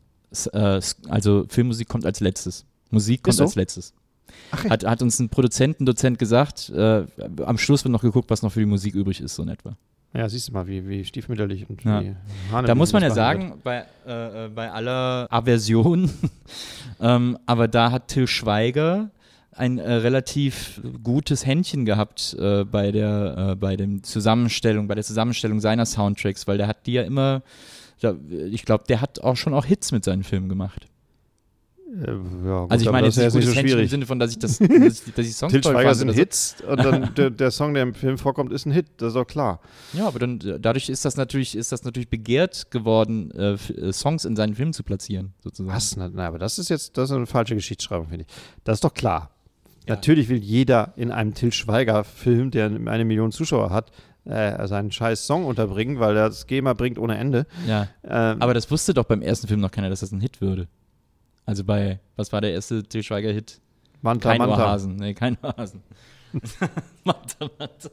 äh, 0.53 0.81
also 1.09 1.45
Filmmusik 1.49 1.88
kommt 1.88 2.07
als 2.07 2.21
letztes. 2.21 2.64
Musik 2.90 3.23
kommt 3.23 3.37
so? 3.37 3.45
als 3.45 3.55
letztes. 3.55 3.95
Ach, 4.51 4.64
Hat, 4.64 4.85
hat 4.85 5.03
uns 5.03 5.18
ein 5.18 5.29
Produzentendozent 5.29 6.18
gesagt, 6.18 6.71
äh, 6.71 7.05
am 7.45 7.59
Schluss 7.59 7.85
wird 7.85 7.92
noch 7.92 8.03
geguckt, 8.03 8.31
was 8.31 8.42
noch 8.42 8.53
für 8.53 8.61
die 8.61 8.66
Musik 8.66 8.95
übrig 8.95 9.21
ist, 9.21 9.35
so 9.35 9.42
in 9.42 9.49
etwa. 9.49 9.77
Ja, 10.14 10.29
siehst 10.29 10.48
du 10.48 10.53
mal, 10.53 10.66
wie, 10.66 10.87
wie 10.87 11.05
stiefmütterlich 11.05 11.68
und 11.70 11.83
Ja. 11.85 12.03
wie 12.03 12.14
Da 12.66 12.75
muss 12.75 12.92
man 12.92 13.03
ja 13.03 13.11
sagen, 13.11 13.55
bei, 13.64 13.85
äh, 14.07 14.48
bei 14.55 14.70
aller 14.70 15.27
Aversion, 15.31 16.11
ähm, 17.01 17.38
aber 17.46 17.66
da 17.66 17.90
hat 17.90 18.09
Till 18.09 18.27
Schweiger 18.27 19.11
ein 19.55 19.79
äh, 19.79 19.92
relativ 19.92 20.81
gutes 21.03 21.46
Händchen 21.46 21.85
gehabt 21.85 22.35
äh, 22.38 22.64
bei 22.64 22.90
der 22.90 23.51
äh, 23.53 23.55
bei 23.55 23.77
dem 23.77 24.03
Zusammenstellung, 24.03 24.87
bei 24.88 24.94
der 24.94 25.05
Zusammenstellung 25.05 25.61
seiner 25.61 25.87
Soundtracks, 25.87 26.46
weil 26.46 26.59
der 26.59 26.66
hat 26.66 26.87
die 26.87 26.94
ja 26.94 27.03
immer, 27.03 27.42
ich 28.51 28.64
glaube, 28.64 28.85
der 28.88 29.01
hat 29.01 29.20
auch 29.20 29.37
schon 29.37 29.55
auch 29.55 29.64
Hits 29.64 29.92
mit 29.92 30.05
seinen 30.05 30.25
Filmen 30.25 30.48
gemacht. 30.48 30.88
Äh, 31.92 32.07
ja, 32.46 32.62
gut, 32.62 32.70
Also 32.72 32.85
ich 32.87 32.90
meine 32.90 33.07
das 33.09 33.16
ist 33.18 33.22
nicht 33.22 33.35
ja 33.35 33.40
gutes 33.40 33.44
so 33.46 33.55
Händchen 33.55 33.59
im 33.59 33.68
schwierig. 33.68 33.90
Sinne 33.90 34.07
von, 34.07 34.18
dass 34.18 34.31
ich 34.31 34.38
das, 34.38 34.59
dass 34.59 34.68
ich, 34.68 35.14
dass 35.14 35.26
ich 35.26 35.37
Songs 35.37 35.52
Til 35.52 35.62
Schweiger 35.62 35.94
sind. 35.94 36.11
Hits 36.12 36.57
und 36.66 36.78
dann 36.78 37.14
der, 37.16 37.31
der 37.31 37.50
Song, 37.50 37.74
der 37.74 37.83
im 37.83 37.94
Film 37.94 38.16
vorkommt, 38.18 38.52
ist 38.52 38.64
ein 38.66 38.72
Hit, 38.72 38.87
das 38.96 39.09
ist 39.09 39.16
doch 39.16 39.26
klar. 39.26 39.61
Ja, 39.92 40.07
aber 40.07 40.18
dann 40.18 40.38
dadurch 40.61 40.88
ist 40.88 41.05
das 41.05 41.16
natürlich 41.16 41.55
ist 41.57 41.70
das 41.72 41.85
natürlich 41.85 42.09
begehrt 42.09 42.70
geworden, 42.70 43.31
äh, 43.33 43.52
äh, 43.55 43.92
Songs 43.92 44.24
in 44.24 44.37
seinen 44.37 44.55
Filmen 44.55 44.72
zu 44.72 44.83
platzieren, 44.85 45.35
sozusagen. 45.42 45.76
Was? 45.76 45.96
Na, 45.96 46.09
na, 46.12 46.26
aber 46.28 46.38
das 46.38 46.59
ist 46.59 46.70
jetzt 46.70 46.96
das 46.96 47.11
ist 47.11 47.16
eine 47.16 47.26
falsche 47.26 47.55
Geschichtsschreibung, 47.55 48.09
finde 48.09 48.24
ich. 48.28 48.35
Das 48.64 48.76
ist 48.78 48.85
doch 48.85 48.94
klar. 48.94 49.31
Natürlich 49.88 50.28
will 50.28 50.38
jeder 50.38 50.92
in 50.96 51.11
einem 51.11 51.35
Til 51.35 51.52
Schweiger-Film, 51.52 52.52
der 52.52 52.66
eine 52.66 53.05
Million 53.05 53.33
Zuschauer 53.33 53.70
hat, 53.70 53.90
äh, 54.24 54.66
seinen 54.68 54.92
scheiß 54.92 55.26
Song 55.26 55.44
unterbringen, 55.44 55.98
weil 55.98 56.16
er 56.16 56.28
das 56.28 56.46
GEMA 56.46 56.74
bringt 56.74 56.98
ohne 56.98 57.18
Ende. 57.18 57.46
Ja. 57.66 57.88
Ähm, 58.05 58.40
Aber 58.40 58.55
das 58.55 58.70
wusste 58.70 58.94
doch 58.94 59.05
beim 59.05 59.22
ersten 59.22 59.48
Film 59.48 59.61
noch 59.61 59.72
keiner, 59.72 59.90
dass 59.90 59.98
das 60.00 60.12
ein 60.12 60.20
Hit 60.20 60.40
würde. 60.40 60.68
Also 61.44 61.64
bei, 61.64 62.00
was 62.16 62.33
war 62.33 62.40
der 62.40 62.52
erste 62.52 62.83
Til 62.83 63.02
Schweiger-Hit? 63.02 63.61
Manta, 64.00 64.31
Kein 64.31 64.38
Manta. 64.38 64.55
Ohrhasen. 64.57 64.96
Nee, 64.96 65.14
kein 65.14 65.37
Ohrhasen. 65.42 65.83
Manta, 67.05 67.50
Manta. 67.59 67.90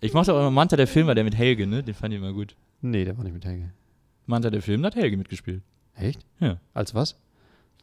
Ich 0.00 0.12
mochte 0.12 0.32
auch 0.34 0.38
immer 0.38 0.50
Manta, 0.50 0.76
der 0.76 0.86
Film 0.86 1.06
war 1.06 1.14
der 1.14 1.24
mit 1.24 1.36
Helge, 1.36 1.66
ne? 1.66 1.82
Den 1.82 1.94
fand 1.94 2.12
ich 2.12 2.18
immer 2.18 2.32
gut. 2.32 2.56
Nee, 2.80 3.04
der 3.04 3.16
war 3.16 3.24
nicht 3.24 3.32
mit 3.32 3.44
Helge. 3.44 3.72
Manta, 4.26 4.50
der 4.50 4.62
Film, 4.62 4.82
da 4.82 4.88
hat 4.88 4.96
Helge 4.96 5.16
mitgespielt. 5.16 5.62
Echt? 5.94 6.24
Ja. 6.40 6.58
Als 6.74 6.94
was? 6.94 7.16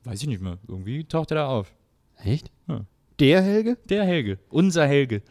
Weiß 0.04 0.22
ich 0.22 0.28
nicht 0.28 0.42
mehr. 0.42 0.58
Irgendwie 0.68 1.04
taucht 1.04 1.32
er 1.32 1.36
da 1.36 1.48
auf. 1.48 1.74
Echt? 2.18 2.52
Ja. 2.68 2.86
Der 3.20 3.42
Helge? 3.42 3.78
Der 3.90 4.06
Helge. 4.06 4.40
Unser 4.50 4.88
Helge. 4.88 5.22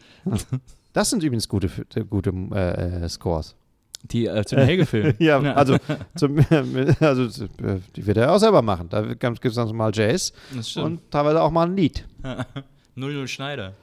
Das 0.93 1.09
sind 1.09 1.23
übrigens 1.23 1.47
gute, 1.47 1.69
gute 2.09 2.29
äh, 2.51 3.03
äh, 3.03 3.09
Scores. 3.09 3.55
Die 4.03 4.27
äh, 4.27 4.45
zu 4.45 4.55
den 4.55 4.65
Helge-Filmen. 4.65 5.15
Ja, 5.19 5.39
also, 5.53 5.77
zum, 6.15 6.37
also 6.99 7.47
die 7.95 8.05
wird 8.05 8.17
er 8.17 8.31
auch 8.33 8.39
selber 8.39 8.61
machen. 8.61 8.87
Da 8.89 9.01
gibt 9.01 9.45
es 9.45 9.55
dann 9.55 9.75
mal 9.75 9.91
Jazz 9.93 10.33
und 10.77 10.99
teilweise 11.11 11.41
auch 11.41 11.51
mal 11.51 11.67
ein 11.67 11.75
Lied. 11.75 12.05
00 12.95 13.27
Schneider. 13.27 13.73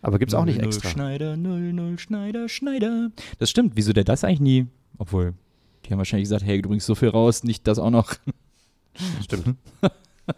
Aber 0.00 0.18
gibt 0.18 0.32
es 0.32 0.34
auch 0.34 0.44
nicht 0.44 0.56
00 0.56 0.66
extra. 0.66 0.88
Schneider, 0.88 1.36
00 1.36 1.98
Schneider, 1.98 2.48
Schneider. 2.48 3.10
Das 3.38 3.50
stimmt. 3.50 3.72
Wieso 3.76 3.92
der 3.92 4.04
das 4.04 4.24
eigentlich 4.24 4.40
nie? 4.40 4.66
Obwohl, 4.98 5.34
die 5.84 5.90
haben 5.90 5.98
wahrscheinlich 5.98 6.24
gesagt, 6.24 6.44
hey, 6.44 6.60
du 6.60 6.68
bringst 6.68 6.86
so 6.86 6.94
viel 6.94 7.08
raus, 7.08 7.44
nicht 7.44 7.66
das 7.68 7.78
auch 7.78 7.90
noch. 7.90 8.14
Stimmt. 9.22 9.56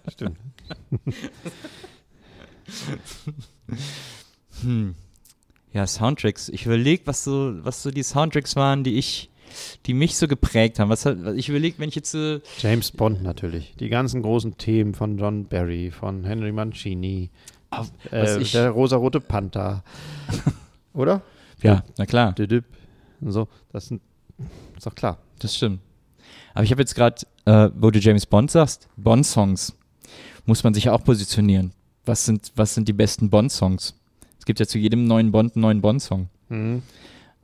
Stimmt. 0.08 0.38
Hm. 4.62 4.94
Ja, 5.74 5.88
Soundtracks. 5.88 6.48
Ich 6.50 6.66
überlege, 6.66 7.02
was 7.06 7.24
so, 7.24 7.52
was 7.64 7.82
so 7.82 7.90
die 7.90 8.04
Soundtracks 8.04 8.54
waren, 8.54 8.84
die 8.84 8.96
ich, 8.96 9.28
die 9.86 9.92
mich 9.92 10.16
so 10.16 10.28
geprägt 10.28 10.78
haben. 10.78 10.88
Was 10.88 11.04
ich 11.04 11.48
überlege, 11.48 11.80
wenn 11.80 11.88
ich 11.88 11.96
jetzt 11.96 12.14
äh, 12.14 12.40
James 12.58 12.92
Bond 12.92 13.22
natürlich. 13.24 13.74
Die 13.80 13.88
ganzen 13.88 14.22
großen 14.22 14.56
Themen 14.56 14.94
von 14.94 15.18
John 15.18 15.46
Barry, 15.46 15.90
von 15.90 16.24
Henry 16.24 16.52
Mancini, 16.52 17.30
auf, 17.70 17.90
was 18.10 18.36
äh, 18.36 18.40
ich, 18.40 18.52
der 18.52 18.70
rosarote 18.70 19.20
Panther. 19.20 19.82
Oder? 20.94 21.22
ja, 21.60 21.82
na 21.98 22.06
klar, 22.06 22.34
so. 23.20 23.48
Das 23.72 23.88
sind, 23.88 24.00
ist 24.76 24.86
doch 24.86 24.94
klar. 24.94 25.18
das 25.40 25.56
stimmt. 25.56 25.80
Aber 26.52 26.62
ich 26.62 26.70
habe 26.70 26.82
jetzt 26.82 26.94
gerade, 26.94 27.16
äh, 27.46 27.70
wo 27.74 27.90
du 27.90 27.98
James 27.98 28.26
Bond 28.26 28.52
sagst, 28.52 28.88
Bond-Songs, 28.96 29.76
muss 30.46 30.62
man 30.62 30.72
sich 30.72 30.84
ja 30.84 30.92
auch 30.92 31.02
positionieren. 31.02 31.72
Was 32.04 32.26
sind, 32.26 32.52
was 32.54 32.74
sind 32.74 32.86
die 32.86 32.92
besten 32.92 33.28
Bond-Songs? 33.28 33.94
Es 34.44 34.46
gibt 34.46 34.60
ja 34.60 34.66
zu 34.66 34.76
jedem 34.76 35.06
neuen 35.06 35.32
Bond 35.32 35.56
einen 35.56 35.62
neuen 35.62 35.80
Bond-Song. 35.80 36.28
Mhm. 36.50 36.82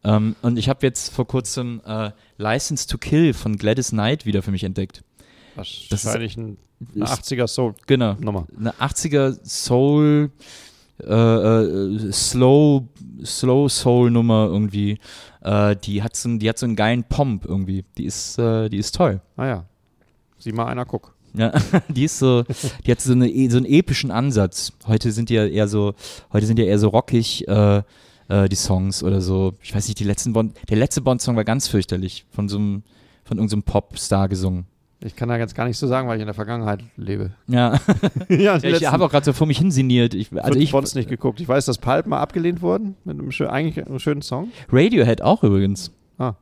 Ähm, 0.04 0.36
und 0.42 0.58
ich 0.58 0.68
habe 0.68 0.86
jetzt 0.86 1.14
vor 1.14 1.26
kurzem 1.26 1.80
äh, 1.86 2.10
License 2.36 2.86
to 2.86 2.98
Kill 2.98 3.32
von 3.32 3.56
Gladys 3.56 3.88
Knight 3.88 4.26
wieder 4.26 4.42
für 4.42 4.50
mich 4.50 4.64
entdeckt. 4.64 5.02
Wahrscheinlich 5.56 6.36
ein, 6.36 6.58
eine 6.94 7.04
Ist- 7.04 7.10
80er 7.32 7.46
Soul-Nummer. 7.46 7.76
Genau. 7.86 8.46
Eine 8.58 8.74
80er 8.74 9.38
Soul, 9.42 10.30
äh, 11.02 11.06
äh, 11.10 12.12
Slow, 12.12 12.86
Slow 13.24 13.70
Soul 13.70 14.10
Nummer 14.10 14.48
irgendwie. 14.50 14.98
Äh, 15.40 15.76
die 15.76 16.02
hat 16.02 16.16
so, 16.16 16.28
einen- 16.28 16.38
die 16.38 16.50
hat 16.50 16.58
so 16.58 16.66
einen 16.66 16.76
geilen 16.76 17.04
Pomp 17.04 17.46
irgendwie. 17.46 17.86
Die 17.96 18.04
ist, 18.04 18.38
äh, 18.38 18.68
die 18.68 18.76
ist 18.76 18.94
toll. 18.94 19.22
Ah 19.38 19.46
ja. 19.46 19.64
Sieh 20.36 20.52
mal 20.52 20.66
einer, 20.66 20.84
guck. 20.84 21.14
Ja, 21.34 21.52
die 21.88 22.04
ist 22.04 22.18
so, 22.18 22.44
die 22.86 22.90
hat 22.90 23.00
so, 23.00 23.12
eine, 23.12 23.28
so 23.50 23.56
einen 23.56 23.66
epischen 23.66 24.10
Ansatz. 24.10 24.72
Heute 24.86 25.12
sind 25.12 25.28
die 25.28 25.34
ja 25.34 25.46
eher 25.46 25.68
so, 25.68 25.94
heute 26.32 26.46
sind 26.46 26.58
ja 26.58 26.64
eher 26.64 26.78
so 26.78 26.88
rockig, 26.88 27.46
äh, 27.48 27.82
äh, 28.28 28.48
die 28.48 28.56
Songs 28.56 29.02
oder 29.02 29.20
so. 29.20 29.54
Ich 29.62 29.74
weiß 29.74 29.88
nicht, 29.88 29.98
die 29.98 30.04
letzten 30.04 30.32
Bond, 30.32 30.56
der 30.68 30.76
letzte 30.76 31.00
Bond-Song 31.00 31.36
war 31.36 31.44
ganz 31.44 31.68
fürchterlich, 31.68 32.24
von 32.30 32.48
so 32.48 32.58
einem, 32.58 32.82
von 33.24 33.38
irgendeinem 33.38 33.62
Popstar 33.62 34.28
gesungen. 34.28 34.66
Ich 35.02 35.16
kann 35.16 35.30
da 35.30 35.38
jetzt 35.38 35.54
gar 35.54 35.66
nicht 35.66 35.78
so 35.78 35.86
sagen, 35.86 36.08
weil 36.08 36.16
ich 36.16 36.20
in 36.20 36.26
der 36.26 36.34
Vergangenheit 36.34 36.80
lebe. 36.96 37.30
Ja, 37.46 37.80
ja, 38.28 38.58
ja 38.58 38.64
ich 38.64 38.86
habe 38.86 39.04
auch 39.04 39.10
gerade 39.10 39.24
so 39.24 39.32
vor 39.32 39.46
mich 39.46 39.58
hinsinniert. 39.58 40.12
Ich, 40.12 40.30
also 40.42 40.58
ich 40.58 40.72
Bonds 40.72 40.94
nicht 40.94 41.08
geguckt. 41.08 41.40
Ich 41.40 41.48
weiß, 41.48 41.64
dass 41.64 41.78
Pulp 41.78 42.06
mal 42.06 42.20
abgelehnt 42.20 42.60
wurden 42.60 42.96
mit 43.04 43.18
einem 43.18 43.32
schön, 43.32 43.46
eigentlich 43.46 43.84
einem 43.84 43.98
schönen 43.98 44.20
Song. 44.20 44.50
Radiohead 44.70 45.22
auch 45.22 45.42
übrigens. 45.42 45.90
Ah. 46.18 46.34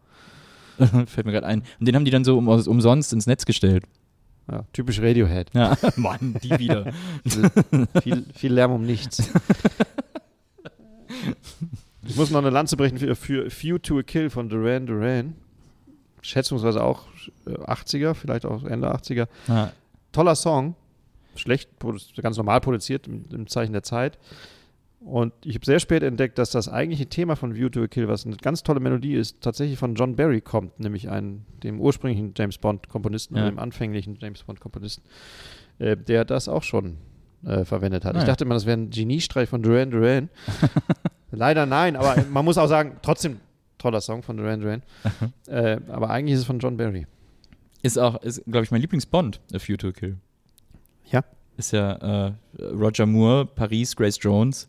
Fällt 1.07 1.25
mir 1.25 1.33
gerade 1.33 1.47
ein. 1.47 1.63
Und 1.79 1.87
den 1.87 1.95
haben 1.95 2.05
die 2.05 2.11
dann 2.11 2.25
so 2.25 2.37
um, 2.37 2.49
umsonst 2.49 3.13
ins 3.13 3.29
Netz 3.29 3.47
gestellt. 3.47 3.85
Ja, 4.51 4.65
typisch 4.73 5.01
Radiohead. 5.01 5.51
Ja, 5.55 5.77
Mann, 5.97 6.37
die 6.43 6.59
wieder. 6.59 6.93
viel, 8.03 8.25
viel 8.35 8.53
Lärm 8.53 8.73
um 8.73 8.85
nichts. 8.85 9.31
ich 12.07 12.17
muss 12.17 12.31
noch 12.31 12.39
eine 12.39 12.51
Lanze 12.51 12.77
brechen 12.77 12.99
für, 12.99 13.15
für 13.15 13.51
Few 13.51 13.79
to 13.79 13.99
a 13.99 14.03
Kill 14.03 14.31
von 14.31 14.49
Duran 14.49 14.87
Duran. 14.87 15.35
Schätzungsweise 16.23 16.83
auch 16.83 17.05
80er, 17.47 18.15
vielleicht 18.15 18.45
auch 18.45 18.65
Ende 18.65 18.93
80er. 18.93 19.29
Ja. 19.47 19.73
Toller 20.13 20.35
Song. 20.35 20.75
Schlecht, 21.37 21.71
ganz 22.21 22.37
normal 22.37 22.61
produziert 22.61 23.07
im, 23.07 23.25
im 23.31 23.47
Zeichen 23.47 23.73
der 23.73 23.85
Zeit. 23.85 24.19
Und 25.01 25.33
ich 25.45 25.55
habe 25.55 25.65
sehr 25.65 25.79
spät 25.79 26.03
entdeckt, 26.03 26.39
dass 26.39 26.51
das 26.51 26.69
eigentliche 26.69 27.07
Thema 27.07 27.37
von 27.37 27.55
View 27.55 27.69
to 27.69 27.83
a 27.83 27.87
Kill, 27.87 28.09
was 28.09 28.27
eine 28.27 28.37
ganz 28.37 28.65
tolle 28.65 28.81
Melodie 28.81 29.15
ist, 29.15 29.41
tatsächlich 29.41 29.79
von 29.79 29.95
John 29.95 30.17
Barry 30.17 30.41
kommt, 30.41 30.81
nämlich 30.81 31.09
einem, 31.09 31.43
dem 31.63 31.81
ursprünglichen 31.81 32.35
James 32.37 32.59
Bond-Komponisten 32.59 33.37
Ja. 33.37 33.49
dem 33.49 33.59
anfänglichen 33.61 34.19
James 34.21 34.43
Bond-Komponisten, 34.43 35.05
äh, 35.79 35.97
der 35.97 36.25
das 36.25 36.49
auch 36.49 36.65
schon 36.65 36.97
äh, 37.45 37.65
verwendet 37.65 38.05
hat. 38.05 38.17
Ah, 38.17 38.19
ich 38.19 38.25
dachte 38.25 38.43
immer, 38.45 38.55
das 38.55 38.67
wäre 38.67 38.77
ein 38.77 38.91
Geniestreich 38.91 39.49
von 39.49 39.63
Duran 39.63 39.91
Duran. 39.93 40.29
Leider 41.31 41.67
nein, 41.67 41.95
aber 41.95 42.25
man 42.31 42.45
muss 42.45 42.59
auch 42.59 42.67
sagen, 42.69 42.97
trotzdem 43.03 43.39
toller 43.79 44.01
Song 44.01 44.25
von 44.25 44.37
Duran 44.37 44.61
Duran. 44.61 44.83
äh, 45.47 45.79
aber 45.89 46.11
eigentlich 46.11 46.35
ist 46.35 46.41
es 46.41 46.47
von 46.47 46.59
John 46.59 46.77
Barry. 46.77 47.07
Ist 47.83 47.99
auch, 47.99 48.21
ist, 48.23 48.45
glaube 48.47 48.65
ich, 48.65 48.73
mein 48.73 48.81
Lieblingsbond, 48.81 49.41
A 49.55 49.61
Few 49.61 49.77
to 49.77 49.89
a 49.89 49.93
Kill. 49.93 50.17
Ja. 51.13 51.23
Ist 51.57 51.71
ja 51.73 52.27
äh, 52.27 52.33
Roger 52.61 53.07
Moore, 53.07 53.47
Paris, 53.47 53.95
Grace 53.95 54.19
Jones, 54.21 54.69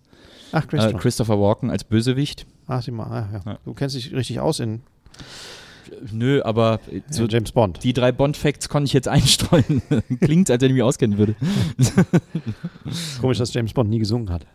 Ach, 0.51 0.67
Chris 0.67 0.85
äh. 0.85 0.93
Christopher 0.93 1.39
Walken 1.39 1.69
als 1.69 1.83
Bösewicht. 1.83 2.45
Ach, 2.67 2.81
sieh 2.81 2.91
mal, 2.91 3.05
ah, 3.05 3.29
ja. 3.33 3.51
Ja. 3.51 3.59
Du 3.65 3.73
kennst 3.73 3.95
dich 3.95 4.13
richtig 4.13 4.39
aus 4.39 4.59
in 4.59 4.81
Nö, 6.11 6.41
aber 6.43 6.79
äh, 6.91 7.01
so 7.09 7.25
James 7.25 7.51
Bond. 7.51 7.83
die 7.83 7.93
drei 7.93 8.11
Bond-Facts 8.11 8.69
konnte 8.69 8.87
ich 8.87 8.93
jetzt 8.93 9.07
einstreuen. 9.07 9.81
Klingt, 10.21 10.49
als 10.49 10.61
wenn 10.61 10.69
ich 10.69 10.75
mich 10.75 10.83
auskennen 10.83 11.17
würde. 11.17 11.35
Komisch, 13.21 13.37
dass 13.37 13.53
James 13.53 13.73
Bond 13.73 13.89
nie 13.89 13.99
gesungen 13.99 14.29
hat. 14.29 14.45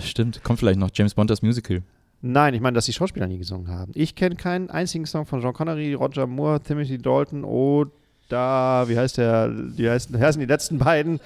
Stimmt, 0.00 0.42
kommt 0.42 0.58
vielleicht 0.58 0.78
noch 0.78 0.90
James 0.92 1.14
Bond 1.14 1.30
das 1.30 1.42
Musical. 1.42 1.82
Nein, 2.22 2.54
ich 2.54 2.60
meine, 2.60 2.74
dass 2.74 2.86
die 2.86 2.92
Schauspieler 2.92 3.26
nie 3.26 3.38
gesungen 3.38 3.68
haben. 3.68 3.92
Ich 3.94 4.14
kenne 4.14 4.36
keinen 4.36 4.70
einzigen 4.70 5.06
Song 5.06 5.26
von 5.26 5.40
Sean 5.40 5.52
Connery, 5.52 5.92
Roger 5.94 6.26
Moore, 6.26 6.60
Timothy 6.60 6.98
Dalton 6.98 7.44
oder, 7.44 7.90
wie 8.30 8.96
heißt 8.98 9.18
der, 9.18 9.50
wie 9.76 9.88
heißen, 9.88 10.18
heißen 10.18 10.40
die 10.40 10.46
letzten 10.46 10.78
beiden? 10.78 11.20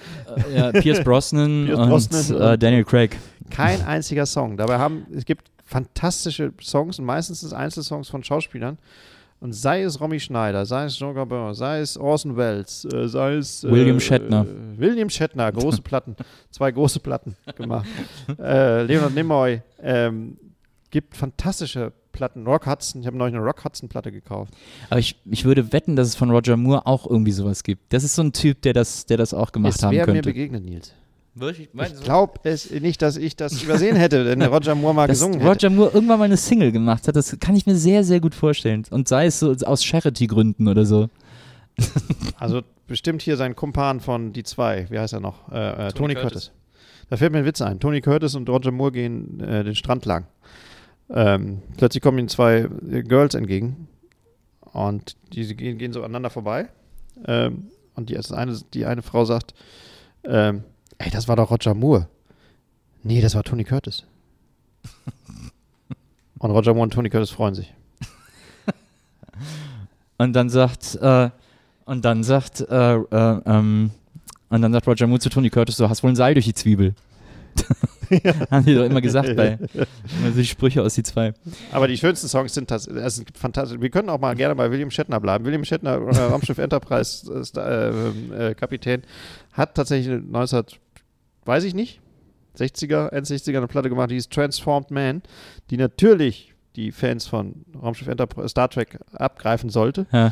Äh, 0.51 0.57
ja, 0.57 0.71
Pierce 0.71 1.03
Brosnan 1.03 1.65
Pierce 1.67 1.79
und 1.79 1.89
Brosnan 1.89 2.41
äh, 2.41 2.51
und- 2.53 2.63
Daniel 2.63 2.83
Craig. 2.83 3.17
Kein 3.49 3.81
einziger 3.85 4.25
Song. 4.25 4.57
Dabei 4.57 4.77
haben, 4.77 5.05
es 5.15 5.23
gibt 5.25 5.49
fantastische 5.63 6.51
Songs 6.61 6.99
und 6.99 7.05
meistens 7.05 7.41
sind 7.41 7.47
es 7.47 7.53
Einzelsongs 7.53 8.09
von 8.09 8.23
Schauspielern. 8.23 8.77
Und 9.39 9.53
sei 9.53 9.83
es 9.83 10.01
Romy 10.01 10.19
Schneider, 10.19 10.65
sei 10.65 10.85
es 10.85 10.97
Jean 10.97 11.13
Gabin, 11.13 11.53
sei 11.53 11.81
es 11.81 11.95
Orson 11.95 12.35
Welles, 12.35 12.85
äh, 12.85 13.07
sei 13.07 13.35
es 13.35 13.63
äh, 13.63 13.69
William 13.71 13.99
Shatner. 13.99 14.45
Äh, 14.45 14.79
William 14.79 15.09
Shatner, 15.11 15.51
große 15.51 15.83
Platten, 15.83 16.15
zwei 16.51 16.71
große 16.71 16.99
Platten 16.99 17.35
gemacht. 17.55 17.87
äh, 18.39 18.81
Leonard 18.81 19.13
Nimoy, 19.13 19.61
ähm, 19.79 20.37
gibt 20.89 21.15
fantastische 21.15 21.93
Platten. 22.17 22.45
Rock 22.47 22.65
Hudson, 22.65 23.01
ich 23.01 23.07
habe 23.07 23.15
neulich 23.15 23.35
eine 23.35 23.43
Rock 23.43 23.63
Hudson 23.63 23.87
Platte 23.87 24.11
gekauft. 24.11 24.53
Aber 24.89 24.99
ich, 24.99 25.15
ich 25.25 25.45
würde 25.45 25.71
wetten, 25.71 25.95
dass 25.95 26.07
es 26.07 26.15
von 26.15 26.31
Roger 26.31 26.57
Moore 26.57 26.85
auch 26.87 27.07
irgendwie 27.07 27.31
sowas 27.31 27.63
gibt. 27.63 27.93
Das 27.93 28.03
ist 28.03 28.15
so 28.15 28.23
ein 28.23 28.33
Typ, 28.33 28.61
der 28.63 28.73
das, 28.73 29.05
der 29.05 29.17
das 29.17 29.33
auch 29.33 29.51
gemacht 29.51 29.75
es 29.75 29.83
haben 29.83 29.93
wäre 29.93 30.07
mir 30.07 30.13
könnte. 30.15 30.29
begegnet, 30.29 30.65
Nils. 30.65 30.93
Wirklich? 31.35 31.69
Ich 31.71 32.01
glaube 32.03 32.39
es 32.43 32.71
nicht, 32.71 33.01
dass 33.03 33.15
ich 33.15 33.35
das 33.35 33.61
übersehen 33.61 33.95
hätte, 33.95 34.25
wenn 34.25 34.39
der 34.39 34.49
Roger 34.49 34.73
Moore 34.73 34.95
mal 34.95 35.07
dass 35.07 35.19
gesungen 35.19 35.39
hätte. 35.39 35.49
Roger 35.51 35.69
Moore 35.69 35.91
irgendwann 35.93 36.17
mal 36.17 36.25
eine 36.25 36.37
Single 36.37 36.71
gemacht 36.71 37.07
hat, 37.07 37.15
das 37.15 37.37
kann 37.39 37.55
ich 37.55 37.67
mir 37.67 37.75
sehr, 37.75 38.03
sehr 38.03 38.19
gut 38.19 38.33
vorstellen. 38.33 38.85
Und 38.89 39.07
sei 39.07 39.27
es 39.27 39.39
so 39.39 39.53
aus 39.63 39.83
Charity-Gründen 39.83 40.67
oder 40.67 40.85
so. 40.85 41.07
Also 42.39 42.61
bestimmt 42.87 43.21
hier 43.21 43.35
sein 43.37 43.55
Kumpan 43.55 43.99
von 43.99 44.31
Die 44.33 44.43
Zwei, 44.43 44.87
wie 44.89 44.99
heißt 44.99 45.13
er 45.13 45.19
noch? 45.19 45.51
Äh, 45.51 45.55
äh, 45.87 45.91
Tony, 45.91 45.91
Tony 45.91 46.13
Curtis. 46.15 46.31
Curtis. 46.31 46.51
Da 47.09 47.17
fällt 47.17 47.31
mir 47.31 47.39
ein 47.39 47.45
Witz 47.45 47.61
ein. 47.61 47.79
Tony 47.79 48.01
Curtis 48.01 48.35
und 48.35 48.49
Roger 48.49 48.71
Moore 48.71 48.91
gehen 48.91 49.39
äh, 49.39 49.63
den 49.63 49.75
Strand 49.75 50.05
lang. 50.05 50.27
Ähm, 51.09 51.61
plötzlich 51.77 52.01
kommen 52.01 52.19
ihnen 52.19 52.29
zwei 52.29 52.67
äh, 52.89 53.03
Girls 53.03 53.33
entgegen 53.33 53.87
und 54.73 55.15
die 55.31 55.55
gehen, 55.55 55.77
gehen 55.77 55.93
so 55.93 56.01
aneinander 56.01 56.29
vorbei. 56.29 56.69
Ähm, 57.25 57.69
und 57.95 58.09
die, 58.09 58.17
eine, 58.17 58.59
die 58.73 58.85
eine 58.85 59.01
Frau 59.01 59.25
sagt, 59.25 59.53
ähm, 60.23 60.63
ey, 60.97 61.09
das 61.09 61.27
war 61.27 61.35
doch 61.35 61.49
Roger 61.49 61.73
Moore. 61.73 62.07
Nee, 63.03 63.21
das 63.21 63.35
war 63.35 63.43
Tony 63.43 63.63
Curtis. 63.63 64.03
und 66.39 66.51
Roger 66.51 66.73
Moore 66.73 66.83
und 66.83 66.93
Tony 66.93 67.09
Curtis 67.09 67.31
freuen 67.31 67.55
sich. 67.55 67.73
Und 70.17 70.33
dann 70.33 70.49
sagt, 70.49 70.95
äh, 70.95 71.29
und 71.85 72.03
dann 72.03 72.23
sagt, 72.23 72.59
äh, 72.61 72.95
äh, 72.95 73.41
ähm, 73.45 73.91
und 74.49 74.61
dann 74.61 74.73
sagt 74.73 74.87
Roger 74.87 75.07
Moore 75.07 75.19
zu 75.21 75.29
Tony 75.29 75.49
Curtis, 75.49 75.77
du 75.77 75.87
hast 75.87 76.03
wohl 76.03 76.09
ein 76.09 76.15
Seil 76.17 76.33
durch 76.33 76.45
die 76.45 76.53
Zwiebel. 76.53 76.95
Haben 78.51 78.65
die 78.65 78.75
doch 78.75 78.85
immer 78.85 79.01
gesagt 79.01 79.35
bei 79.35 79.57
immer 79.73 80.31
so 80.31 80.39
die 80.39 80.45
Sprüche 80.45 80.81
aus 80.81 80.95
die 80.95 81.03
zwei. 81.03 81.33
Aber 81.71 81.87
die 81.87 81.97
schönsten 81.97 82.27
Songs 82.27 82.53
sind 82.53 82.69
tatsächlich, 82.69 83.25
gibt 83.25 83.37
fantastisch. 83.37 83.79
Wir 83.79 83.89
können 83.89 84.09
auch 84.09 84.19
mal 84.19 84.35
gerne 84.35 84.55
bei 84.55 84.71
William 84.71 84.91
Shatner 84.91 85.19
bleiben. 85.19 85.45
William 85.45 85.63
Shatner, 85.65 85.95
äh, 85.95 86.19
Raumschiff 86.23 86.57
Enterprise 86.57 87.31
äh, 87.55 87.59
äh, 87.59 88.49
äh, 88.49 88.53
Kapitän, 88.55 89.03
hat 89.53 89.75
tatsächlich 89.75 90.21
19, 90.23 90.63
weiß 91.45 91.63
ich 91.63 91.73
nicht, 91.73 92.01
60er, 92.57 93.09
End 93.09 93.27
60er 93.27 93.57
eine 93.57 93.67
Platte 93.67 93.89
gemacht, 93.89 94.09
die 94.09 94.15
hieß 94.15 94.29
Transformed 94.29 94.91
Man, 94.91 95.21
die 95.69 95.77
natürlich 95.77 96.53
die 96.75 96.91
Fans 96.91 97.27
von 97.27 97.65
Raumschiff 97.81 98.07
Enterprise, 98.07 98.49
Star 98.49 98.69
Trek 98.69 98.99
abgreifen 99.13 99.69
sollte. 99.69 100.05
Ja. 100.11 100.31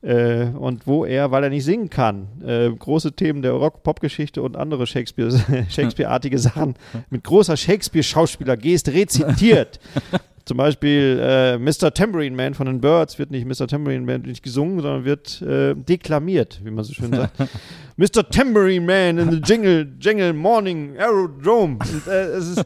Äh, 0.00 0.46
und 0.50 0.86
wo 0.86 1.04
er, 1.04 1.32
weil 1.32 1.42
er 1.42 1.50
nicht 1.50 1.64
singen 1.64 1.90
kann, 1.90 2.28
äh, 2.46 2.70
große 2.70 3.12
Themen 3.12 3.42
der 3.42 3.52
Rock-Pop-Geschichte 3.52 4.42
und 4.42 4.56
andere 4.56 4.86
Shakespeare, 4.86 5.30
Shakespeare-artige 5.68 6.38
Sachen 6.38 6.76
mit 7.10 7.24
großer 7.24 7.56
Shakespeare-Schauspieler-Geste 7.56 8.92
rezitiert. 8.92 9.80
Zum 10.44 10.56
Beispiel 10.56 11.20
äh, 11.20 11.58
Mr. 11.58 11.92
Tambourine 11.92 12.34
Man 12.34 12.54
von 12.54 12.66
den 12.66 12.80
Birds 12.80 13.18
wird 13.18 13.30
nicht 13.30 13.44
Mr. 13.44 13.66
Tambourine 13.66 14.06
Man 14.06 14.22
nicht 14.22 14.42
gesungen, 14.42 14.80
sondern 14.80 15.04
wird 15.04 15.42
äh, 15.42 15.74
deklamiert, 15.74 16.60
wie 16.64 16.70
man 16.70 16.84
so 16.84 16.94
schön 16.94 17.12
sagt. 17.12 17.38
Mr. 17.96 18.26
Tambourine 18.30 18.86
Man 18.86 19.18
in 19.18 19.30
the 19.30 19.40
Jingle, 19.44 19.86
Jingle 20.00 20.32
Morning 20.32 20.96
Aerodrome. 20.96 21.78
Äh, 22.06 22.10
es 22.10 22.48
ist 22.48 22.64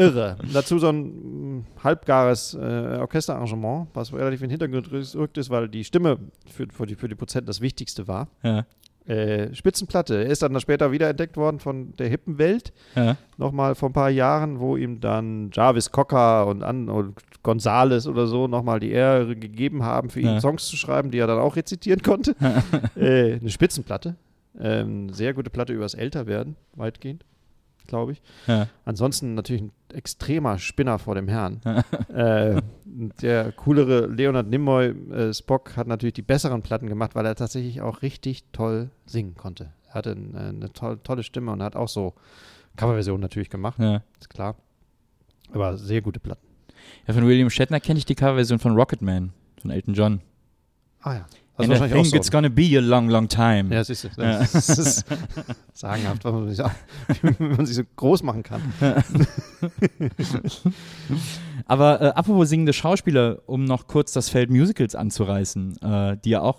irre. 0.00 0.36
Dazu 0.52 0.78
so 0.78 0.88
ein 0.88 1.58
mh, 1.58 1.64
halbgares 1.84 2.54
äh, 2.54 2.98
Orchesterarrangement, 3.00 3.88
was 3.94 4.12
relativ 4.12 4.42
in 4.42 4.48
den 4.48 4.58
Hintergrund 4.58 4.90
gerückt 4.90 5.38
ist, 5.38 5.50
weil 5.50 5.68
die 5.68 5.84
Stimme 5.84 6.18
für, 6.50 6.66
für, 6.72 6.86
die, 6.86 6.94
für 6.94 7.08
die 7.08 7.14
Prozent 7.14 7.48
das 7.48 7.60
Wichtigste 7.60 8.08
war. 8.08 8.28
Ja. 8.42 8.64
Äh, 9.06 9.54
Spitzenplatte. 9.54 10.24
Er 10.24 10.30
ist 10.30 10.42
dann 10.42 10.58
später 10.60 10.92
wiederentdeckt 10.92 11.36
worden 11.36 11.58
von 11.58 11.96
der 11.96 12.08
hippen 12.08 12.38
Welt. 12.38 12.72
Ja. 12.94 13.16
Nochmal 13.38 13.74
vor 13.74 13.88
ein 13.88 13.92
paar 13.94 14.10
Jahren, 14.10 14.60
wo 14.60 14.76
ihm 14.76 15.00
dann 15.00 15.50
Jarvis 15.52 15.90
Cocker 15.90 16.46
und, 16.46 16.62
an, 16.62 16.88
und 16.88 17.14
Gonzales 17.42 18.06
oder 18.06 18.26
so 18.26 18.46
nochmal 18.46 18.78
die 18.78 18.90
Ehre 18.90 19.34
gegeben 19.36 19.82
haben, 19.82 20.10
für 20.10 20.20
ihn 20.20 20.26
Ja. 20.26 20.40
Songs 20.40 20.66
zu 20.66 20.76
schreiben, 20.76 21.10
die 21.10 21.18
er 21.18 21.26
dann 21.26 21.38
auch 21.38 21.56
rezitieren 21.56 22.02
konnte. 22.02 22.36
äh, 22.96 23.34
eine 23.40 23.50
Spitzenplatte. 23.50 24.16
Ähm, 24.60 25.08
sehr 25.12 25.32
gute 25.32 25.48
Platte 25.48 25.72
übers 25.72 25.94
Älterwerden, 25.94 26.56
weitgehend, 26.76 27.24
glaube 27.90 28.12
ich. 28.12 28.22
Ja. 28.46 28.66
Ansonsten 28.86 29.34
natürlich 29.34 29.62
ein 29.62 29.72
extremer 29.92 30.58
Spinner 30.58 30.98
vor 30.98 31.14
dem 31.14 31.28
Herrn. 31.28 31.60
äh, 32.08 32.62
der 33.20 33.52
coolere 33.52 34.06
Leonard 34.06 34.48
Nimoy, 34.48 34.86
äh, 35.12 35.34
Spock, 35.34 35.76
hat 35.76 35.86
natürlich 35.86 36.14
die 36.14 36.22
besseren 36.22 36.62
Platten 36.62 36.88
gemacht, 36.88 37.14
weil 37.14 37.26
er 37.26 37.34
tatsächlich 37.34 37.82
auch 37.82 38.00
richtig 38.02 38.44
toll 38.52 38.90
singen 39.04 39.34
konnte. 39.34 39.72
Er 39.88 39.94
hatte 39.94 40.12
ein, 40.12 40.34
äh, 40.34 40.38
eine 40.38 40.72
toll, 40.72 40.98
tolle 41.02 41.22
Stimme 41.22 41.52
und 41.52 41.62
hat 41.62 41.76
auch 41.76 41.88
so 41.88 42.14
Coverversionen 42.76 43.20
natürlich 43.20 43.50
gemacht, 43.50 43.78
Ja. 43.78 44.02
ist 44.18 44.30
klar. 44.30 44.56
Aber 45.52 45.76
sehr 45.76 46.00
gute 46.00 46.20
Platten. 46.20 46.46
ja, 47.06 47.12
von 47.14 47.26
William 47.26 47.50
Shatner 47.50 47.80
kenne 47.80 47.98
ich 47.98 48.06
die 48.06 48.14
Coverversion 48.14 48.58
von 48.58 48.74
Rocketman, 48.74 49.32
von 49.60 49.70
Elton 49.70 49.94
John. 49.94 50.20
Ah 51.02 51.14
ja. 51.14 51.26
And 51.62 51.72
I 51.72 51.88
think 51.88 52.14
it's 52.14 52.30
gonna 52.30 52.48
be 52.48 52.76
a 52.76 52.80
long, 52.80 53.08
long 53.08 53.28
time. 53.28 53.74
Ja, 53.74 53.84
siehst 53.84 54.04
du, 54.04 54.08
das 54.16 54.54
ist 54.54 55.04
sagenhaft, 55.72 56.24
was 56.24 56.32
man 56.32 56.48
sich, 56.48 56.64
wie 57.38 57.44
man 57.44 57.66
sich 57.66 57.76
so 57.76 57.82
groß 57.96 58.22
machen 58.22 58.42
kann. 58.42 58.60
Aber 61.66 62.00
äh, 62.00 62.06
apropos 62.08 62.48
singende 62.48 62.72
Schauspieler, 62.72 63.38
um 63.46 63.64
noch 63.64 63.86
kurz 63.86 64.12
das 64.12 64.28
Feld 64.28 64.50
Musicals 64.50 64.94
anzureißen, 64.94 65.82
äh, 65.82 66.16
die 66.24 66.30
ja 66.30 66.40
auch 66.40 66.58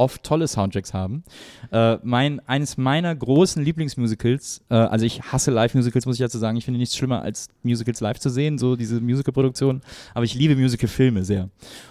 oft 0.00 0.22
tolle 0.22 0.48
Soundtracks 0.48 0.94
haben. 0.94 1.22
Äh, 1.70 1.98
mein, 2.02 2.40
eines 2.48 2.78
meiner 2.78 3.14
großen 3.14 3.62
Lieblingsmusicals, 3.62 4.62
äh, 4.70 4.74
also 4.74 5.04
ich 5.04 5.22
hasse 5.22 5.50
Live-Musicals, 5.50 6.06
muss 6.06 6.16
ich 6.16 6.22
dazu 6.22 6.38
sagen. 6.38 6.56
Ich 6.56 6.64
finde 6.64 6.80
nichts 6.80 6.96
schlimmer, 6.96 7.20
als 7.20 7.48
Musicals 7.62 8.00
live 8.00 8.18
zu 8.18 8.30
sehen, 8.30 8.56
so 8.56 8.76
diese 8.76 9.00
Musical-Produktionen. 9.00 9.82
Aber 10.14 10.24
ich 10.24 10.34
liebe 10.34 10.56
Musical-Filme 10.56 11.22
sehr. 11.22 11.50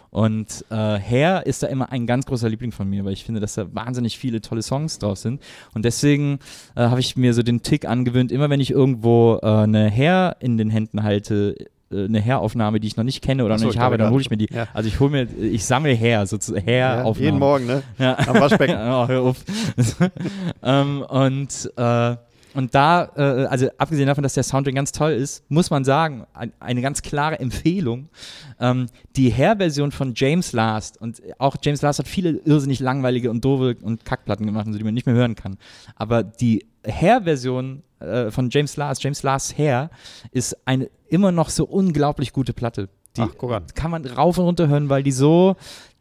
Und 0.10 0.66
äh, 0.72 0.76
Hair 0.76 1.46
ist 1.46 1.62
da 1.62 1.68
immer 1.68 1.92
ein 1.92 2.08
ganz 2.08 2.26
großer 2.26 2.50
Liebling 2.50 2.72
von 2.72 2.90
mir, 2.90 3.06
weil 3.06 3.14
ich 3.14 3.24
finde, 3.24 3.40
dass 3.40 3.54
da 3.54 3.74
wahnsinnig 3.76 4.18
viele 4.18 4.42
tolle 4.42 4.64
Songs 4.64 4.98
drauf 4.98 5.20
sind. 5.20 5.40
Und 5.76 5.86
deswegen 5.86 6.40
äh, 6.76 6.82
habe 6.82 7.00
ich 7.00 7.16
mir 7.16 7.36
so 7.36 7.44
den 7.44 7.62
Tick 7.62 7.86
angewöhnt, 7.86 8.32
immer 8.32 8.50
wenn 8.50 8.60
ich 8.60 8.72
irgendwo 8.72 9.38
äh, 9.44 9.46
eine 9.46 9.92
Hair 9.92 10.38
in 10.40 10.58
den 10.58 10.72
Händen 10.72 11.04
halte, 11.04 11.56
eine 11.92 12.24
Hair-Aufnahme, 12.24 12.80
die 12.80 12.88
ich 12.88 12.98
noch 12.98 13.04
nicht 13.04 13.24
kenne 13.24 13.46
oder 13.46 13.56
Ach 13.56 13.60
so, 13.60 13.66
noch 13.66 13.70
nicht 13.72 13.78
ich 13.78 13.82
habe, 13.82 13.98
dann 13.98 14.12
hole 14.12 14.22
ich 14.22 14.30
mir 14.30 14.38
die. 14.38 14.48
Ja. 14.54 14.68
Also 14.74 14.88
ich 14.88 15.00
hole 15.00 15.10
mir, 15.10 15.28
ich 15.42 15.66
sammle 15.66 15.96
Hair, 15.96 16.28
sozusagen 16.28 16.66
Hair-Aufnahmen. 16.66 17.24
jeden 17.24 17.40
Morgen, 17.40 17.66
ne? 17.66 17.84
Ja. 17.98 18.18
Am 18.28 18.40
Waschbecken. 18.40 18.76
oh, 18.80 19.08
hör 19.08 19.22
auf. 19.22 19.38
ähm, 20.64 21.02
und, 21.02 21.72
äh, 21.78 22.16
und 22.54 22.74
da, 22.74 23.12
äh, 23.16 23.46
also 23.46 23.68
abgesehen 23.78 24.08
davon, 24.08 24.24
dass 24.24 24.34
der 24.34 24.44
Soundtrack 24.44 24.76
ganz 24.76 24.92
toll 24.92 25.12
ist, 25.12 25.44
muss 25.50 25.70
man 25.70 25.84
sagen, 25.84 26.26
ein, 26.34 26.52
eine 26.60 26.82
ganz 26.82 27.02
klare 27.02 27.40
Empfehlung. 27.40 28.10
Ähm, 28.60 28.88
die 29.16 29.32
Hair-Version 29.32 29.92
von 29.92 30.14
James 30.16 30.54
Last, 30.54 31.00
und 31.00 31.22
auch 31.38 31.56
James 31.62 31.82
Last 31.82 32.00
hat 32.00 32.08
viele 32.08 32.32
irrsinnig 32.46 32.80
langweilige 32.80 33.30
und 33.30 33.44
doofe 33.44 33.78
und 33.82 34.06
Kackplatten 34.06 34.46
gemacht, 34.46 34.68
so, 34.70 34.78
die 34.78 34.84
man 34.84 34.94
nicht 34.94 35.06
mehr 35.06 35.16
hören 35.16 35.36
kann. 35.36 35.58
Aber 35.96 36.24
die 36.24 36.66
Hair-Version 36.86 37.84
äh, 38.00 38.32
von 38.32 38.50
James 38.50 38.78
Last, 38.78 39.04
James 39.04 39.24
Last 39.24 39.58
Hair, 39.58 39.90
ist 40.32 40.58
eine 40.66 40.90
immer 41.08 41.32
noch 41.32 41.50
so 41.50 41.66
unglaublich 41.66 42.34
gute 42.34 42.54
Platte. 42.54 42.90
Die 43.18 43.22
Ach, 43.22 43.64
kann 43.74 43.92
man 43.92 44.06
rauf 44.06 44.38
und 44.38 44.46
runter 44.46 44.68
hören, 44.68 44.90
weil 44.90 45.02
die 45.02 45.12
so 45.12 45.56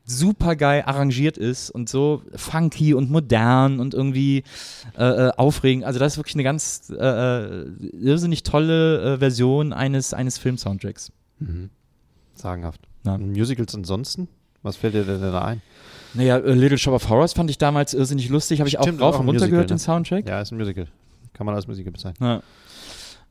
super 0.09 0.57
geil 0.57 0.83
arrangiert 0.87 1.37
ist 1.37 1.71
und 1.71 1.89
so 1.89 2.23
funky 2.35 2.95
und 2.95 3.11
modern 3.11 3.79
und 3.79 3.95
irgendwie 3.95 4.43
äh, 4.97 5.05
äh, 5.05 5.31
aufregend. 5.37 5.85
Also 5.85 5.99
das 5.99 6.15
ist 6.15 6.17
wirklich 6.19 6.35
eine 6.35 6.45
ganz 6.45 6.91
äh, 6.91 6.95
äh, 6.97 7.67
irrsinnig 8.01 8.43
tolle 8.43 9.15
äh, 9.15 9.19
Version 9.19 9.73
eines, 9.73 10.15
eines 10.15 10.39
Film-Soundtracks. 10.39 11.13
Mhm. 11.39 11.71
Sagenhaft. 12.35 12.81
Ja. 13.05 13.19
Musicals 13.19 13.75
ansonsten? 13.75 14.29
Was 14.63 14.77
fällt 14.77 14.95
dir 14.95 15.05
denn 15.05 15.21
da 15.21 15.43
ein? 15.43 15.63
Naja, 16.15 16.39
äh, 16.39 16.53
Little 16.55 16.79
Shop 16.79 16.95
of 16.95 17.09
Horrors 17.09 17.35
fand 17.35 17.51
ich 17.51 17.59
damals 17.59 17.95
irrsinnig 17.95 18.29
lustig. 18.29 18.61
Habe 18.61 18.69
ich 18.69 18.79
auch 18.79 18.83
Stimmt, 18.83 19.01
rauf 19.01 19.15
auch 19.15 19.21
und 19.21 19.27
ein 19.27 19.29
runter 19.29 19.41
Musical, 19.41 19.51
gehört, 19.51 19.71
ne? 19.71 19.77
den 19.77 19.79
Soundtrack. 19.79 20.29
Ja, 20.29 20.41
ist 20.41 20.53
ein 20.53 20.59
Musical. 20.59 20.89
Kann 21.35 21.47
man 21.47 21.55
als 21.55 21.67
Musical 21.67 21.93
bezeichnen. 21.93 22.41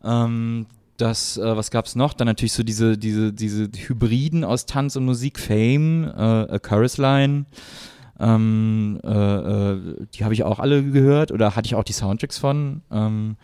Ja. 0.03 0.25
Ähm, 0.25 0.67
das, 0.97 1.37
äh, 1.37 1.55
was 1.57 1.71
gab's 1.71 1.95
noch? 1.95 2.13
Dann 2.13 2.27
natürlich 2.27 2.53
so 2.53 2.63
diese, 2.63 2.97
diese, 2.97 3.33
diese 3.33 3.69
Hybriden 3.75 4.43
aus 4.43 4.65
Tanz 4.65 4.95
und 4.95 5.05
Musik, 5.05 5.39
Fame, 5.39 6.05
äh, 6.05 6.09
A 6.55 6.59
Chorus 6.59 6.97
Line. 6.97 7.45
Ähm, 8.19 8.99
äh, 9.03 9.09
äh, 9.09 10.05
die 10.13 10.23
habe 10.23 10.33
ich 10.33 10.43
auch 10.43 10.59
alle 10.59 10.83
gehört 10.83 11.31
oder 11.31 11.55
hatte 11.55 11.67
ich 11.67 11.75
auch 11.75 11.83
die 11.83 11.93
Soundtracks 11.93 12.37
von. 12.37 12.81
Ähm, 12.91 13.37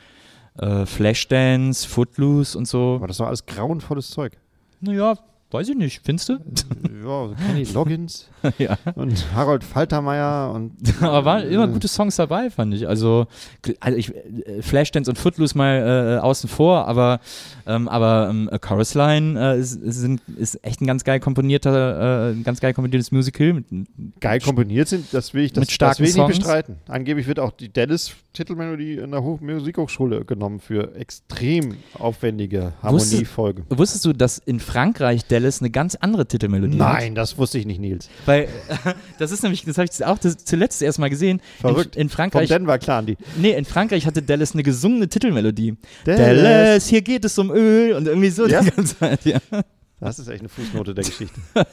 äh, 0.58 0.86
Flashdance, 0.86 1.88
Footloose 1.88 2.58
und 2.58 2.68
so. 2.68 2.96
Aber 2.96 3.08
das 3.08 3.20
war 3.20 3.28
alles 3.28 3.46
grauenvolles 3.46 4.10
Zeug. 4.10 4.38
Naja, 4.82 5.18
weiß 5.54 5.70
ich 5.70 5.76
nicht. 5.78 6.02
Findest 6.04 6.30
du? 6.30 6.34
ja, 6.34 6.40
so 7.04 7.36
Kenny 7.48 7.64
Loggins 7.74 8.28
ja. 8.58 8.78
und 8.96 9.34
Harold 9.36 9.64
Faltermeier 9.64 10.52
und 10.54 10.74
Aber 11.02 11.26
waren 11.26 11.48
immer 11.50 11.68
gute 11.68 11.88
Songs 11.88 12.16
dabei, 12.16 12.50
fand 12.50 12.74
ich. 12.74 12.88
Also, 12.88 13.28
also 13.80 13.98
ich, 13.98 14.14
äh, 14.16 14.62
Flashdance 14.62 15.10
und 15.12 15.18
Footloose 15.18 15.58
mal 15.58 16.18
äh, 16.18 16.22
außen 16.22 16.50
vor, 16.50 16.88
aber, 16.88 17.20
ähm, 17.68 17.88
aber 17.88 18.28
ähm, 18.30 18.50
A 18.52 18.58
Chorus 18.58 18.94
Line 18.96 19.40
äh, 19.40 19.60
ist, 19.60 19.76
ist, 19.76 19.98
sind- 19.98 20.22
ist 20.38 20.64
echt 20.66 20.82
ein 20.82 20.88
ganz 20.88 21.04
geil 21.04 21.20
komponierter, 21.20 22.30
äh, 22.30 22.34
ein 22.34 22.44
ganz 22.44 22.60
geil 22.60 22.74
komponiertes 22.74 23.12
Musical. 23.12 23.54
Mit, 23.54 23.66
geil 24.20 24.40
komponiert 24.40 24.88
sind, 24.88 25.06
das 25.14 25.34
will 25.34 25.44
ich, 25.44 25.54
das, 25.54 25.62
Mit 25.62 25.70
das 25.70 25.74
starken 25.76 26.00
will 26.04 26.10
ich 26.10 26.16
nicht 26.16 26.28
bestreiten. 26.40 26.78
Angeblich 26.88 27.28
wird 27.28 27.40
auch 27.40 27.52
die 27.52 27.72
Dallas-Titelmelodie 27.72 28.96
in 28.96 29.12
der 29.12 29.22
Hoch 29.24 29.40
Musikhochschule 29.42 30.26
genommen 30.26 30.60
für 30.60 30.96
extrem 30.96 31.76
aufwendige 32.00 32.74
Wusstest- 32.82 32.84
Harmoniefolgen. 32.84 33.66
Wusstest 33.70 34.06
du, 34.06 34.14
dass 34.14 34.38
in 34.40 34.60
Frankreich 34.60 35.26
Dallas 35.28 35.43
eine 35.62 35.70
ganz 35.70 35.96
andere 35.96 36.26
Titelmelodie 36.28 36.80
hat? 36.80 36.94
Nein, 36.94 37.16
das 37.16 37.38
wusste 37.38 37.58
ich 37.58 37.66
nicht, 37.66 37.80
Nils. 37.80 38.10
Weil 38.26 38.48
das 39.20 39.32
ist 39.32 39.44
nämlich, 39.44 39.64
das 39.66 39.78
habe 39.78 39.90
ich 39.92 40.06
auch 40.06 40.18
zuletzt 40.20 40.82
erst 40.82 41.00
mal 41.00 41.10
gesehen. 41.10 41.42
Verrückt. 41.62 41.96
In, 41.96 42.04
in 42.04 42.10
Vom 42.10 42.16
Frankreich, 42.16 42.50
Denver 42.50 42.78
Clan, 42.80 43.06
die. 43.06 43.18
nee, 43.38 43.52
in 43.52 43.66
Frankreich 43.66 44.06
hatte 44.06 44.22
Dallas 44.22 44.54
eine 44.54 44.64
gesungene 44.64 45.08
Titelmelodie. 45.10 45.76
Dallas. 46.06 46.20
Dallas, 46.20 46.88
hier 46.88 47.02
geht 47.02 47.26
es 47.26 47.38
um 47.38 47.52
Öl 47.52 47.94
und 47.94 48.08
irgendwie 48.08 48.30
so 48.30 48.48
Ja? 48.48 48.62
die 48.62 48.72
ganze 48.72 48.98
Zeit, 48.98 49.26
ja. 49.26 49.40
Das 50.00 50.20
ist 50.20 50.28
echt 50.28 50.42
eine 50.42 50.50
Fußnote 50.50 50.94
der 50.94 51.04
Geschichte. 51.04 51.40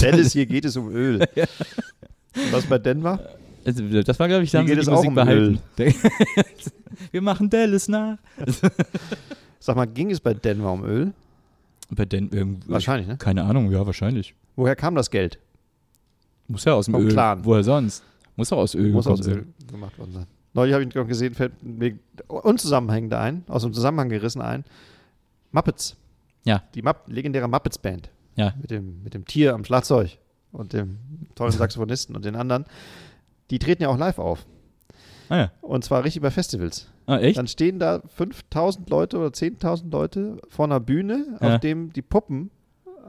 Dallas, 0.00 0.32
hier 0.32 0.46
geht 0.46 0.64
es 0.64 0.76
um 0.76 0.90
Öl. 0.94 1.20
Und 2.34 2.52
Was 2.52 2.66
bei 2.66 2.78
Denver? 2.78 3.18
Also, 3.64 3.82
Das 4.02 4.18
war, 4.18 4.28
glaube 4.28 4.44
ich, 4.44 4.50
da 4.50 4.58
haben 4.58 4.68
sie 4.68 4.76
die 4.76 4.88
Musik 4.90 5.08
um 5.08 5.14
behalten. 5.14 5.60
Wir 7.10 7.20
machen 7.22 7.50
Dallas 7.50 7.88
nach. 7.88 8.18
Sag 9.60 9.76
mal, 9.76 9.86
ging 9.86 10.10
es 10.10 10.20
bei 10.20 10.34
Denver 10.34 10.72
um 10.72 10.84
Öl? 10.84 11.12
Den, 11.90 12.30
irgendwie, 12.30 12.68
Wahrscheinlich, 12.68 13.08
ne? 13.08 13.16
Keine 13.16 13.44
Ahnung, 13.44 13.70
ja, 13.70 13.84
wahrscheinlich. 13.86 14.34
Woher 14.56 14.76
kam 14.76 14.94
das 14.94 15.10
Geld? 15.10 15.38
Muss 16.46 16.64
ja 16.64 16.74
aus 16.74 16.86
dem 16.86 16.94
Vom 16.94 17.04
Öl. 17.04 17.12
Clan. 17.12 17.44
Woher 17.44 17.64
sonst? 17.64 18.02
Muss 18.36 18.52
auch 18.52 18.58
aus 18.58 18.74
Öl 18.74 18.92
Muss 18.92 19.06
aus. 19.06 19.26
Öl 19.26 19.46
gemacht 19.70 19.98
worden 19.98 20.12
sein. 20.12 20.26
Neulich 20.54 20.74
habe 20.74 20.84
ich 20.84 20.94
noch 20.94 21.06
gesehen, 21.06 21.34
fällt 21.34 21.62
mir 21.62 21.98
unzusammenhängend 22.26 23.14
ein, 23.14 23.44
aus 23.48 23.62
dem 23.62 23.72
Zusammenhang 23.72 24.08
gerissen 24.08 24.42
ein. 24.42 24.64
Muppets. 25.52 25.96
Ja. 26.44 26.62
Die 26.74 26.82
Mupp 26.82 27.04
legendäre 27.06 27.48
Muppets-Band. 27.48 28.10
Ja. 28.36 28.54
Mit 28.60 28.70
dem, 28.70 29.02
mit 29.02 29.14
dem 29.14 29.24
Tier 29.24 29.54
am 29.54 29.64
Schlagzeug 29.64 30.18
und 30.52 30.72
dem 30.72 30.98
tollen 31.34 31.52
Saxophonisten 31.52 32.16
und 32.16 32.24
den 32.24 32.36
anderen. 32.36 32.64
Die 33.50 33.58
treten 33.58 33.82
ja 33.82 33.88
auch 33.88 33.98
live 33.98 34.18
auf. 34.18 34.46
Ah 35.28 35.36
ja. 35.36 35.52
Und 35.60 35.84
zwar 35.84 36.04
richtig 36.04 36.22
bei 36.22 36.30
Festivals. 36.30 36.88
Ah, 37.08 37.18
echt? 37.20 37.38
Dann 37.38 37.46
stehen 37.46 37.78
da 37.78 38.02
5000 38.06 38.88
Leute 38.90 39.16
oder 39.18 39.28
10.000 39.28 39.90
Leute 39.90 40.36
vor 40.48 40.66
einer 40.66 40.78
Bühne, 40.80 41.26
Ja. 41.40 41.54
auf 41.54 41.60
dem 41.60 41.92
die 41.92 42.02
Puppen, 42.02 42.50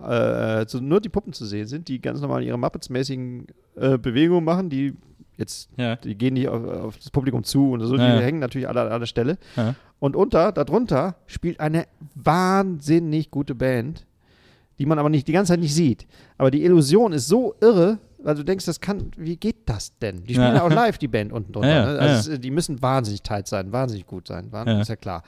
äh, 0.07 0.65
so 0.67 0.79
nur 0.79 1.01
die 1.01 1.09
Puppen 1.09 1.33
zu 1.33 1.45
sehen 1.45 1.67
sind, 1.67 1.87
die 1.89 1.99
ganz 2.01 2.21
normal 2.21 2.41
ihre 2.43 2.57
Muppets-mäßigen 2.57 3.47
äh, 3.75 3.97
Bewegungen 3.97 4.45
machen, 4.45 4.69
die 4.69 4.95
jetzt, 5.37 5.69
Ja. 5.77 5.97
die 5.97 6.15
gehen 6.15 6.35
nicht 6.35 6.47
auf, 6.47 6.63
auf 6.65 6.97
das 6.97 7.11
Publikum 7.11 7.43
zu 7.43 7.71
und 7.71 7.81
so, 7.81 7.95
Ja, 7.97 8.07
die 8.07 8.13
ja. 8.15 8.19
hängen 8.21 8.39
natürlich 8.39 8.67
alle 8.69 8.81
an 8.81 8.87
einer 8.87 9.05
Stelle. 9.05 9.37
Ja. 9.57 9.75
Und 9.99 10.15
unter, 10.15 10.53
darunter 10.53 11.15
spielt 11.27 11.59
eine 11.59 11.85
wahnsinnig 12.15 13.31
gute 13.31 13.53
Band, 13.55 14.05
die 14.77 14.85
man 14.85 14.97
aber 14.97 15.09
nicht 15.09 15.27
die 15.27 15.33
ganze 15.33 15.51
Zeit 15.53 15.59
nicht 15.59 15.75
sieht. 15.75 16.07
Aber 16.37 16.51
die 16.51 16.63
Illusion 16.63 17.11
ist 17.11 17.27
so 17.27 17.53
irre, 17.59 17.97
weil 18.21 18.35
du 18.35 18.43
denkst, 18.43 18.65
das 18.65 18.81
kann, 18.81 19.11
wie 19.17 19.37
geht 19.37 19.67
das 19.69 19.97
denn? 19.99 20.23
Die 20.25 20.33
spielen 20.33 20.55
Ja. 20.55 20.63
auch 20.63 20.69
live, 20.69 20.97
die 20.97 21.07
Band 21.07 21.31
unten 21.31 21.53
drunter. 21.53 21.69
Ja, 21.69 21.85
ne? 21.93 21.99
Also 21.99 22.29
ja. 22.31 22.35
es, 22.35 22.41
die 22.41 22.51
müssen 22.51 22.81
wahnsinnig 22.81 23.21
tight 23.21 23.47
sein, 23.47 23.71
wahnsinnig 23.71 24.05
gut 24.05 24.27
sein. 24.27 24.51
Wahnsinn, 24.51 24.75
Ja. 24.75 24.81
Ist 24.81 24.87
ja 24.89 24.95
klar. 24.97 25.23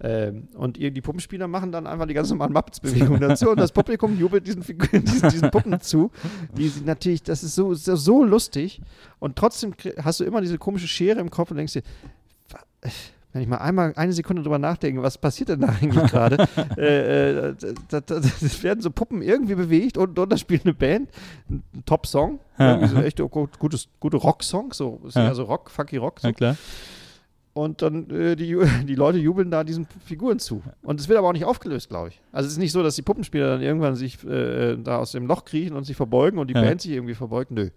Ähm, 0.00 0.48
und 0.54 0.76
die 0.76 1.00
Puppenspieler 1.00 1.46
machen 1.48 1.70
dann 1.72 1.86
einfach 1.86 2.06
die 2.06 2.14
ganz 2.14 2.30
normalen 2.30 2.52
Muppets-Bewegungen 2.52 3.20
dazu 3.28 3.50
und 3.50 3.60
das 3.60 3.72
Publikum 3.72 4.18
jubelt 4.18 4.46
diesen, 4.46 4.62
Figuren, 4.62 5.04
diesen, 5.04 5.28
diesen 5.30 5.50
Puppen 5.50 5.80
zu. 5.80 6.10
Die 6.56 6.68
sind 6.68 6.86
natürlich, 6.86 7.22
das 7.22 7.42
ist 7.44 7.54
so, 7.54 7.74
so, 7.74 7.94
so 7.96 8.24
lustig 8.24 8.80
und 9.20 9.36
trotzdem 9.36 9.74
hast 10.02 10.20
du 10.20 10.24
immer 10.24 10.40
diese 10.40 10.58
komische 10.58 10.88
Schere 10.88 11.20
im 11.20 11.30
Kopf 11.30 11.50
und 11.50 11.56
denkst 11.56 11.74
dir, 11.74 11.82
wa- 12.50 12.88
wenn 13.34 13.42
ich 13.42 13.48
mal 13.48 13.58
einmal 13.58 13.92
eine 13.96 14.12
Sekunde 14.14 14.42
drüber 14.42 14.58
nachdenke, 14.58 15.02
was 15.02 15.18
passiert 15.18 15.50
denn 15.50 15.60
da 15.60 15.66
eigentlich 15.68 16.10
gerade? 16.10 16.46
äh, 16.78 17.48
äh, 17.50 17.54
da, 17.88 18.00
da, 18.00 18.20
das 18.20 18.62
werden 18.62 18.80
so 18.80 18.90
Puppen 18.90 19.20
irgendwie 19.20 19.54
bewegt 19.56 19.98
und, 19.98 20.18
und 20.18 20.32
da 20.32 20.36
spielt 20.38 20.64
eine 20.64 20.72
Band, 20.72 21.10
ein 21.50 21.62
Top-Song, 21.84 22.38
irgendwie 22.58 22.88
so 22.88 22.96
echte 23.02 23.24
gut- 23.28 23.58
gutes, 23.58 23.88
gute 24.00 24.16
Rock-Songs, 24.16 24.76
so, 24.78 25.00
ist 25.06 25.16
Ja. 25.16 25.24
ja 25.24 25.34
so 25.34 25.42
Rock, 25.44 25.70
funky 25.70 25.98
Rock. 25.98 26.20
So. 26.20 26.28
Ja, 26.28 26.32
klar. 26.32 26.56
Und 27.54 27.82
dann 27.82 28.10
äh, 28.10 28.34
die, 28.34 28.56
die 28.86 28.94
Leute 28.96 29.18
jubeln 29.18 29.50
da 29.50 29.62
diesen 29.62 29.86
Figuren 30.04 30.38
zu. 30.40 30.60
Und 30.82 30.98
es 31.00 31.08
wird 31.08 31.18
aber 31.18 31.28
auch 31.28 31.32
nicht 31.32 31.44
aufgelöst, 31.44 31.88
glaube 31.88 32.08
ich. 32.08 32.20
Also 32.32 32.46
es 32.46 32.54
ist 32.54 32.58
nicht 32.58 32.72
so, 32.72 32.82
dass 32.82 32.96
die 32.96 33.02
Puppenspieler 33.02 33.46
dann 33.48 33.62
irgendwann 33.62 33.94
sich 33.94 34.24
äh, 34.24 34.76
da 34.76 34.98
aus 34.98 35.12
dem 35.12 35.26
Loch 35.26 35.44
kriechen 35.44 35.76
und 35.76 35.84
sich 35.84 35.96
verbeugen 35.96 36.38
und 36.40 36.48
die 36.48 36.54
Ja. 36.54 36.62
Band 36.62 36.80
sich 36.80 36.90
irgendwie 36.92 37.14
verbeugt. 37.14 37.50
Nö. 37.52 37.70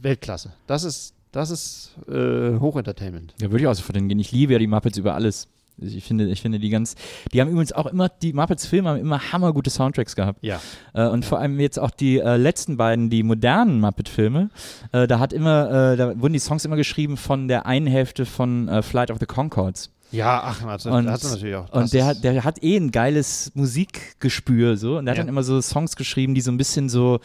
Weltklasse. 0.00 0.52
Das 0.66 0.84
ist, 0.84 1.14
das 1.32 1.50
ist 1.50 1.96
äh, 2.08 2.58
Hochentertainment. 2.58 3.34
Ja, 3.40 3.50
würde 3.50 3.62
ich 3.62 3.66
auch 3.66 3.74
so 3.74 3.82
von 3.82 3.94
denen 3.94 4.08
gehen. 4.08 4.18
Ich 4.18 4.32
liebe 4.32 4.52
ja 4.52 4.58
die 4.58 4.66
Muppets 4.66 4.98
über 4.98 5.14
alles. 5.14 5.48
Ich 5.80 6.04
finde, 6.04 6.26
ich 6.26 6.42
finde 6.42 6.58
die 6.58 6.70
ganz. 6.70 6.96
Die 7.32 7.40
haben 7.40 7.50
übrigens 7.50 7.72
auch 7.72 7.86
immer, 7.86 8.08
die 8.08 8.32
Muppets-Filme 8.32 8.88
haben 8.88 8.98
immer 8.98 9.32
hammergute 9.32 9.70
Soundtracks 9.70 10.16
gehabt. 10.16 10.42
Ja. 10.42 10.60
Äh, 10.92 11.06
und 11.06 11.24
vor 11.24 11.38
allem 11.38 11.60
jetzt 11.60 11.78
auch 11.78 11.90
die 11.90 12.18
äh, 12.18 12.36
letzten 12.36 12.76
beiden, 12.76 13.10
die 13.10 13.22
modernen 13.22 13.80
Muppet-Filme, 13.80 14.50
äh, 14.92 15.06
da 15.06 15.20
hat 15.20 15.32
immer, 15.32 15.92
äh, 15.92 15.96
da 15.96 16.20
wurden 16.20 16.32
die 16.32 16.40
Songs 16.40 16.64
immer 16.64 16.76
geschrieben 16.76 17.16
von 17.16 17.46
der 17.46 17.66
einen 17.66 17.86
Hälfte 17.86 18.26
von 18.26 18.68
äh, 18.68 18.82
Flight 18.82 19.10
of 19.10 19.18
the 19.20 19.26
Concords. 19.26 19.90
Ja, 20.10 20.40
ach, 20.42 20.64
also, 20.64 20.90
Und- 20.90 21.04
das 21.04 21.14
hast 21.14 21.24
du 21.24 21.28
natürlich 21.36 21.54
auch. 21.56 21.70
Und 21.72 21.92
der 21.92 22.06
hat, 22.06 22.24
der 22.24 22.42
hat 22.44 22.62
eh 22.62 22.76
ein 22.76 22.90
geiles 22.90 23.52
Musikgespür 23.54 24.76
so 24.76 24.96
und 24.98 25.04
der 25.06 25.12
hat 25.12 25.18
Ja. 25.18 25.22
dann 25.24 25.28
immer 25.28 25.42
so 25.42 25.60
Songs 25.60 25.96
geschrieben, 25.96 26.34
die 26.34 26.40
so 26.40 26.50
ein 26.50 26.56
bisschen 26.56 26.88
so 26.88 27.20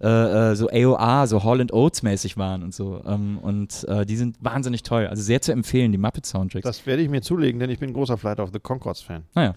äh, 0.00 0.06
äh, 0.52 0.54
so 0.54 0.68
AOA, 0.70 1.26
so 1.26 1.42
Hall 1.42 1.60
and 1.60 1.72
Oates 1.72 2.02
mäßig 2.02 2.36
waren 2.36 2.62
und 2.62 2.72
so 2.74 3.02
ähm, 3.06 3.38
und 3.38 3.84
äh, 3.88 4.06
die 4.06 4.16
sind 4.16 4.36
wahnsinnig 4.40 4.82
toll, 4.84 5.06
also 5.08 5.22
sehr 5.22 5.42
zu 5.42 5.50
empfehlen, 5.52 5.90
die 5.90 5.98
Muppet 5.98 6.26
Soundtracks. 6.26 6.64
das 6.64 6.86
werde 6.86 7.02
ich 7.02 7.08
mir 7.08 7.22
zulegen, 7.22 7.58
denn 7.58 7.70
ich 7.70 7.78
bin 7.80 7.90
ein 7.90 7.94
großer 7.94 8.16
Flight 8.16 8.38
of 8.40 8.50
the 8.52 8.60
Concords-Fan. 8.60 9.24
naja. 9.34 9.54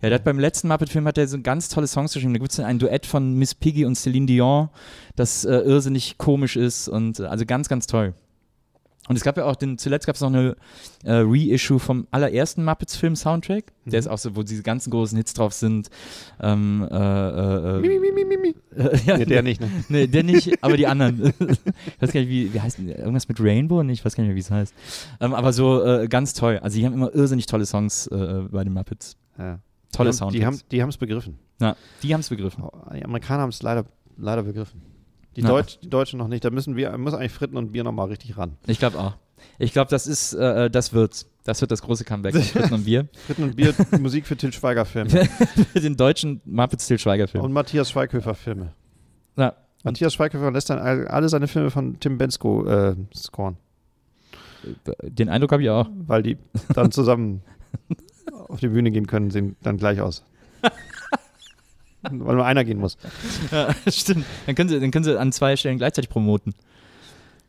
Ja, 0.00 0.08
der 0.10 0.14
hat 0.16 0.24
beim 0.24 0.38
letzten 0.38 0.68
Muppet-Film 0.68 1.06
hat 1.08 1.18
er 1.18 1.26
so 1.26 1.40
ganz 1.40 1.68
tolle 1.68 1.86
Songs 1.88 2.12
geschrieben. 2.12 2.32
Da 2.34 2.38
gibt 2.38 2.52
es 2.52 2.60
ein 2.60 2.78
Duett 2.78 3.04
von 3.04 3.34
Miss 3.34 3.54
Piggy 3.54 3.84
und 3.84 3.96
Celine 3.96 4.26
Dion, 4.26 4.68
das 5.16 5.44
äh, 5.44 5.50
irrsinnig 5.56 6.18
komisch 6.18 6.56
ist 6.56 6.88
und 6.88 7.18
äh, 7.18 7.24
also 7.24 7.44
ganz, 7.46 7.68
ganz 7.68 7.86
toll. 7.88 8.14
Und 9.08 9.16
es 9.16 9.24
gab 9.24 9.36
ja 9.36 9.44
auch, 9.46 9.56
den, 9.56 9.78
zuletzt 9.78 10.06
gab 10.06 10.14
es 10.14 10.20
noch 10.20 10.28
eine 10.28 10.54
äh, 11.02 11.14
Reissue 11.24 11.80
vom 11.80 12.06
allerersten 12.12 12.64
Muppets-Film-Soundtrack. 12.64 13.72
Der 13.84 13.98
ist 13.98 14.06
auch 14.06 14.18
so, 14.18 14.36
wo 14.36 14.44
diese 14.44 14.62
ganzen 14.62 14.90
großen 14.90 15.18
Hits 15.18 15.34
drauf 15.34 15.52
sind. 15.52 15.90
Ähm, 16.40 16.86
äh, 16.88 17.78
äh, 17.78 17.80
Mi, 17.80 17.88
mi, 17.98 18.12
mi, 18.12 18.24
mi, 18.24 18.36
mi. 18.36 18.54
äh, 18.76 18.96
ja, 19.04 19.18
Nee, 19.18 19.24
der 19.24 19.42
nicht, 19.42 19.60
ne? 19.60 19.68
Nee, 19.88 20.06
der 20.06 20.22
nicht, 20.22 20.52
aber 20.62 20.76
die 20.76 20.86
anderen. 20.86 21.34
ich 21.40 22.00
weiß 22.00 22.12
gar 22.12 22.20
nicht, 22.20 22.28
wie, 22.28 22.54
wie 22.54 22.60
heißt 22.60 22.78
denn, 22.78 22.90
irgendwas 22.90 23.26
mit 23.26 23.40
Rainbow? 23.40 23.82
Nee, 23.82 23.94
ich 23.94 24.04
weiß 24.04 24.14
gar 24.14 24.22
nicht 24.22 24.28
mehr, 24.28 24.36
wie 24.36 24.40
es 24.40 24.52
heißt. 24.52 24.72
Ähm, 25.20 25.34
aber 25.34 25.52
so 25.52 25.84
äh, 25.84 26.06
ganz 26.06 26.32
toll. 26.34 26.60
Also 26.62 26.78
die 26.78 26.86
haben 26.86 26.94
immer 26.94 27.12
irrsinnig 27.12 27.46
tolle 27.46 27.66
Songs 27.66 28.06
äh, 28.06 28.44
bei 28.52 28.62
den 28.62 28.72
Muppets. 28.72 29.16
Ja. 29.36 29.58
Tolle 29.90 30.10
die 30.10 30.12
haben, 30.12 30.30
Soundtracks. 30.30 30.68
Die 30.68 30.80
haben 30.80 30.88
es 30.90 30.96
begriffen. 30.96 31.38
ja, 31.60 31.76
die 32.04 32.14
haben 32.14 32.20
es 32.20 32.28
begriffen. 32.28 32.62
Die 32.94 33.04
Amerikaner 33.04 33.42
haben 33.42 33.50
es 33.50 33.62
leider, 33.62 33.84
leider 34.16 34.44
begriffen. 34.44 34.91
Die. 35.36 35.42
Deutsch, 35.42 35.78
die 35.82 35.88
Deutschen 35.90 36.18
noch 36.18 36.28
nicht. 36.28 36.44
Da 36.44 36.50
müssen 36.50 36.76
wir, 36.76 36.96
muss 36.98 37.14
eigentlich 37.14 37.32
Fritten 37.32 37.56
und 37.56 37.72
Bier 37.72 37.84
nochmal 37.84 38.08
richtig 38.08 38.36
ran. 38.36 38.56
Ich 38.66 38.78
glaube 38.78 38.98
auch. 38.98 39.14
Ich 39.58 39.72
glaube, 39.72 39.90
das 39.90 40.06
ist, 40.06 40.34
äh, 40.34 40.70
das 40.70 40.92
wird's. 40.92 41.26
Das 41.44 41.60
wird 41.60 41.72
das 41.72 41.82
große 41.82 42.04
Comeback 42.04 42.34
von 42.34 42.42
Fritten 42.42 42.74
und 42.74 42.84
Bier. 42.84 43.08
Fritten 43.26 43.42
und 43.42 43.56
Bier, 43.56 43.74
Musik 43.98 44.26
für 44.26 44.36
Till 44.36 44.52
Schweiger 44.52 44.84
Filme. 44.84 45.10
Für 45.72 45.80
den 45.80 45.96
deutschen 45.96 46.40
Muppets 46.44 46.86
Till 46.86 46.98
Schweiger 47.00 47.26
Film. 47.26 47.42
Und 47.42 47.52
Matthias 47.52 47.90
Schweighöfer 47.90 48.34
Filme. 48.34 48.72
Ja. 49.36 49.54
Matthias 49.82 50.14
Schweighöfer 50.14 50.52
lässt 50.52 50.70
dann 50.70 50.78
all- 50.78 51.08
alle 51.08 51.28
seine 51.28 51.48
Filme 51.48 51.70
von 51.72 51.98
Tim 51.98 52.16
Bensko 52.18 52.64
äh, 52.66 52.94
scoren, 53.12 53.56
Den 55.02 55.28
Eindruck 55.28 55.50
habe 55.50 55.62
ich 55.64 55.70
auch. 55.70 55.88
weil 56.06 56.22
die 56.22 56.38
dann 56.74 56.92
zusammen 56.92 57.42
auf 58.48 58.60
die 58.60 58.68
Bühne 58.68 58.92
gehen 58.92 59.08
können, 59.08 59.30
sehen 59.32 59.56
dann 59.62 59.78
gleich 59.78 60.00
aus. 60.00 60.24
Weil 62.02 62.36
nur 62.36 62.44
einer 62.44 62.64
gehen 62.64 62.78
muss. 62.78 62.96
Ja, 63.50 63.74
stimmt. 63.90 64.24
Dann 64.46 64.54
können, 64.54 64.68
sie, 64.68 64.80
dann 64.80 64.90
können 64.90 65.04
sie 65.04 65.18
an 65.18 65.32
zwei 65.32 65.56
Stellen 65.56 65.78
gleichzeitig 65.78 66.10
promoten. 66.10 66.54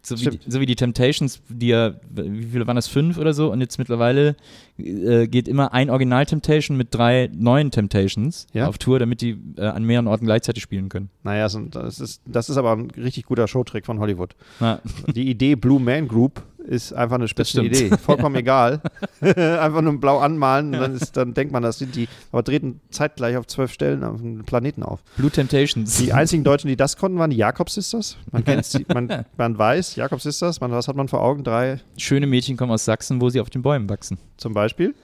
So 0.05 0.19
wie, 0.19 0.37
so 0.45 0.59
wie 0.59 0.65
die 0.65 0.75
Temptations, 0.75 1.41
die 1.47 1.67
ja, 1.67 1.93
wie 2.09 2.43
viele 2.47 2.67
waren 2.67 2.75
das? 2.75 2.87
Fünf 2.87 3.17
oder 3.17 3.33
so? 3.33 3.49
Und 3.53 3.61
jetzt 3.61 3.77
mittlerweile 3.77 4.35
äh, 4.77 5.27
geht 5.27 5.47
immer 5.47 5.71
ein 5.73 5.89
Original-Temptation 5.89 6.75
mit 6.75 6.89
drei 6.93 7.29
neuen 7.33 7.71
Temptations 7.71 8.45
Ja. 8.51 8.67
auf 8.67 8.77
Tour, 8.77 8.99
damit 8.99 9.21
die 9.21 9.37
äh, 9.55 9.61
an 9.61 9.85
mehreren 9.85 10.07
Orten 10.07 10.25
gleichzeitig 10.25 10.61
spielen 10.61 10.89
können. 10.89 11.09
Naja, 11.23 11.47
das 11.71 12.01
ist, 12.01 12.21
das 12.25 12.49
ist 12.49 12.57
aber 12.57 12.73
ein 12.73 12.91
richtig 12.91 13.23
guter 13.23 13.47
Showtrick 13.47 13.85
von 13.85 13.97
Hollywood. 13.99 14.35
Ja. 14.59 14.81
Die 15.15 15.29
Idee 15.29 15.55
Blue 15.55 15.79
Man 15.79 16.09
Group 16.09 16.41
ist 16.63 16.93
einfach 16.93 17.15
eine 17.15 17.27
spitze 17.27 17.51
stimmt. 17.51 17.67
Idee. 17.67 17.97
Vollkommen 18.01 18.35
egal. 18.35 18.81
einfach 19.21 19.81
nur 19.81 19.99
blau 19.99 20.19
anmalen 20.19 20.73
und 20.73 20.81
dann, 20.81 20.95
ist, 20.95 21.15
dann 21.17 21.33
denkt 21.33 21.51
man, 21.53 21.63
das 21.63 21.79
sind 21.79 21.95
die, 21.95 22.07
aber 22.31 22.43
treten 22.43 22.79
zeitgleich 22.89 23.37
auf 23.37 23.47
zwölf 23.47 23.71
Stellen 23.71 24.03
auf 24.03 24.21
dem 24.21 24.43
Planeten 24.43 24.83
auf. 24.83 25.03
Blue 25.17 25.31
Temptations. 25.31 25.97
Die 25.97 26.13
einzigen 26.13 26.43
Deutschen, 26.43 26.67
die 26.67 26.75
das 26.75 26.97
konnten, 26.97 27.17
waren 27.19 27.29
die 27.29 27.37
Jakob 27.37 27.69
Sisters. 27.69 28.17
Man 28.31 28.43
kennt 28.45 28.65
sie, 28.65 28.85
man, 28.93 29.25
man 29.37 29.57
weiß, 29.57 29.95
Jakob 29.95 30.21
Sisters, 30.21 30.61
man, 30.61 30.71
was 30.71 30.87
hat 30.87 30.95
man 30.95 31.07
vor 31.07 31.21
Augen? 31.21 31.43
Drei 31.43 31.79
Schöne 31.97 32.27
Mädchen 32.27 32.57
kommen 32.57 32.71
aus 32.71 32.85
Sachsen, 32.85 33.21
wo 33.21 33.29
sie 33.29 33.39
auf 33.39 33.49
den 33.49 33.61
Bäumen 33.61 33.89
wachsen. 33.89 34.17
zum 34.37 34.53
Beispiel. 34.53 34.95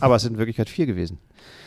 Aber 0.00 0.16
es 0.16 0.22
sind 0.22 0.32
in 0.32 0.38
Wirklichkeit 0.38 0.68
vier 0.68 0.86
gewesen. 0.86 1.18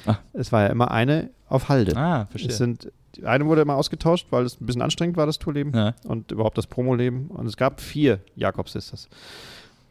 Ah. 0.06 0.18
Es 0.34 0.52
war 0.52 0.64
ja 0.64 0.68
immer 0.68 0.92
eine 0.92 1.30
auf 1.48 1.70
Halde. 1.70 1.96
Ah, 1.96 2.24
es 2.24 2.30
verstehe. 2.32 2.52
sind, 2.54 2.86
die 2.86 2.92
eine 3.24 3.46
wurde 3.46 3.62
immer 3.62 3.76
ausgetauscht, 3.76 4.28
weil 4.30 4.46
es 4.46 4.60
ein 4.60 4.66
bisschen 4.66 4.82
anstrengend 4.82 5.18
war, 5.18 5.26
das 5.26 5.40
Tourleben. 5.40 5.74
Ja. 5.76 5.96
und 6.06 6.32
überhaupt 6.32 6.58
das 6.58 6.68
Promoleben. 6.68 7.28
Und 7.28 7.46
es 7.48 7.58
gab 7.58 7.82
vier 7.82 8.20
Jakob 8.36 8.70
Sisters. 8.70 9.10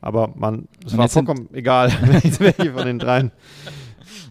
Aber 0.01 0.33
man, 0.35 0.69
es 0.87 0.93
Und 0.93 0.99
war 0.99 1.09
vollkommen 1.09 1.49
egal, 1.53 1.91
welche 2.39 2.73
von 2.73 2.87
den 2.87 2.99
dreien. 2.99 3.33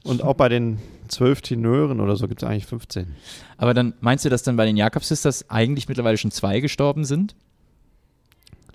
Und 0.04 0.24
auch 0.24 0.34
bei 0.34 0.50
den 0.50 0.80
zwölf 1.08 1.42
Tenören 1.42 2.00
oder 2.00 2.16
so 2.16 2.28
gibt 2.28 2.42
es 2.42 2.48
eigentlich 2.48 2.66
15. 2.66 3.16
Aber 3.58 3.74
dann 3.74 3.94
meinst 4.00 4.26
du, 4.26 4.30
dass 4.30 4.44
dann 4.44 4.56
bei 4.56 4.66
den 4.66 4.78
Jakob 4.78 5.04
Sisters 5.04 5.50
eigentlich 5.50 5.88
mittlerweile 5.88 6.18
schon 6.18 6.32
zwei 6.32 6.60
gestorben 6.60 7.06
sind? 7.06 7.36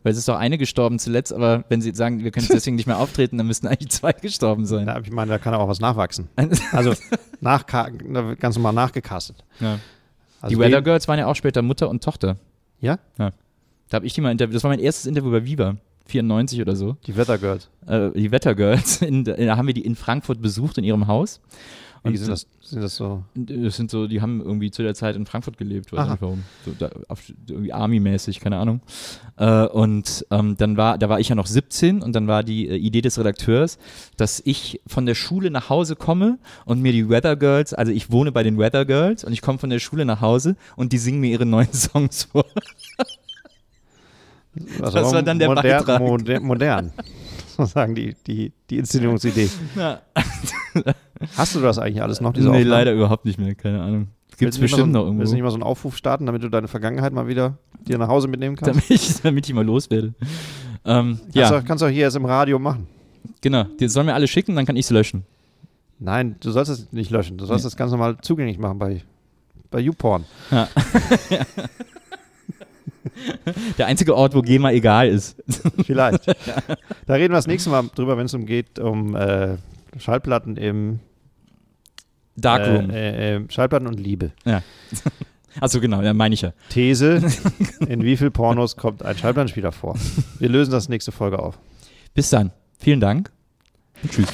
Weil 0.02 0.12
es 0.12 0.18
ist 0.18 0.28
doch 0.28 0.36
eine 0.36 0.58
gestorben 0.58 0.98
zuletzt, 0.98 1.32
aber 1.32 1.64
wenn 1.70 1.80
sie 1.80 1.94
sagen, 1.94 2.22
wir 2.22 2.30
können 2.30 2.46
deswegen 2.52 2.76
nicht 2.76 2.86
mehr 2.86 2.98
auftreten, 2.98 3.38
dann 3.38 3.46
müssten 3.46 3.66
eigentlich 3.66 3.90
zwei 3.90 4.12
gestorben 4.12 4.66
sein. 4.66 4.86
Da, 4.86 5.00
ich 5.00 5.10
meine, 5.10 5.30
da 5.30 5.38
kann 5.38 5.54
auch 5.54 5.66
was 5.66 5.80
nachwachsen. 5.80 6.28
Also 6.72 6.92
nach, 7.40 7.66
ganz 7.66 8.56
normal 8.56 8.74
nachgecastet. 8.74 9.44
Ja. 9.60 9.78
Also 10.44 10.56
die 10.56 10.62
Weather 10.62 10.82
Girls 10.82 11.08
waren 11.08 11.18
ja 11.18 11.26
auch 11.26 11.36
später 11.36 11.62
Mutter 11.62 11.88
und 11.88 12.02
Tochter. 12.02 12.36
Ja, 12.80 12.98
Da 13.88 13.96
habe 13.96 14.06
ich 14.06 14.12
die 14.14 14.20
mal 14.20 14.30
interviewt. 14.30 14.56
Das 14.56 14.64
war 14.64 14.70
mein 14.70 14.80
erstes 14.80 15.06
Interview 15.06 15.30
bei 15.30 15.44
Viva. 15.44 15.76
94 16.06 16.60
oder 16.60 16.76
so. 16.76 16.96
die 17.06 17.16
Weather 17.16 17.38
Girls. 17.38 17.70
Äh, 17.86 18.10
die 18.10 18.30
Wetter 18.30 18.54
Girls. 18.54 19.00
In, 19.02 19.24
da 19.24 19.56
haben 19.56 19.66
wir 19.66 19.74
die 19.74 19.84
in 19.86 19.96
Frankfurt 19.96 20.42
besucht, 20.42 20.76
in 20.78 20.84
ihrem 20.84 21.06
Haus. 21.06 21.40
Wie 22.04 22.10
Und 22.10 22.16
sind 22.18 22.28
das, 22.28 22.46
sind 22.60 22.82
das 22.82 22.96
so? 22.96 23.24
Das 23.34 23.76
sind 23.76 23.90
so, 23.90 24.06
die 24.06 24.20
haben 24.20 24.42
irgendwie 24.42 24.70
zu 24.70 24.82
der 24.82 24.94
Zeit 24.94 25.16
in 25.16 25.24
Frankfurt 25.24 25.56
gelebt, 25.56 25.90
weiß 25.90 26.00
Aha. 26.00 26.10
nicht 26.12 26.22
warum. 26.22 26.42
So, 26.66 26.72
da, 26.78 26.90
auf, 27.08 27.22
irgendwie 27.48 27.72
Army-mäßig, 27.72 28.40
keine 28.40 28.58
Ahnung. 28.58 28.82
Äh, 29.38 29.66
und 29.68 30.26
ähm, 30.30 30.54
dann 30.58 30.76
war, 30.76 30.98
da 30.98 31.08
war 31.08 31.18
ich 31.18 31.30
ja 31.30 31.34
noch 31.34 31.46
17 31.46 32.02
und 32.02 32.14
dann 32.14 32.26
war 32.28 32.42
die 32.42 32.68
äh, 32.68 32.76
Idee 32.76 33.00
des 33.00 33.18
Redakteurs, 33.18 33.78
dass 34.18 34.42
ich 34.44 34.82
von 34.86 35.06
der 35.06 35.14
Schule 35.14 35.50
nach 35.50 35.70
Hause 35.70 35.96
komme 35.96 36.38
und 36.66 36.82
mir 36.82 36.92
die 36.92 37.08
Weather 37.08 37.36
Girls, 37.36 37.72
also 37.72 37.90
ich 37.90 38.12
wohne 38.12 38.32
bei 38.32 38.42
den 38.42 38.58
Weather 38.58 38.84
Girls 38.84 39.24
und 39.24 39.32
ich 39.32 39.40
komme 39.40 39.58
von 39.58 39.70
der 39.70 39.78
Schule 39.78 40.04
nach 40.04 40.20
Hause 40.20 40.56
und 40.76 40.92
die 40.92 40.98
singen 40.98 41.20
mir 41.20 41.30
ihre 41.30 41.46
neuen 41.46 41.72
Songs 41.72 42.24
vor. 42.24 42.44
Das 44.78 44.94
war 44.94 45.22
dann 45.22 45.38
der 45.38 45.48
moder 45.48 45.62
Beitrag. 45.62 46.00
Moder 46.00 46.40
modern. 46.40 46.92
Sozusagen 47.56 47.94
die, 47.94 48.14
die, 48.26 48.52
die 48.70 48.78
Inszenierungsidee. 48.78 49.48
Ja. 49.76 50.00
Hast 51.36 51.54
du 51.54 51.60
das 51.60 51.78
eigentlich 51.78 52.02
alles 52.02 52.20
noch? 52.20 52.32
Diese 52.32 52.46
nee, 52.48 52.56
Aufnahmen? 52.56 52.68
leider 52.70 52.92
überhaupt 52.92 53.24
nicht 53.24 53.38
mehr, 53.38 53.54
keine 53.54 53.80
Ahnung. 53.82 54.08
Gibt 54.36 54.52
es 54.52 54.58
bestimmt 54.58 54.92
so, 54.94 54.98
noch 55.04 55.06
Willst 55.06 55.14
du 55.16 55.18
nicht 55.18 55.30
irgendwo. 55.32 55.44
mal 55.44 55.50
so 55.50 55.54
einen 55.56 55.62
Aufruf 55.62 55.96
starten, 55.96 56.26
damit 56.26 56.42
du 56.42 56.48
deine 56.48 56.66
Vergangenheit 56.66 57.12
mal 57.12 57.28
wieder 57.28 57.56
dir 57.86 57.98
nach 57.98 58.08
Hause 58.08 58.26
mitnehmen 58.28 58.56
kannst? 58.56 58.70
Damit 58.74 58.90
ich, 58.90 59.20
damit 59.22 59.48
ich 59.48 59.54
mal 59.54 59.64
loswerde. 59.64 60.12
Ähm, 60.84 61.18
Kannst, 61.22 61.34
ja, 61.36 61.50
du, 61.50 61.64
kannst 61.64 61.82
du 61.82 61.86
auch 61.86 61.90
hier 61.90 62.02
jetzt 62.02 62.16
im 62.16 62.24
Radio 62.26 62.58
machen. 62.58 62.88
genau. 63.40 63.64
Die 63.78 63.88
sollen 63.88 64.06
mir 64.06 64.14
alle 64.14 64.26
schicken, 64.26 64.56
dann 64.56 64.66
kann 64.66 64.76
ich 64.76 64.86
es 64.86 64.90
löschen. 64.90 65.24
Nein, 66.00 66.34
du 66.40 66.50
sollst 66.50 66.70
es 66.70 66.92
nicht 66.92 67.10
löschen. 67.10 67.38
Du 67.38 67.46
sollst 67.46 67.64
Nee. 67.64 67.68
es 67.68 67.76
ganz 67.76 67.92
normal 67.92 68.16
zugänglich 68.20 68.58
machen 68.58 68.78
bei, 68.80 69.02
bei 69.70 69.78
YouPorn. 69.80 70.24
Der 73.78 73.86
einzige 73.86 74.16
Ort, 74.16 74.34
wo 74.34 74.42
GEMA 74.42 74.72
egal 74.72 75.08
ist. 75.08 75.36
Vielleicht. 75.84 76.26
Da 77.06 77.14
reden 77.14 77.32
wir 77.32 77.36
das 77.36 77.46
nächste 77.46 77.70
Mal 77.70 77.84
drüber, 77.94 78.16
wenn 78.16 78.26
es 78.26 78.34
um 78.34 78.46
geht, 78.46 78.78
um 78.78 79.14
äh, 79.14 79.56
Schallplatten 79.98 80.56
im 80.56 81.00
Darkroom. 82.36 82.90
Äh, 82.90 83.36
äh, 83.36 83.40
Schallplatten 83.48 83.86
und 83.86 84.00
Liebe. 84.00 84.32
Achso, 85.60 85.80
genau, 85.80 86.02
ja, 86.02 86.12
meine 86.14 86.34
ich 86.34 86.42
ja. 86.42 86.52
These: 86.70 87.22
In 87.88 88.02
wie 88.02 88.16
viel 88.16 88.30
Pornos 88.30 88.76
kommt 88.76 89.04
ein 89.04 89.16
Schallplattenspieler 89.16 89.70
vor? 89.70 89.96
Wir 90.38 90.48
lösen 90.48 90.72
das 90.72 90.88
nächste 90.88 91.12
Folge 91.12 91.38
auf. 91.38 91.58
Bis 92.12 92.30
dann. 92.30 92.50
Vielen 92.78 93.00
Dank 93.00 93.30
und 94.02 94.10
tschüss. 94.12 94.28